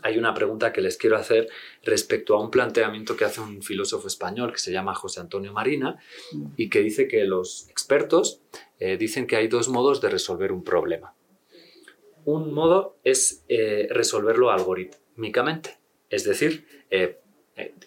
hay 0.04 0.18
una 0.18 0.34
pregunta 0.34 0.72
que 0.72 0.82
les 0.82 0.98
quiero 0.98 1.18
hacer 1.18 1.50
respecto 1.84 2.36
a 2.36 2.42
un 2.42 2.52
planteamiento 2.52 3.16
que 3.16 3.26
hace 3.26 3.42
un 3.42 3.62
filósofo 3.62 4.08
español 4.08 4.52
que 4.52 4.60
se 4.60 4.72
llama 4.72 4.96
José 4.96 5.20
Antonio 5.20 5.54
Marina 5.54 5.98
y 6.58 6.70
que 6.70 6.82
dice 6.82 7.08
que 7.08 7.24
los 7.26 7.68
expertos 7.70 8.42
eh, 8.80 8.98
dicen 8.98 9.28
que 9.28 9.36
hay 9.36 9.48
dos 9.48 9.68
modos 9.70 10.02
de 10.02 10.10
resolver 10.10 10.52
un 10.52 10.64
problema. 10.64 11.16
Un 12.26 12.54
modo 12.54 12.98
es 13.04 13.44
eh, 13.48 13.88
resolverlo 13.90 14.52
algorítmicamente, 14.52 15.80
es 16.10 16.24
decir, 16.24 16.68
eh, 16.92 17.20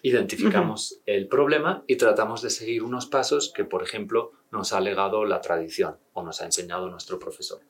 identificamos 0.01 1.01
el 1.05 1.27
problema 1.27 1.83
y 1.87 1.95
tratamos 1.95 2.41
de 2.41 2.49
seguir 2.49 2.83
unos 2.83 3.07
pasos 3.07 3.51
que, 3.55 3.63
por 3.63 3.81
ejemplo, 3.81 4.31
nos 4.51 4.73
ha 4.73 4.81
legado 4.81 5.25
la 5.25 5.41
tradición 5.41 5.97
o 6.13 6.23
nos 6.23 6.41
ha 6.41 6.45
enseñado 6.45 6.89
nuestro 6.89 7.17
profesor. 7.17 7.61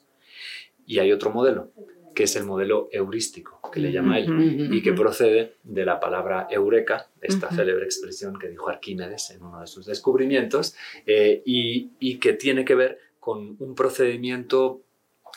Y 0.85 0.99
hay 0.99 1.11
otro 1.11 1.29
modelo, 1.29 1.71
que 2.13 2.23
es 2.23 2.35
el 2.35 2.45
modelo 2.45 2.89
heurístico, 2.91 3.59
que 3.71 3.79
le 3.79 3.91
llama 3.91 4.19
él, 4.19 4.69
y 4.71 4.81
que 4.81 4.93
procede 4.93 5.55
de 5.63 5.85
la 5.85 5.99
palabra 5.99 6.47
eureka, 6.49 7.09
esta 7.21 7.49
célebre 7.49 7.85
expresión 7.85 8.37
que 8.37 8.49
dijo 8.49 8.69
Arquímedes 8.69 9.31
en 9.31 9.43
uno 9.43 9.61
de 9.61 9.67
sus 9.67 9.85
descubrimientos, 9.85 10.75
eh, 11.05 11.41
y, 11.45 12.17
que 12.17 12.33
tiene 12.33 12.63
que 12.63 12.75
ver 12.75 12.99
con 13.19 13.55
un 13.59 13.75
procedimiento 13.75 14.81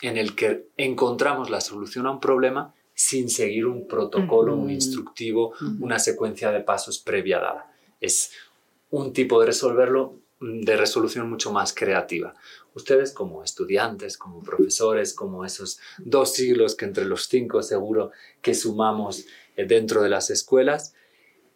en 0.02 0.16
el 0.16 0.34
que 0.34 0.68
encontramos 0.76 1.50
la 1.50 1.60
solución 1.60 2.06
a 2.06 2.10
un 2.10 2.20
problema 2.20 2.74
sin 2.94 3.28
seguir 3.28 3.66
un 3.66 3.86
protocolo, 3.88 4.54
un 4.54 4.70
instructivo, 4.70 5.52
una 5.80 5.98
secuencia 5.98 6.50
de 6.50 6.60
pasos 6.60 6.98
previa 6.98 7.38
dada. 7.38 7.72
Es 8.00 8.32
un 8.90 9.12
tipo 9.12 9.40
de 9.40 9.46
resolverlo 9.46 10.20
de 10.40 10.76
resolución 10.76 11.28
mucho 11.30 11.50
más 11.50 11.72
creativa 11.72 12.34
ustedes 12.76 13.12
como 13.12 13.42
estudiantes, 13.42 14.16
como 14.16 14.42
profesores, 14.42 15.14
como 15.14 15.44
esos 15.44 15.80
dos 15.98 16.34
siglos 16.34 16.76
que 16.76 16.84
entre 16.84 17.06
los 17.06 17.26
cinco 17.26 17.62
seguro 17.62 18.12
que 18.42 18.54
sumamos 18.54 19.24
eh, 19.56 19.64
dentro 19.64 20.02
de 20.02 20.10
las 20.10 20.30
escuelas, 20.30 20.94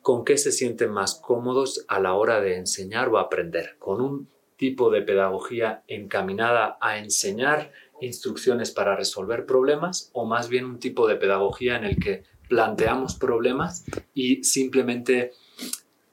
¿con 0.01 0.25
qué 0.25 0.39
se 0.39 0.51
sienten 0.51 0.91
más 0.91 1.15
cómodos 1.15 1.85
a 1.89 2.01
la 2.01 2.15
hora 2.15 2.41
de 2.41 2.57
enseñar 2.57 3.09
o 3.11 3.19
aprender? 3.19 3.77
¿Con 3.79 4.01
un 4.01 4.29
tipo 4.57 4.91
de 4.91 5.03
pedagogía 5.03 5.85
encaminada 5.87 6.79
a 6.81 6.99
enseñar 6.99 7.71
instrucciones 8.01 8.71
para 8.71 8.97
resolver 8.97 9.45
problemas 9.45 10.11
o 10.15 10.25
más 10.25 10.49
bien 10.49 10.65
un 10.65 10.79
tipo 10.79 11.07
de 11.07 11.17
pedagogía 11.17 11.77
en 11.77 11.85
el 11.85 11.97
que 11.99 12.25
planteamos 12.49 13.15
problemas 13.15 13.85
y 14.15 14.43
simplemente 14.43 15.33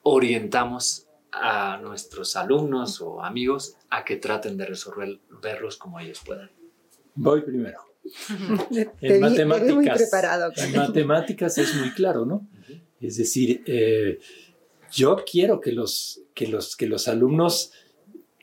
orientamos 0.03 1.06
a 1.31 1.77
nuestros 1.81 2.35
alumnos 2.35 3.01
o 3.01 3.23
amigos 3.23 3.75
a 3.89 4.03
que 4.03 4.17
traten 4.17 4.57
de 4.57 4.65
resolverlos 4.65 5.77
como 5.77 5.99
ellos 5.99 6.21
puedan. 6.25 6.49
Voy 7.15 7.41
primero. 7.41 7.79
en, 9.01 9.19
matemáticas, 9.19 10.13
en 10.57 10.75
matemáticas 10.75 11.57
es 11.57 11.75
muy 11.75 11.91
claro, 11.91 12.25
¿no? 12.25 12.47
Es 12.99 13.17
decir, 13.17 13.63
eh, 13.65 14.19
yo 14.91 15.17
quiero 15.29 15.59
que 15.59 15.71
los, 15.71 16.21
que, 16.33 16.47
los, 16.47 16.75
que 16.75 16.87
los 16.87 17.07
alumnos 17.07 17.71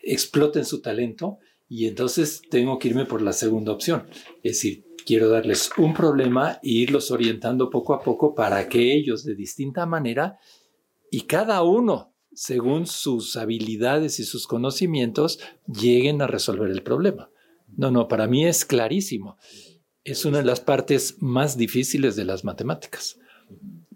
exploten 0.03 0.65
su 0.65 0.81
talento 0.81 1.39
y 1.69 1.87
entonces 1.87 2.43
tengo 2.51 2.79
que 2.79 2.89
irme 2.89 3.07
por 3.07 3.23
la 3.23 3.33
segunda 3.33 3.73
opción. 3.73 4.07
Es 4.43 4.57
decir, 4.57 4.85
quiero 5.07 5.29
darles 5.29 5.71
un 5.79 5.95
problema 5.95 6.61
e 6.63 6.71
irlos 6.71 7.11
orientando 7.11 7.71
poco 7.71 7.95
a 7.95 8.03
poco 8.03 8.35
para 8.35 8.69
que 8.69 8.95
ellos 8.95 9.25
de 9.25 9.35
distinta 9.35 9.87
manera 9.87 10.39
y 11.11 11.23
cada 11.23 11.63
uno 11.63 12.14
según 12.35 12.87
sus 12.87 13.37
habilidades 13.37 14.19
y 14.21 14.25
sus 14.25 14.47
conocimientos, 14.47 15.41
lleguen 15.67 16.23
a 16.23 16.27
resolver 16.27 16.71
el 16.71 16.83
problema. 16.83 17.31
No, 17.77 17.91
no, 17.91 18.09
para 18.09 18.27
mí 18.27 18.47
es 18.47 18.65
clarísimo. 18.65 19.37
Es 20.05 20.25
una 20.25 20.39
de 20.39 20.45
las 20.45 20.61
partes 20.61 21.17
más 21.21 21.57
difíciles 21.57 22.17
de 22.17 22.25
las 22.25 22.45
matemáticas, 22.45 23.19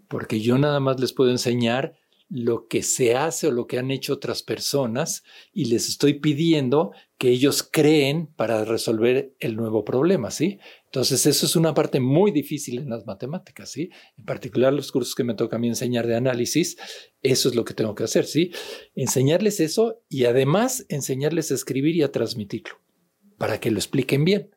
porque 0.07 0.41
yo 0.41 0.57
nada 0.57 0.79
más 0.79 0.99
les 0.99 1.13
puedo 1.13 1.31
enseñar 1.31 1.95
lo 2.29 2.67
que 2.67 2.83
se 2.83 3.15
hace 3.15 3.47
o 3.47 3.51
lo 3.51 3.67
que 3.67 3.79
han 3.79 3.91
hecho 3.91 4.13
otras 4.13 4.43
personas 4.43 5.23
y 5.51 5.65
les 5.65 5.89
estoy 5.89 6.15
pidiendo 6.15 6.91
que 7.19 7.29
ellos 7.29 7.67
creen 7.69 8.27
para 8.27 8.63
resolver 8.63 9.35
el 9.39 9.57
nuevo 9.57 9.83
problema, 9.83 10.31
¿sí? 10.31 10.57
Entonces, 10.85 11.25
eso 11.25 11.45
es 11.45 11.57
una 11.57 11.73
parte 11.73 11.99
muy 11.99 12.31
difícil 12.31 12.79
en 12.79 12.89
las 12.89 13.05
matemáticas, 13.05 13.69
¿sí? 13.69 13.89
En 14.17 14.23
particular 14.23 14.71
los 14.71 14.89
cursos 14.89 15.15
que 15.15 15.25
me 15.25 15.33
toca 15.33 15.57
a 15.57 15.59
mí 15.59 15.67
enseñar 15.67 16.07
de 16.07 16.15
análisis, 16.15 16.77
eso 17.21 17.49
es 17.49 17.55
lo 17.55 17.65
que 17.65 17.73
tengo 17.73 17.93
que 17.93 18.05
hacer, 18.05 18.25
¿sí? 18.25 18.53
Enseñarles 18.95 19.59
eso 19.59 20.01
y 20.07 20.25
además 20.25 20.85
enseñarles 20.87 21.51
a 21.51 21.55
escribir 21.55 21.97
y 21.97 22.03
a 22.03 22.11
transmitirlo 22.13 22.79
para 23.37 23.59
que 23.59 23.69
lo 23.69 23.79
expliquen 23.79 24.23
bien. 24.23 24.55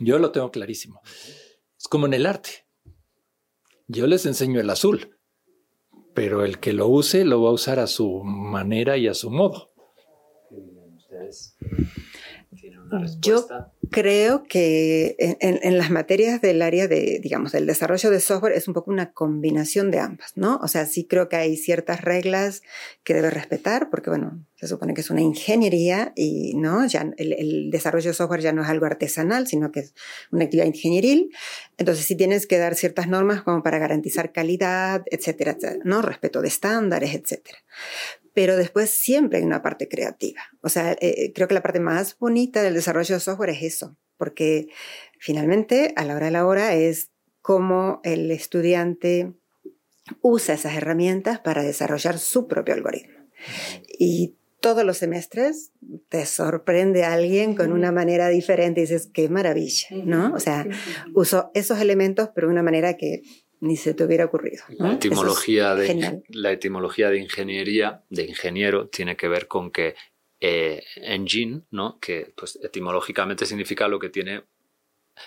Yo 0.00 0.18
lo 0.18 0.32
tengo 0.32 0.50
clarísimo. 0.50 1.00
Es 1.78 1.86
como 1.86 2.06
en 2.06 2.14
el 2.14 2.26
arte. 2.26 2.66
Yo 3.86 4.08
les 4.08 4.26
enseño 4.26 4.60
el 4.60 4.68
azul, 4.68 5.16
pero 6.12 6.44
el 6.44 6.58
que 6.58 6.72
lo 6.72 6.88
use 6.88 7.24
lo 7.24 7.40
va 7.40 7.50
a 7.50 7.52
usar 7.52 7.78
a 7.78 7.86
su 7.86 8.24
manera 8.24 8.96
y 8.96 9.06
a 9.06 9.14
su 9.14 9.30
modo. 9.30 9.73
Yo 13.20 13.46
creo 13.90 14.44
que 14.44 15.16
en, 15.18 15.78
las 15.78 15.90
materias 15.90 16.40
del 16.40 16.62
área 16.62 16.86
de, 16.88 17.18
digamos, 17.20 17.52
del 17.52 17.66
desarrollo 17.66 18.10
de 18.10 18.20
software 18.20 18.52
es 18.52 18.68
un 18.68 18.74
poco 18.74 18.90
una 18.90 19.12
combinación 19.12 19.90
de 19.90 19.98
ambas, 19.98 20.32
¿no? 20.36 20.58
O 20.62 20.68
sea, 20.68 20.86
sí 20.86 21.06
creo 21.06 21.28
que 21.28 21.36
hay 21.36 21.56
ciertas 21.56 22.02
reglas 22.02 22.62
que 23.02 23.14
debe 23.14 23.30
respetar, 23.30 23.90
porque, 23.90 24.10
bueno, 24.10 24.44
se 24.54 24.68
supone 24.68 24.94
que 24.94 25.00
es 25.00 25.10
una 25.10 25.20
ingeniería 25.20 26.12
y, 26.14 26.54
¿no? 26.54 26.86
Ya 26.86 27.10
el, 27.16 27.70
desarrollo 27.70 28.10
de 28.10 28.14
software 28.14 28.40
ya 28.40 28.52
no 28.52 28.62
es 28.62 28.68
algo 28.68 28.86
artesanal, 28.86 29.46
sino 29.46 29.72
que 29.72 29.80
es 29.80 29.94
una 30.30 30.44
actividad 30.44 30.66
ingenieril. 30.66 31.30
Entonces, 31.76 32.04
sí 32.04 32.16
tienes 32.16 32.46
que 32.46 32.58
dar 32.58 32.74
ciertas 32.74 33.08
normas 33.08 33.42
como 33.42 33.62
para 33.62 33.78
garantizar 33.78 34.32
calidad, 34.32 35.02
etcétera, 35.06 35.52
etcétera 35.52 35.82
¿no? 35.84 36.02
Respeto 36.02 36.40
de 36.40 36.48
estándares, 36.48 37.14
etcétera 37.14 37.58
pero 38.34 38.56
después 38.56 38.90
siempre 38.90 39.38
hay 39.38 39.44
una 39.44 39.62
parte 39.62 39.88
creativa. 39.88 40.42
O 40.60 40.68
sea, 40.68 40.92
eh, 40.92 40.98
eh, 41.00 41.32
creo 41.32 41.48
que 41.48 41.54
la 41.54 41.62
parte 41.62 41.80
más 41.80 42.18
bonita 42.18 42.62
del 42.62 42.74
desarrollo 42.74 43.14
de 43.14 43.20
software 43.20 43.50
es 43.50 43.62
eso, 43.62 43.96
porque 44.16 44.68
finalmente 45.18 45.92
a 45.96 46.04
la 46.04 46.16
hora 46.16 46.26
de 46.26 46.32
la 46.32 46.46
hora 46.46 46.74
es 46.74 47.12
cómo 47.40 48.00
el 48.02 48.30
estudiante 48.30 49.32
usa 50.20 50.54
esas 50.54 50.74
herramientas 50.74 51.38
para 51.40 51.62
desarrollar 51.62 52.18
su 52.18 52.48
propio 52.48 52.74
algoritmo. 52.74 53.14
Y 53.98 54.36
todos 54.60 54.82
los 54.82 54.96
semestres 54.96 55.72
te 56.08 56.24
sorprende 56.24 57.04
a 57.04 57.12
alguien 57.12 57.54
con 57.54 57.70
una 57.70 57.92
manera 57.92 58.28
diferente 58.28 58.80
y 58.80 58.84
dices, 58.84 59.10
qué 59.12 59.28
maravilla, 59.28 59.88
¿no? 60.04 60.32
O 60.34 60.40
sea, 60.40 60.66
uso 61.14 61.50
esos 61.52 61.80
elementos, 61.80 62.30
pero 62.34 62.46
de 62.46 62.54
una 62.54 62.62
manera 62.62 62.96
que 62.96 63.20
ni 63.64 63.76
se 63.76 63.94
te 63.94 64.04
hubiera 64.04 64.26
ocurrido. 64.26 64.62
La, 64.78 64.92
etimología 64.92 65.74
de, 65.74 66.22
la 66.28 66.52
etimología 66.52 67.10
de 67.10 67.18
ingeniería, 67.18 68.04
de 68.10 68.24
ingeniero, 68.24 68.88
tiene 68.88 69.16
que 69.16 69.28
ver 69.28 69.48
con 69.48 69.70
que 69.70 69.94
eh, 70.40 70.84
engine, 70.96 71.62
¿no? 71.70 71.98
que 71.98 72.32
pues, 72.36 72.58
etimológicamente 72.62 73.46
significa 73.46 73.88
lo 73.88 73.98
que 73.98 74.10
tiene 74.10 74.44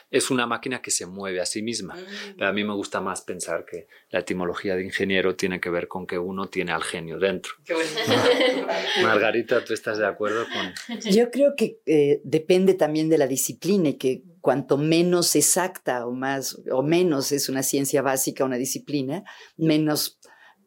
es 0.10 0.32
una 0.32 0.46
máquina 0.46 0.82
que 0.82 0.92
se 0.92 1.06
mueve 1.06 1.42
a 1.42 1.46
sí 1.46 1.62
misma. 1.62 1.96
Mm. 1.96 2.44
a 2.44 2.52
mí 2.52 2.64
me 2.64 2.74
gusta 2.74 3.02
más 3.02 3.22
pensar 3.22 3.66
que 3.66 3.88
la 4.10 4.20
etimología 4.20 4.76
de 4.76 4.84
ingeniero 4.84 5.36
tiene 5.36 5.60
que 5.60 5.70
ver 5.70 5.88
con 5.88 6.08
que 6.08 6.18
uno 6.18 6.48
tiene 6.50 6.72
al 6.72 6.84
genio 6.84 7.20
dentro. 7.20 7.54
Margarita, 9.02 9.64
¿tú 9.64 9.74
estás 9.74 9.98
de 9.98 10.06
acuerdo 10.06 10.46
con...? 10.46 11.00
Yo 11.12 11.32
creo 11.32 11.56
que 11.56 11.80
eh, 11.86 12.22
depende 12.24 12.74
también 12.74 13.10
de 13.10 13.18
la 13.18 13.28
disciplina 13.28 13.90
y 13.90 13.94
que 13.96 14.24
cuanto 14.42 14.78
menos 14.78 15.36
exacta 15.36 16.06
o 16.06 16.14
más 16.14 16.58
o 16.72 16.82
menos 16.82 17.32
es 17.32 17.50
una 17.50 17.64
ciencia 17.64 18.02
básica, 18.02 18.46
una 18.46 18.58
disciplina, 18.58 19.24
menos 19.58 20.20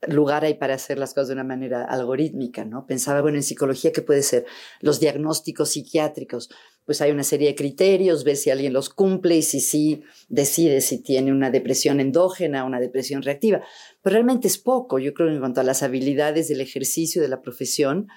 lugar 0.08 0.44
hay 0.44 0.54
para 0.54 0.74
hacer 0.74 0.98
las 0.98 1.12
cosas 1.12 1.28
de 1.28 1.34
una 1.34 1.44
manera 1.44 1.84
algorítmica, 1.84 2.64
¿no? 2.64 2.86
Pensaba, 2.86 3.20
bueno, 3.20 3.36
en 3.36 3.42
psicología, 3.42 3.92
¿qué 3.92 4.02
puede 4.02 4.22
ser? 4.22 4.46
Los 4.80 5.00
diagnósticos 5.00 5.70
psiquiátricos. 5.70 6.50
Pues 6.86 7.00
hay 7.00 7.10
una 7.10 7.22
serie 7.22 7.48
de 7.48 7.54
criterios, 7.54 8.24
ves 8.24 8.42
si 8.42 8.50
alguien 8.50 8.72
los 8.72 8.88
cumple 8.88 9.36
y 9.36 9.42
si 9.42 9.60
sí 9.60 10.02
decide 10.28 10.80
si 10.80 11.02
tiene 11.02 11.30
una 11.30 11.50
depresión 11.50 12.00
endógena 12.00 12.64
una 12.64 12.80
depresión 12.80 13.22
reactiva. 13.22 13.62
Pero 14.02 14.14
realmente 14.14 14.48
es 14.48 14.58
poco, 14.58 14.98
yo 14.98 15.12
creo, 15.12 15.28
en 15.28 15.38
cuanto 15.38 15.60
a 15.60 15.64
las 15.64 15.82
habilidades 15.82 16.48
del 16.48 16.60
ejercicio 16.60 17.20
de 17.20 17.28
la 17.28 17.42
profesión, 17.42 18.08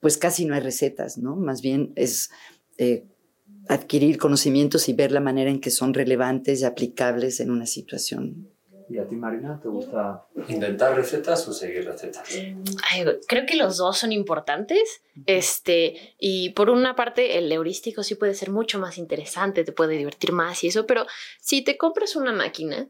pues 0.00 0.18
casi 0.18 0.44
no 0.44 0.54
hay 0.54 0.60
recetas, 0.60 1.16
¿no? 1.16 1.34
Más 1.34 1.62
bien 1.62 1.92
es 1.96 2.30
eh, 2.76 3.06
adquirir 3.68 4.18
conocimientos 4.18 4.88
y 4.88 4.92
ver 4.92 5.10
la 5.10 5.20
manera 5.20 5.50
en 5.50 5.60
que 5.60 5.70
son 5.70 5.94
relevantes 5.94 6.60
y 6.60 6.64
aplicables 6.64 7.40
en 7.40 7.50
una 7.50 7.66
situación 7.66 8.53
¿Y 8.88 8.98
a 8.98 9.06
ti, 9.06 9.14
Marina, 9.14 9.58
te 9.62 9.68
gusta 9.68 10.26
inventar 10.48 10.94
recetas 10.94 11.46
o 11.48 11.52
seguir 11.52 11.86
recetas? 11.86 12.28
creo 13.26 13.46
que 13.46 13.56
los 13.56 13.76
dos 13.76 13.98
son 13.98 14.12
importantes. 14.12 15.02
Este, 15.26 16.14
y 16.18 16.50
por 16.50 16.70
una 16.70 16.94
parte, 16.94 17.38
el 17.38 17.50
heurístico 17.50 18.02
sí 18.02 18.14
puede 18.14 18.34
ser 18.34 18.50
mucho 18.50 18.78
más 18.78 18.98
interesante, 18.98 19.64
te 19.64 19.72
puede 19.72 19.96
divertir 19.96 20.32
más 20.32 20.62
y 20.64 20.68
eso, 20.68 20.86
pero 20.86 21.06
si 21.40 21.62
te 21.62 21.76
compras 21.76 22.16
una 22.16 22.32
máquina, 22.32 22.88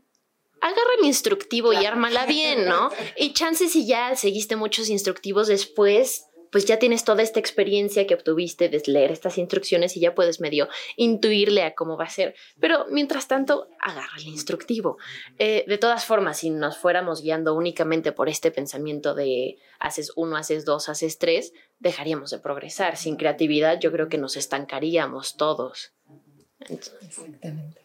agarra 0.61 0.91
el 0.99 1.07
instructivo 1.07 1.73
y 1.73 1.85
ármala 1.85 2.27
bien, 2.27 2.67
¿no? 2.67 2.91
Y 3.17 3.35
chances 3.35 3.73
si 3.73 3.87
ya 3.87 4.17
seguiste 4.17 4.57
muchos 4.57 4.89
instructivos 4.89 5.47
después, 5.47 6.27
pues 6.55 6.67
ya 6.67 6.79
tienes 6.79 7.03
toda 7.03 7.25
esta 7.25 7.41
experiencia 7.41 8.07
que 8.07 8.15
obtuviste 8.15 8.69
de 8.69 8.81
leer 8.87 9.11
estas 9.11 9.39
instrucciones 9.39 9.97
y 9.97 10.01
ya 10.01 10.15
puedes 10.15 10.39
medio 10.39 10.69
intuirle 10.95 11.65
a 11.65 11.75
cómo 11.75 11.97
va 11.97 12.05
a 12.05 12.09
ser. 12.09 12.37
Pero 12.61 12.87
mientras 12.93 13.27
tanto, 13.27 13.67
agarra 13.81 14.17
el 14.19 14.29
instructivo. 14.29 14.97
Eh, 15.41 15.65
de 15.67 15.79
todas 15.79 16.05
formas, 16.05 16.39
si 16.39 16.51
nos 16.51 16.79
fuéramos 16.79 17.23
guiando 17.23 17.55
únicamente 17.55 18.13
por 18.13 18.29
este 18.29 18.53
pensamiento 18.53 19.17
de 19.17 19.59
haces 19.81 20.13
uno, 20.15 20.37
haces 20.37 20.65
dos, 20.65 20.89
haces 20.89 21.19
tres, 21.19 21.53
dejaríamos 21.81 22.31
de 22.31 22.39
progresar. 22.39 22.97
Sin 22.99 23.17
creatividad 23.17 23.81
yo 23.81 23.91
creo 23.91 24.09
que 24.09 24.19
nos 24.19 24.37
estancaríamos 24.37 25.37
todos. 25.37 25.93
Exactamente. 26.69 27.81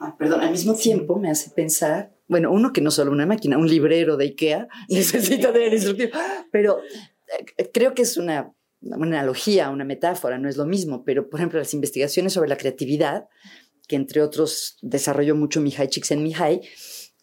Ah, 0.00 0.16
perdón, 0.18 0.40
al 0.40 0.50
mismo 0.50 0.74
tiempo 0.74 1.16
me 1.16 1.30
hace 1.30 1.50
pensar, 1.50 2.10
bueno, 2.26 2.50
uno 2.50 2.72
que 2.72 2.80
no 2.80 2.90
solo 2.90 3.12
una 3.12 3.26
máquina, 3.26 3.56
un 3.56 3.68
librero 3.68 4.16
de 4.16 4.24
IKEA 4.24 4.66
necesita 4.88 5.52
tener 5.52 5.72
instructivo, 5.72 6.18
pero 6.50 6.80
creo 7.72 7.94
que 7.94 8.02
es 8.02 8.16
una, 8.16 8.54
analogía, 8.90 9.70
una 9.70 9.84
metáfora, 9.84 10.38
no 10.38 10.48
es 10.48 10.56
lo 10.56 10.66
mismo, 10.66 11.04
pero 11.04 11.28
por 11.28 11.40
ejemplo 11.40 11.58
las 11.58 11.74
investigaciones 11.74 12.32
sobre 12.32 12.48
la 12.48 12.56
creatividad, 12.56 13.28
que 13.86 13.96
entre 13.96 14.22
otros 14.22 14.78
desarrolló 14.82 15.34
mucho 15.34 15.60
Mihai 15.60 15.88
Csikszentmihalyi, 15.88 16.60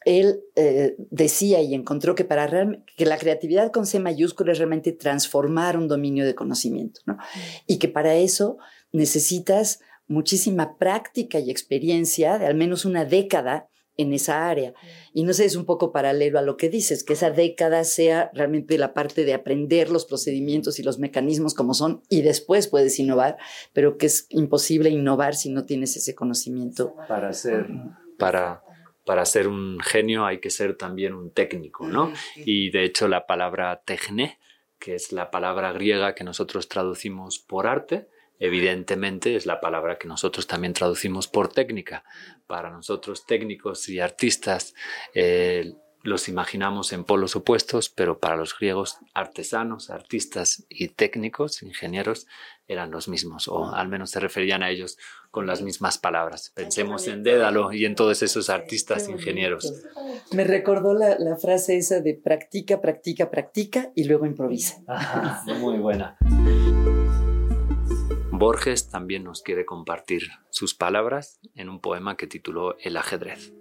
él 0.05 0.41
eh, 0.55 0.95
decía 1.09 1.61
y 1.61 1.73
encontró 1.73 2.13
que 2.13 2.25
para 2.25 2.47
que 2.95 3.05
la 3.05 3.17
creatividad 3.17 3.71
con 3.71 3.87
C 3.87 3.99
mayúscula 3.99 4.51
es 4.51 4.59
realmente 4.59 4.91
transformar 4.91 5.77
un 5.77 5.87
dominio 5.87 6.25
de 6.25 6.35
conocimiento, 6.35 7.01
¿no? 7.07 7.17
Y 7.65 7.79
que 7.79 7.87
para 7.87 8.15
eso 8.15 8.57
necesitas 8.91 9.79
muchísima 10.07 10.77
práctica 10.77 11.39
y 11.39 11.49
experiencia 11.49 12.37
de 12.37 12.45
al 12.45 12.53
menos 12.53 12.85
una 12.85 13.03
década 13.03 13.67
en 13.97 14.13
esa 14.13 14.49
área. 14.49 14.73
Y 15.13 15.23
no 15.23 15.33
sé, 15.33 15.45
es 15.45 15.55
un 15.55 15.65
poco 15.65 15.91
paralelo 15.91 16.39
a 16.39 16.41
lo 16.41 16.57
que 16.57 16.69
dices, 16.69 17.03
que 17.03 17.13
esa 17.13 17.31
década 17.31 17.83
sea 17.83 18.29
realmente 18.33 18.77
la 18.77 18.93
parte 18.93 19.25
de 19.25 19.33
aprender 19.33 19.89
los 19.89 20.05
procedimientos 20.05 20.79
y 20.79 20.83
los 20.83 20.99
mecanismos 20.99 21.53
como 21.53 21.73
son 21.73 22.01
y 22.09 22.21
después 22.21 22.67
puedes 22.67 22.99
innovar, 22.99 23.37
pero 23.73 23.97
que 23.97 24.07
es 24.07 24.27
imposible 24.29 24.89
innovar 24.89 25.35
si 25.35 25.49
no 25.49 25.65
tienes 25.65 25.95
ese 25.95 26.15
conocimiento. 26.15 26.95
Para 27.07 27.31
ser, 27.33 27.67
para, 28.17 28.63
para 29.05 29.25
ser 29.25 29.47
un 29.47 29.79
genio 29.79 30.25
hay 30.25 30.39
que 30.39 30.49
ser 30.49 30.75
también 30.75 31.13
un 31.13 31.31
técnico, 31.31 31.87
¿no? 31.87 32.11
Y 32.35 32.71
de 32.71 32.83
hecho 32.83 33.07
la 33.07 33.25
palabra 33.25 33.81
techne, 33.85 34.39
que 34.79 34.95
es 34.95 35.11
la 35.11 35.31
palabra 35.31 35.71
griega 35.71 36.15
que 36.15 36.23
nosotros 36.23 36.67
traducimos 36.67 37.39
por 37.39 37.67
arte, 37.67 38.07
evidentemente 38.39 39.35
es 39.35 39.45
la 39.45 39.59
palabra 39.59 39.97
que 39.97 40.07
nosotros 40.07 40.47
también 40.47 40.73
traducimos 40.73 41.27
por 41.27 41.51
técnica. 41.51 42.03
Para 42.47 42.69
nosotros 42.69 43.25
técnicos 43.25 43.89
y 43.89 43.99
artistas 43.99 44.73
eh, 45.13 45.73
los 46.05 46.29
imaginamos 46.29 46.93
en 46.93 47.03
polos 47.03 47.35
opuestos, 47.35 47.89
pero 47.89 48.19
para 48.19 48.35
los 48.35 48.57
griegos 48.57 48.99
artesanos, 49.13 49.89
artistas 49.89 50.63
y 50.69 50.89
técnicos, 50.89 51.63
ingenieros, 51.63 52.27
eran 52.67 52.91
los 52.91 53.07
mismos, 53.07 53.47
o 53.47 53.73
al 53.73 53.89
menos 53.89 54.11
se 54.11 54.19
referían 54.19 54.61
a 54.61 54.69
ellos 54.69 54.97
con 55.31 55.47
las 55.47 55.61
mismas 55.61 55.97
palabras. 55.97 56.51
Pensemos 56.55 57.07
en 57.07 57.23
Dédalo 57.23 57.73
y 57.73 57.85
en 57.85 57.95
todos 57.95 58.21
esos 58.21 58.49
artistas 58.49 59.09
ingenieros. 59.09 59.73
Me 60.31 60.43
recordó 60.43 60.93
la, 60.93 61.17
la 61.17 61.37
frase 61.37 61.77
esa 61.77 61.99
de 62.01 62.13
practica, 62.13 62.81
practica, 62.81 63.31
practica 63.31 63.91
y 63.95 64.03
luego 64.03 64.25
improvisa. 64.27 64.81
muy 65.59 65.79
buena. 65.79 66.17
Borges 68.37 68.89
también 68.89 69.23
nos 69.23 69.41
quiere 69.41 69.65
compartir 69.65 70.29
sus 70.49 70.73
palabras 70.73 71.39
en 71.55 71.69
un 71.69 71.79
poema 71.79 72.17
que 72.17 72.27
tituló 72.27 72.77
El 72.79 72.97
ajedrez. 72.97 73.53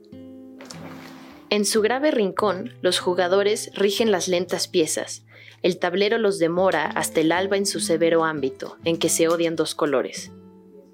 En 1.50 1.64
su 1.64 1.82
grave 1.82 2.10
rincón, 2.10 2.72
los 2.82 2.98
jugadores 2.98 3.70
rigen 3.74 4.10
las 4.10 4.28
lentas 4.28 4.66
piezas. 4.66 5.24
El 5.62 5.78
tablero 5.78 6.18
los 6.18 6.38
demora 6.38 6.86
hasta 6.86 7.20
el 7.20 7.32
alba 7.32 7.56
en 7.56 7.66
su 7.66 7.80
severo 7.80 8.24
ámbito, 8.24 8.76
en 8.84 8.98
que 8.98 9.08
se 9.08 9.28
odian 9.28 9.56
dos 9.56 9.74
colores. 9.74 10.32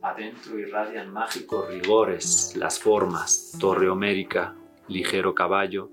Adentro 0.03 0.59
irradian 0.59 1.13
mágicos 1.13 1.69
rigores 1.69 2.55
las 2.57 2.79
formas, 2.79 3.53
torre 3.59 3.89
homérica, 3.89 4.57
ligero 4.89 5.35
caballo, 5.35 5.91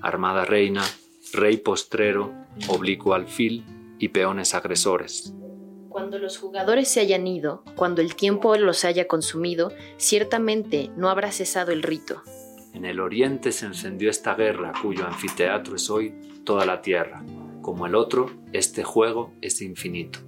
armada 0.00 0.44
reina, 0.44 0.82
rey 1.32 1.56
postrero, 1.56 2.32
oblicuo 2.68 3.14
alfil 3.14 3.64
y 3.98 4.08
peones 4.08 4.54
agresores. 4.54 5.34
Cuando 5.94 6.18
los 6.18 6.38
jugadores 6.38 6.88
se 6.88 6.98
hayan 6.98 7.24
ido, 7.24 7.62
cuando 7.76 8.02
el 8.02 8.16
tiempo 8.16 8.56
los 8.56 8.84
haya 8.84 9.06
consumido, 9.06 9.70
ciertamente 9.96 10.90
no 10.96 11.08
habrá 11.08 11.30
cesado 11.30 11.70
el 11.70 11.84
rito. 11.84 12.20
En 12.72 12.84
el 12.84 12.98
oriente 12.98 13.52
se 13.52 13.66
encendió 13.66 14.10
esta 14.10 14.34
guerra 14.34 14.72
cuyo 14.82 15.06
anfiteatro 15.06 15.76
es 15.76 15.88
hoy 15.90 16.12
toda 16.42 16.66
la 16.66 16.82
tierra. 16.82 17.24
Como 17.62 17.86
el 17.86 17.94
otro, 17.94 18.28
este 18.52 18.82
juego 18.82 19.34
es 19.40 19.62
infinito. 19.62 20.18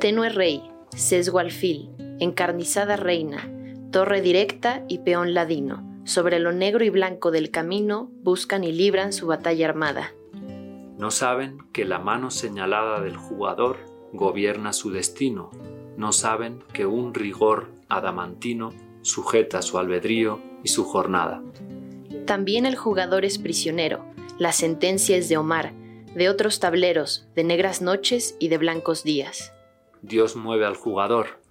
Tenue 0.00 0.30
rey, 0.30 0.68
sesgo 0.96 1.38
alfil, 1.38 1.90
encarnizada 2.18 2.96
reina, 2.96 3.48
torre 3.92 4.20
directa 4.20 4.84
y 4.88 4.98
peón 4.98 5.32
ladino, 5.32 6.02
sobre 6.02 6.40
lo 6.40 6.50
negro 6.50 6.82
y 6.82 6.90
blanco 6.90 7.30
del 7.30 7.52
camino 7.52 8.10
buscan 8.24 8.64
y 8.64 8.72
libran 8.72 9.12
su 9.12 9.28
batalla 9.28 9.68
armada. 9.68 10.12
No 10.98 11.12
saben 11.12 11.58
que 11.72 11.84
la 11.84 12.00
mano 12.00 12.32
señalada 12.32 13.00
del 13.00 13.16
jugador 13.16 13.91
gobierna 14.12 14.72
su 14.72 14.90
destino, 14.90 15.50
no 15.96 16.12
saben 16.12 16.62
que 16.72 16.86
un 16.86 17.14
rigor 17.14 17.70
adamantino 17.88 18.72
sujeta 19.02 19.62
su 19.62 19.78
albedrío 19.78 20.40
y 20.62 20.68
su 20.68 20.84
jornada. 20.84 21.42
También 22.26 22.66
el 22.66 22.76
jugador 22.76 23.24
es 23.24 23.38
prisionero, 23.38 24.04
la 24.38 24.52
sentencia 24.52 25.16
es 25.16 25.28
de 25.28 25.36
Omar, 25.36 25.72
de 26.14 26.28
otros 26.28 26.60
tableros, 26.60 27.26
de 27.34 27.44
negras 27.44 27.82
noches 27.82 28.36
y 28.38 28.48
de 28.48 28.58
blancos 28.58 29.02
días. 29.02 29.52
Dios 30.02 30.36
mueve 30.36 30.66
al 30.66 30.76
jugador, 30.76 31.42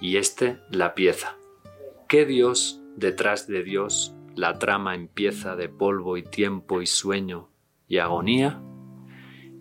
y 0.00 0.16
éste 0.16 0.58
la 0.70 0.94
pieza. 0.94 1.36
¿Qué 2.08 2.24
Dios 2.24 2.80
detrás 2.96 3.46
de 3.46 3.62
Dios 3.62 4.14
la 4.34 4.58
trama 4.58 4.94
empieza 4.94 5.56
de 5.56 5.68
polvo 5.68 6.16
y 6.16 6.22
tiempo 6.22 6.82
y 6.82 6.86
sueño 6.86 7.50
y 7.88 7.98
agonía? 7.98 8.62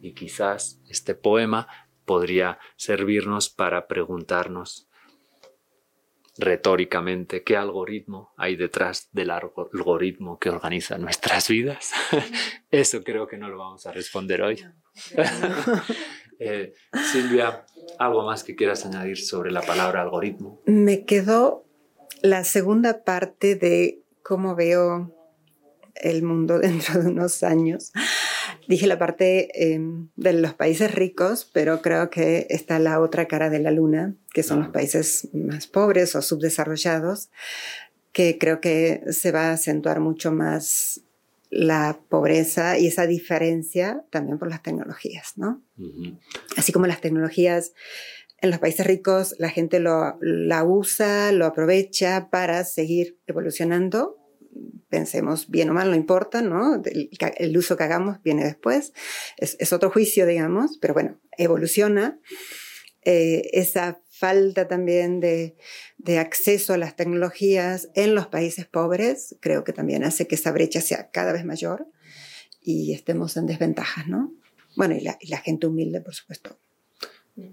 Y 0.02 0.14
quizás 0.14 0.82
este 0.88 1.16
poema 1.16 1.68
podría 2.06 2.60
servirnos 2.78 3.50
para 3.50 3.88
preguntarnos 3.88 4.88
retóricamente 6.38 7.44
qué 7.44 7.56
algoritmo 7.56 8.34
hay 8.38 8.56
detrás 8.56 9.10
del 9.12 9.32
algoritmo 9.32 10.38
que 10.38 10.50
organiza 10.50 10.98
nuestras 10.98 11.48
vidas. 11.48 11.92
Eso 12.72 13.04
creo 13.04 13.28
que 13.28 13.38
no 13.38 13.50
lo 13.50 13.58
vamos 13.58 13.86
a 13.86 13.92
responder 13.92 14.42
hoy. 14.42 14.64
Eh, 16.38 16.74
Silvia, 17.14 17.66
¿algo 17.98 18.26
más 18.26 18.44
que 18.44 18.58
quieras 18.58 18.86
añadir 18.86 19.18
sobre 19.18 19.52
la 19.52 19.62
palabra 19.62 20.02
algoritmo? 20.02 20.62
Me 20.66 21.06
quedó 21.06 21.64
la 22.22 22.44
segunda 22.44 23.06
parte 23.06 23.56
de 23.56 24.02
cómo 24.22 24.54
veo 24.54 25.16
el 25.96 26.24
mundo 26.24 26.60
dentro 26.60 27.02
de 27.02 27.10
unos 27.10 27.44
años. 27.44 27.92
Dije 28.68 28.88
la 28.88 28.98
parte 28.98 29.74
em, 29.74 30.10
de 30.16 30.34
los 30.34 30.54
países 30.54 30.94
ricos, 30.94 31.50
pero 31.54 31.82
creo 31.82 32.10
que 32.10 32.48
está 32.50 32.80
la 32.80 33.00
otra 33.00 33.28
cara 33.28 33.50
de 33.50 33.60
la 33.60 33.72
luna, 33.72 34.16
que 34.34 34.44
son 34.44 34.60
los 34.60 34.70
países 34.70 35.30
más 35.34 35.68
pobres 35.68 36.16
o 36.16 36.22
subdesarrollados, 36.22 37.30
que 38.12 38.38
creo 38.38 38.62
que 38.62 39.02
se 39.12 39.32
va 39.32 39.50
a 39.50 39.54
acentuar 39.54 40.00
mucho 40.00 40.32
más 40.32 41.02
la 41.50 42.00
pobreza 42.10 42.78
y 42.78 42.88
esa 42.88 43.08
diferencia 43.08 44.04
también 44.10 44.40
por 44.40 44.50
las 44.50 44.64
tecnologías, 44.64 45.34
¿no? 45.38 45.62
Así 46.58 46.72
como 46.72 46.88
las 46.88 47.02
tecnologías 47.02 47.74
en 48.42 48.50
los 48.50 48.60
países 48.60 48.86
ricos, 48.86 49.36
la 49.40 49.50
gente 49.50 49.80
lo, 49.80 50.18
la 50.22 50.64
usa, 50.64 51.32
lo 51.32 51.46
aprovecha 51.46 52.30
para 52.30 52.64
seguir 52.64 53.18
evolucionando 53.28 54.18
pensemos 54.90 55.50
bien 55.50 55.70
o 55.70 55.74
mal, 55.74 55.90
no 55.90 55.96
importa, 55.96 56.42
¿no? 56.42 56.82
El, 56.84 57.58
uso 57.58 57.78
que 57.78 57.84
hagamos 57.84 58.22
viene 58.24 58.44
después, 58.44 58.94
es, 59.38 59.74
otro 59.74 59.90
juicio, 59.92 60.26
digamos, 60.26 60.78
pero 60.80 60.94
bueno, 60.94 61.20
evoluciona. 61.38 62.20
Eh, 63.08 63.50
esa 63.54 64.02
falta 64.10 64.68
también 64.68 65.20
de, 65.20 65.56
de, 66.00 66.18
acceso 66.18 66.74
a 66.74 66.78
las 66.78 66.96
tecnologías 66.96 67.90
en 67.94 68.16
los 68.16 68.26
países 68.28 68.66
pobres, 68.66 69.36
creo 69.42 69.64
que 69.64 69.74
también 69.74 70.04
hace 70.04 70.26
que 70.26 70.34
esa 70.34 70.52
brecha 70.52 70.82
sea 70.82 71.12
cada 71.12 71.32
vez 71.32 71.46
mayor 71.46 71.88
y 72.62 72.94
estemos 72.94 73.38
en 73.38 73.46
desventajas, 73.46 74.08
¿no? 74.08 74.34
Bueno, 74.76 74.96
y 74.96 75.02
la, 75.02 75.18
y 75.22 75.28
la 75.28 75.38
gente 75.38 75.68
humilde, 75.68 76.02
por 76.02 76.16
supuesto, 76.16 76.58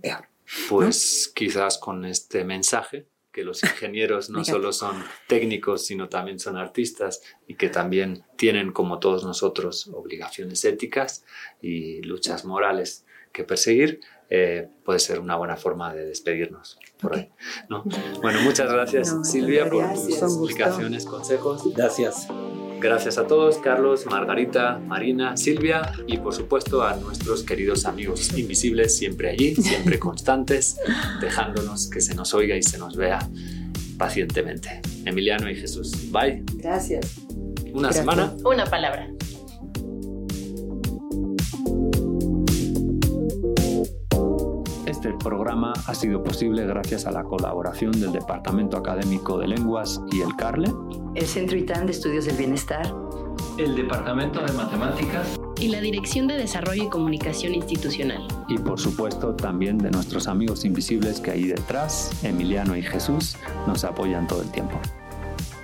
peor. 0.00 0.28
Pues 0.68 1.30
quizás 1.34 1.78
con 1.78 2.04
este 2.04 2.44
mensaje 2.44 3.08
que 3.32 3.44
los 3.44 3.62
ingenieros 3.62 4.30
no 4.30 4.44
solo 4.44 4.72
son 4.72 5.02
técnicos, 5.26 5.86
sino 5.86 6.08
también 6.08 6.38
son 6.38 6.56
artistas 6.56 7.22
y 7.46 7.54
que 7.54 7.68
también 7.68 8.24
tienen, 8.36 8.72
como 8.72 8.98
todos 8.98 9.24
nosotros, 9.24 9.88
obligaciones 9.92 10.64
éticas 10.64 11.24
y 11.60 12.02
luchas 12.02 12.44
morales 12.44 13.06
que 13.32 13.44
perseguir, 13.44 14.00
eh, 14.28 14.68
puede 14.84 14.98
ser 14.98 15.18
una 15.20 15.36
buena 15.36 15.56
forma 15.56 15.92
de 15.92 16.06
despedirnos 16.06 16.78
por 17.00 17.16
ahí. 17.16 17.30
¿no? 17.68 17.84
Bueno, 18.20 18.40
muchas 18.42 18.70
gracias 18.70 19.14
Silvia 19.24 19.68
por 19.68 19.92
tus 19.92 20.22
explicaciones, 20.22 21.04
consejos. 21.04 21.62
Gracias. 21.74 22.28
Gracias 22.82 23.16
a 23.16 23.28
todos, 23.28 23.58
Carlos, 23.58 24.06
Margarita, 24.06 24.76
Marina, 24.76 25.36
Silvia 25.36 25.92
y 26.08 26.18
por 26.18 26.34
supuesto 26.34 26.82
a 26.82 26.96
nuestros 26.96 27.44
queridos 27.44 27.86
amigos 27.86 28.36
invisibles, 28.36 28.96
siempre 28.96 29.30
allí, 29.30 29.54
siempre 29.54 29.98
constantes, 30.00 30.78
dejándonos 31.20 31.88
que 31.88 32.00
se 32.00 32.16
nos 32.16 32.34
oiga 32.34 32.56
y 32.56 32.62
se 32.64 32.78
nos 32.78 32.96
vea 32.96 33.20
pacientemente. 33.96 34.80
Emiliano 35.04 35.48
y 35.48 35.54
Jesús, 35.54 36.10
bye. 36.10 36.42
Gracias. 36.54 37.20
Una 37.72 37.92
semana. 37.92 38.34
Una 38.44 38.66
palabra. 38.66 39.08
Programa 45.22 45.72
ha 45.86 45.94
sido 45.94 46.22
posible 46.22 46.66
gracias 46.66 47.06
a 47.06 47.10
la 47.10 47.22
colaboración 47.24 47.92
del 47.92 48.12
Departamento 48.12 48.76
Académico 48.76 49.38
de 49.38 49.48
Lenguas 49.48 50.00
y 50.10 50.20
el 50.20 50.34
CARLE, 50.36 50.72
el 51.14 51.26
Centro 51.26 51.56
ITAN 51.56 51.86
de 51.86 51.92
Estudios 51.92 52.24
del 52.24 52.36
Bienestar, 52.36 52.92
el 53.58 53.74
Departamento 53.74 54.44
de 54.44 54.52
Matemáticas 54.52 55.38
y 55.58 55.68
la 55.68 55.80
Dirección 55.80 56.26
de 56.26 56.36
Desarrollo 56.36 56.84
y 56.84 56.88
Comunicación 56.88 57.54
Institucional. 57.54 58.26
Y 58.48 58.58
por 58.58 58.80
supuesto 58.80 59.34
también 59.34 59.78
de 59.78 59.90
nuestros 59.90 60.26
amigos 60.26 60.64
invisibles 60.64 61.20
que 61.20 61.30
ahí 61.30 61.44
detrás, 61.44 62.10
Emiliano 62.24 62.76
y 62.76 62.82
Jesús, 62.82 63.36
nos 63.66 63.84
apoyan 63.84 64.26
todo 64.26 64.42
el 64.42 64.50
tiempo. 64.50 64.78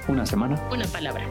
Una 0.08 0.24
semana. 0.24 0.62
Una 0.72 0.86
palabra. 0.86 1.26